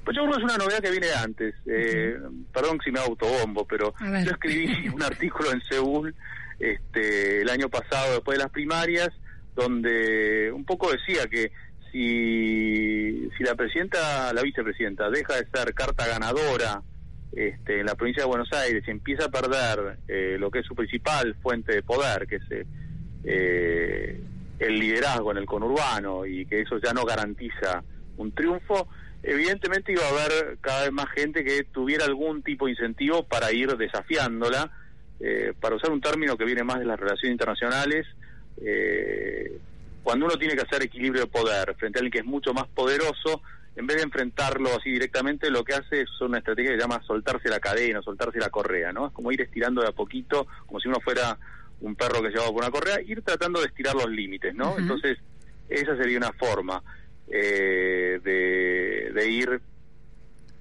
Pues 0.03 0.15
yo 0.15 0.23
creo 0.23 0.35
que 0.35 0.39
es 0.39 0.43
una 0.45 0.57
novedad 0.57 0.79
que 0.79 0.91
viene 0.91 1.07
antes. 1.11 1.53
Eh, 1.65 2.17
Perdón 2.53 2.79
si 2.83 2.91
me 2.91 2.99
autobombo, 2.99 3.65
pero 3.65 3.93
yo 3.99 4.31
escribí 4.31 4.87
un 4.93 5.03
artículo 5.03 5.51
en 5.51 5.61
Seúl 5.61 6.15
este, 6.59 7.41
el 7.41 7.49
año 7.49 7.69
pasado, 7.69 8.13
después 8.13 8.37
de 8.37 8.43
las 8.43 8.51
primarias, 8.51 9.09
donde 9.55 10.51
un 10.51 10.63
poco 10.65 10.91
decía 10.91 11.27
que 11.27 11.51
si, 11.91 13.29
si 13.37 13.43
la 13.43 13.55
presidenta, 13.55 14.31
la 14.33 14.41
vicepresidenta, 14.41 15.09
deja 15.09 15.35
de 15.35 15.47
ser 15.53 15.73
carta 15.73 16.07
ganadora 16.07 16.81
este, 17.33 17.81
en 17.81 17.85
la 17.85 17.95
provincia 17.95 18.23
de 18.23 18.29
Buenos 18.29 18.51
Aires 18.53 18.83
y 18.87 18.91
empieza 18.91 19.25
a 19.25 19.29
perder 19.29 19.97
eh, 20.07 20.37
lo 20.39 20.49
que 20.49 20.59
es 20.59 20.65
su 20.65 20.75
principal 20.75 21.35
fuente 21.41 21.75
de 21.75 21.83
poder, 21.83 22.27
que 22.27 22.37
es 22.37 22.51
eh, 22.51 22.65
eh, 23.23 24.21
el 24.59 24.79
liderazgo 24.79 25.31
en 25.31 25.37
el 25.37 25.45
conurbano, 25.45 26.25
y 26.25 26.45
que 26.45 26.61
eso 26.61 26.79
ya 26.83 26.93
no 26.93 27.03
garantiza 27.03 27.83
un 28.17 28.31
triunfo, 28.31 28.87
evidentemente 29.23 29.91
iba 29.91 30.05
a 30.05 30.09
haber 30.09 30.57
cada 30.61 30.83
vez 30.83 30.91
más 30.91 31.09
gente 31.11 31.43
que 31.43 31.63
tuviera 31.63 32.05
algún 32.05 32.43
tipo 32.43 32.65
de 32.65 32.71
incentivo 32.71 33.23
para 33.23 33.51
ir 33.51 33.75
desafiándola, 33.77 34.71
eh, 35.19 35.53
para 35.59 35.75
usar 35.75 35.91
un 35.91 36.01
término 36.01 36.37
que 36.37 36.45
viene 36.45 36.63
más 36.63 36.79
de 36.79 36.85
las 36.85 36.99
relaciones 36.99 37.33
internacionales, 37.33 38.05
eh, 38.63 39.59
cuando 40.03 40.25
uno 40.25 40.37
tiene 40.37 40.55
que 40.55 40.61
hacer 40.61 40.83
equilibrio 40.83 41.21
de 41.23 41.27
poder 41.27 41.75
frente 41.75 41.97
a 41.97 41.99
alguien 41.99 42.11
que 42.11 42.19
es 42.19 42.25
mucho 42.25 42.53
más 42.53 42.67
poderoso, 42.67 43.41
en 43.75 43.85
vez 43.85 43.97
de 43.97 44.03
enfrentarlo 44.03 44.69
así 44.75 44.89
directamente, 44.89 45.51
lo 45.51 45.63
que 45.63 45.75
hace 45.75 46.01
es 46.01 46.21
una 46.21 46.39
estrategia 46.39 46.71
que 46.71 46.77
se 46.77 46.81
llama 46.81 47.01
soltarse 47.05 47.49
la 47.49 47.59
cadena, 47.59 48.01
soltarse 48.01 48.39
la 48.39 48.49
correa, 48.49 48.91
¿no? 48.91 49.07
Es 49.07 49.13
como 49.13 49.31
ir 49.31 49.41
estirando 49.41 49.81
de 49.81 49.89
a 49.89 49.91
poquito, 49.91 50.47
como 50.65 50.79
si 50.79 50.87
uno 50.87 50.99
fuera 50.99 51.37
un 51.81 51.95
perro 51.95 52.21
que 52.21 52.29
llevaba 52.29 52.51
por 52.51 52.63
una 52.63 52.71
correa, 52.71 52.99
ir 53.01 53.21
tratando 53.21 53.59
de 53.59 53.67
estirar 53.67 53.93
los 53.93 54.09
límites, 54.09 54.55
¿no? 54.55 54.79
Entonces, 54.79 55.19
esa 55.69 55.95
sería 55.95 56.17
una 56.17 56.31
forma 56.33 56.81
eh, 57.31 58.19
de, 58.23 59.11
de 59.13 59.29
ir 59.29 59.61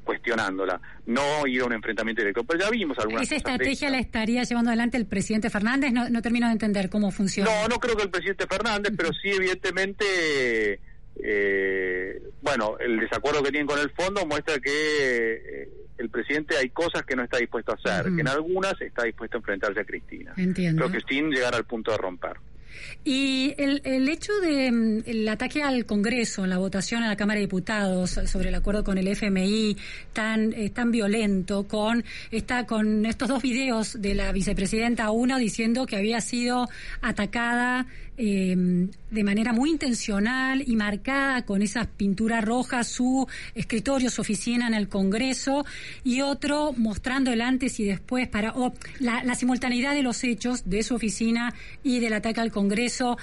cuestionándola, 0.05 0.81
no 1.07 1.47
ir 1.47 1.63
a 1.63 1.65
un 1.65 1.73
enfrentamiento 1.73 2.23
directo. 2.23 2.45
Pero 2.45 2.65
ya 2.65 2.71
vimos 2.71 2.97
algunas 2.99 3.23
¿Esa 3.23 3.37
estrategia 3.37 3.91
la 3.91 3.99
estaría 3.99 4.45
llevando 4.45 4.71
adelante 4.71 4.97
el 4.97 5.07
presidente 5.07 5.51
Fernández? 5.51 5.93
No, 5.93 6.09
no 6.09 6.23
termino 6.23 6.47
de 6.47 6.53
entender 6.53 6.89
cómo 6.89 7.11
funciona. 7.11 7.51
No, 7.51 7.69
no 7.69 7.81
creo 7.81 7.97
que 7.97 8.05
el 8.05 8.11
presidente 8.11 8.47
Fernández, 8.47 8.93
pero 8.97 9.11
sí 9.13 9.31
evidentemente 9.31 10.81
eh, 11.23 12.23
bueno, 12.43 12.77
el 12.79 13.01
desacuerdo 13.01 13.43
que 13.43 13.51
tienen 13.51 13.67
con 13.67 13.79
el 13.79 13.91
fondo 13.91 14.27
muestra 14.27 14.59
que 14.59 15.33
eh, 15.33 15.69
el 15.99 16.11
presidente 16.11 16.57
hay 16.57 16.69
cosas 16.71 17.05
que 17.05 17.17
no 17.17 17.25
está 17.25 17.39
dispuesto 17.39 17.73
a 17.73 17.75
hacer, 17.75 18.13
que 18.15 18.21
en 18.21 18.29
algunas 18.29 18.81
está 18.81 19.05
dispuesto 19.05 19.39
a 19.39 19.41
enfrentarse 19.41 19.81
a 19.81 19.85
Cristina. 19.85 20.35
Entiendo. 20.37 20.87
Pero 20.87 20.93
que 20.93 21.07
sin 21.09 21.31
llegar 21.31 21.55
al 21.55 21.65
punto 21.65 21.91
de 21.91 21.97
romper. 21.97 22.37
Y 23.05 23.55
el, 23.59 23.81
el 23.85 24.09
hecho 24.09 24.33
de 24.41 24.71
mm, 24.73 25.29
ataque 25.29 25.63
al 25.63 25.87
Congreso 25.87 26.45
en 26.45 26.51
la 26.51 26.59
votación 26.59 27.03
en 27.03 27.09
la 27.09 27.17
Cámara 27.17 27.37
de 27.37 27.47
Diputados 27.47 28.21
sobre 28.27 28.49
el 28.49 28.55
acuerdo 28.55 28.85
con 28.85 28.99
el 28.99 29.09
FMI 29.09 29.77
tan 30.13 30.53
eh, 30.53 30.71
tan 30.71 30.91
violento 30.91 31.67
con 31.69 32.05
esta 32.31 32.67
con 32.67 33.07
estos 33.07 33.29
dos 33.29 33.43
videos 33.43 34.01
de 34.01 34.15
la 34.15 34.33
vicepresidenta 34.33 35.11
uno 35.11 35.39
diciendo 35.39 35.87
que 35.87 35.97
había 35.97 36.21
sido 36.21 36.69
atacada 37.01 37.87
eh, 38.17 38.89
de 39.11 39.25
manera 39.25 39.53
muy 39.53 39.71
intencional 39.71 40.63
y 40.67 40.77
marcada 40.77 41.45
con 41.45 41.63
esas 41.63 41.87
pinturas 41.87 42.45
rojas 42.45 42.89
su 42.89 43.27
escritorio, 43.55 44.11
su 44.11 44.23
oficina 44.23 44.67
en 44.67 44.75
el 44.75 44.89
Congreso 44.89 45.65
y 46.05 46.21
otro 46.21 46.73
mostrando 46.77 47.33
el 47.33 47.41
antes 47.41 47.79
y 47.81 47.85
después 47.85 48.29
para 48.29 48.53
o 48.53 48.73
la, 49.01 49.23
la 49.25 49.35
simultaneidad 49.35 49.95
de 49.95 50.03
los 50.03 50.23
hechos 50.25 50.69
de 50.69 50.83
su 50.83 50.95
oficina 50.95 51.55
y 51.83 52.01
del 52.01 52.15
ataque 52.15 52.41
al 52.41 52.51
Congreso. 52.51 53.17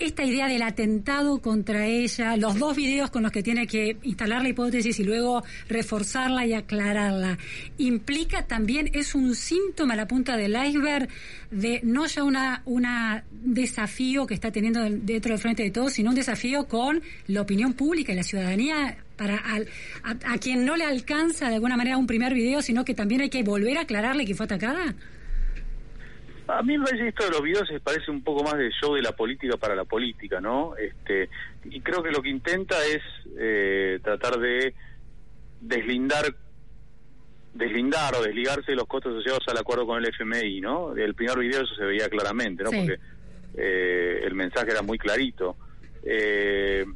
Esta 0.00 0.22
idea 0.24 0.46
del 0.46 0.62
atentado 0.62 1.38
contra 1.42 1.86
ella, 1.86 2.36
los 2.36 2.56
dos 2.56 2.76
videos 2.76 3.10
con 3.10 3.24
los 3.24 3.32
que 3.32 3.42
tiene 3.42 3.66
que 3.66 3.96
instalar 4.04 4.42
la 4.42 4.48
hipótesis 4.50 5.00
y 5.00 5.02
luego 5.02 5.42
reforzarla 5.68 6.46
y 6.46 6.52
aclararla, 6.54 7.36
implica 7.78 8.46
también, 8.46 8.90
es 8.92 9.16
un 9.16 9.34
síntoma 9.34 9.94
a 9.94 9.96
la 9.96 10.06
punta 10.06 10.36
del 10.36 10.54
iceberg 10.56 11.08
de 11.50 11.80
no 11.82 12.06
ya 12.06 12.22
una, 12.22 12.62
una 12.64 13.24
desafío 13.32 14.24
que 14.24 14.34
está 14.34 14.52
teniendo 14.52 14.82
dentro 14.84 15.32
del 15.32 15.40
frente 15.40 15.64
de 15.64 15.72
todos, 15.72 15.94
sino 15.94 16.10
un 16.10 16.16
desafío 16.16 16.68
con 16.68 17.02
la 17.26 17.40
opinión 17.42 17.72
pública 17.72 18.12
y 18.12 18.16
la 18.16 18.22
ciudadanía 18.22 18.98
para 19.16 19.36
al- 19.38 19.66
a 20.04 20.38
quien 20.38 20.64
no 20.64 20.76
le 20.76 20.84
alcanza 20.84 21.48
de 21.48 21.56
alguna 21.56 21.76
manera 21.76 21.96
un 21.98 22.06
primer 22.06 22.34
video, 22.34 22.62
sino 22.62 22.84
que 22.84 22.94
también 22.94 23.22
hay 23.22 23.30
que 23.30 23.42
volver 23.42 23.78
a 23.78 23.80
aclararle 23.80 24.24
que 24.26 24.36
fue 24.36 24.44
atacada. 24.44 24.94
A 26.48 26.62
mí 26.62 26.78
me 26.78 26.86
parece 26.86 27.08
esto 27.08 27.24
de 27.24 27.30
los 27.30 27.42
videos 27.42 27.68
se 27.68 27.78
parece 27.78 28.10
un 28.10 28.24
poco 28.24 28.42
más 28.42 28.56
de 28.56 28.70
show 28.70 28.94
de 28.94 29.02
la 29.02 29.12
política 29.12 29.58
para 29.58 29.76
la 29.76 29.84
política, 29.84 30.40
¿no? 30.40 30.74
Este, 30.76 31.28
y 31.64 31.80
creo 31.82 32.02
que 32.02 32.10
lo 32.10 32.22
que 32.22 32.30
intenta 32.30 32.74
es 32.86 33.02
eh, 33.38 34.00
tratar 34.02 34.38
de 34.38 34.74
deslindar 35.60 36.34
deslindar 37.52 38.14
o 38.14 38.22
desligarse 38.22 38.70
de 38.70 38.76
los 38.76 38.86
costos 38.86 39.12
asociados 39.12 39.42
al 39.48 39.58
acuerdo 39.58 39.86
con 39.86 39.98
el 39.98 40.08
FMI, 40.08 40.60
¿no? 40.60 40.96
El 40.96 41.14
primer 41.14 41.38
video 41.38 41.62
eso 41.62 41.74
se 41.74 41.84
veía 41.84 42.08
claramente, 42.08 42.62
¿no? 42.62 42.70
Sí. 42.70 42.78
Porque 42.78 43.00
eh, 43.56 44.20
el 44.24 44.34
mensaje 44.34 44.70
era 44.70 44.80
muy 44.80 44.96
clarito. 44.96 45.56
Eh, 46.02 46.86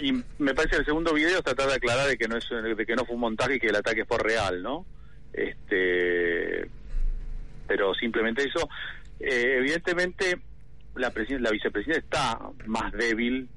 y 0.00 0.12
me 0.38 0.54
parece 0.54 0.70
que 0.70 0.80
el 0.80 0.84
segundo 0.84 1.14
video 1.14 1.38
es 1.38 1.44
tratar 1.44 1.68
de 1.68 1.74
aclarar 1.74 2.08
de 2.08 2.18
que 2.18 2.28
no 2.28 2.36
es 2.36 2.46
de 2.50 2.86
que 2.86 2.96
no 2.96 3.04
fue 3.06 3.14
un 3.14 3.20
montaje 3.20 3.56
y 3.56 3.60
que 3.60 3.68
el 3.68 3.76
ataque 3.76 4.04
fue 4.04 4.18
real, 4.18 4.62
¿no? 4.62 4.84
Este, 5.32 6.68
pero 7.66 7.94
simplemente 7.94 8.44
eso. 8.44 8.68
Eh, 9.20 9.56
evidentemente, 9.58 10.40
la, 10.96 11.12
la 11.14 11.50
vicepresidenta 11.50 11.98
está 11.98 12.38
más 12.66 12.92
débil, 12.92 13.48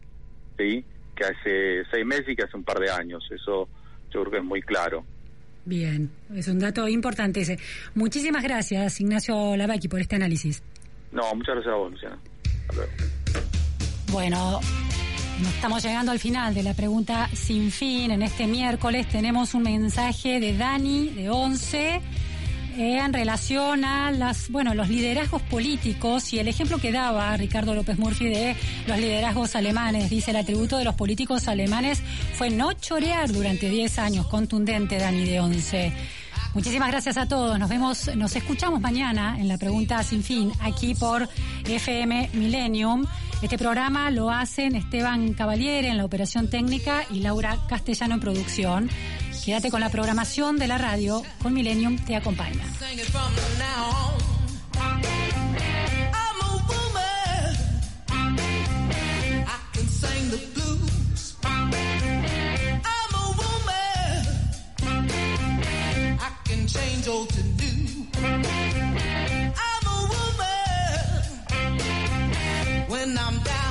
¿sí? 0.57 0.83
Que 1.15 1.23
hace 1.23 1.83
seis 1.91 2.05
meses 2.05 2.29
y 2.29 2.35
que 2.35 2.43
hace 2.43 2.57
un 2.57 2.63
par 2.63 2.79
de 2.79 2.91
años. 2.91 3.27
Eso 3.31 3.67
yo 4.11 4.21
creo 4.21 4.31
que 4.31 4.37
es 4.37 4.43
muy 4.43 4.61
claro. 4.61 5.05
Bien, 5.65 6.11
es 6.33 6.47
un 6.47 6.59
dato 6.59 6.87
importante 6.87 7.41
ese. 7.41 7.57
Muchísimas 7.95 8.43
gracias, 8.43 9.01
Ignacio 9.01 9.57
Lavaki, 9.57 9.87
por 9.87 9.99
este 9.99 10.15
análisis. 10.15 10.61
No, 11.11 11.33
muchas 11.33 11.55
gracias 11.55 11.73
a 11.73 11.77
vos, 11.77 11.91
Luciana. 11.91 12.19
Hasta 12.61 12.73
luego. 12.75 12.91
Bueno, 14.11 14.59
estamos 15.49 15.83
llegando 15.83 16.11
al 16.11 16.19
final 16.19 16.53
de 16.53 16.61
la 16.61 16.73
pregunta 16.73 17.27
sin 17.33 17.71
fin. 17.71 18.11
En 18.11 18.21
este 18.21 18.45
miércoles 18.45 19.09
tenemos 19.09 19.55
un 19.55 19.63
mensaje 19.63 20.39
de 20.39 20.55
Dani, 20.55 21.09
de 21.09 21.29
11, 21.29 22.01
en 22.77 23.13
relación 23.13 23.85
a 23.85 24.11
las, 24.11 24.49
bueno, 24.49 24.73
los 24.73 24.89
liderazgos 24.89 25.41
políticos 25.43 26.33
y 26.33 26.39
el 26.39 26.47
ejemplo 26.47 26.77
que 26.77 26.91
daba 26.91 27.35
Ricardo 27.37 27.73
López 27.73 27.97
Murphy 27.97 28.25
de 28.25 28.55
los 28.87 28.97
liderazgos 28.99 29.55
alemanes. 29.55 30.09
Dice, 30.09 30.31
el 30.31 30.37
atributo 30.37 30.77
de 30.77 30.83
los 30.83 30.95
políticos 30.95 31.47
alemanes 31.47 32.01
fue 32.33 32.49
no 32.49 32.73
chorear 32.73 33.31
durante 33.31 33.69
10 33.69 33.99
años. 33.99 34.27
Contundente, 34.27 34.97
Dani, 34.97 35.25
de 35.25 35.39
11. 35.39 35.93
Muchísimas 36.53 36.89
gracias 36.89 37.17
a 37.17 37.27
todos. 37.27 37.59
Nos 37.59 37.69
vemos, 37.69 38.15
nos 38.15 38.35
escuchamos 38.35 38.79
mañana 38.79 39.37
en 39.39 39.49
la 39.49 39.57
pregunta 39.57 40.01
sin 40.03 40.23
fin, 40.23 40.53
aquí 40.61 40.95
por 40.95 41.27
FM 41.65 42.29
Millennium. 42.33 43.05
Este 43.41 43.57
programa 43.57 44.09
lo 44.09 44.29
hacen 44.31 44.75
Esteban 44.75 45.33
Cavaliere 45.33 45.89
en 45.89 45.97
la 45.97 46.05
operación 46.05 46.49
técnica 46.49 47.03
y 47.11 47.19
Laura 47.19 47.57
Castellano 47.67 48.15
en 48.15 48.19
producción. 48.21 48.89
Quédate 49.45 49.69
con 49.69 49.79
la 49.79 49.89
programación 49.89 50.57
de 50.57 50.65
la 50.65 50.79
radio, 50.79 51.21
con 51.39 51.53
Millennium 51.53 52.03
te 52.03 52.15
acompaña. 52.15 52.65
When 72.87 73.17
I'm 73.17 73.43
down 73.43 73.64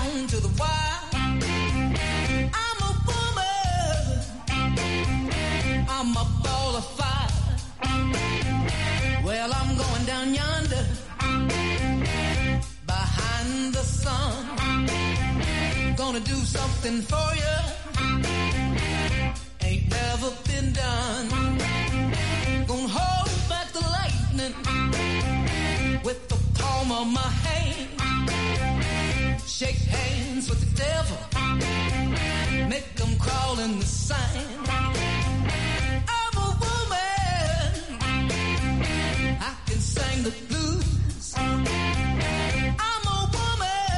I'm 6.07 6.14
a 6.16 6.26
ball 6.42 6.76
of 6.76 6.84
fire. 6.98 7.30
Well, 9.24 9.50
I'm 9.55 9.74
going 9.74 10.05
down 10.05 10.34
yonder 10.34 10.84
behind 12.86 13.72
the 13.72 13.84
sun. 14.02 14.86
Gonna 15.96 16.20
do 16.20 16.34
something 16.57 17.00
for 17.00 17.28
you. 17.42 17.57
Ain't 19.62 19.88
never 19.88 20.30
been 20.50 20.74
done. 20.74 21.28
Gonna 22.66 22.96
hold 22.98 23.30
back 23.48 23.72
the 23.72 23.84
lightning 23.96 24.55
with 26.05 26.28
the 26.28 26.36
palm 26.61 26.92
of 26.92 27.07
my 27.20 27.30
hand. 27.46 27.88
Shake 29.46 29.82
hands 29.98 30.50
with 30.50 30.61
the 30.66 30.72
devil. 30.84 31.18
Make 32.68 33.00
'em 33.00 33.16
crawl 33.18 33.59
in 33.59 33.78
the 33.78 33.86
sand. 33.86 34.64
I 39.97 40.01
sing 40.01 40.22
the 40.24 40.30
blues. 40.49 41.34
I'm 41.36 41.66
a 43.07 43.30
woman. 43.36 43.88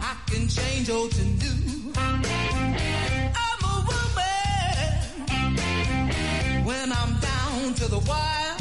I 0.00 0.16
can 0.26 0.48
change 0.48 0.90
old 0.90 1.10
to 1.12 1.24
new. 1.24 1.92
I'm 1.96 2.24
a 3.72 3.76
woman. 3.90 5.04
When 6.64 6.92
I'm 6.92 7.20
down 7.20 7.74
to 7.74 7.88
the 7.88 7.98
wire. 8.08 8.53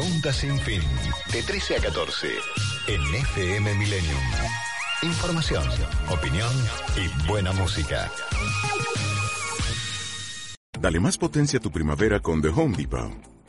La 0.00 0.06
pregunta 0.06 0.32
sin 0.32 0.58
fin. 0.60 0.80
De 1.30 1.42
13 1.42 1.76
a 1.76 1.80
14. 1.80 2.28
En 2.86 3.02
FM 3.02 3.74
Millennium. 3.74 4.20
Información, 5.02 5.62
opinión 6.08 6.50
y 6.96 7.28
buena 7.28 7.52
música. 7.52 8.10
Dale 10.80 11.00
más 11.00 11.18
potencia 11.18 11.58
a 11.58 11.62
tu 11.62 11.70
primavera 11.70 12.20
con 12.20 12.40
The 12.40 12.48
Home 12.48 12.78
Depot. 12.78 13.12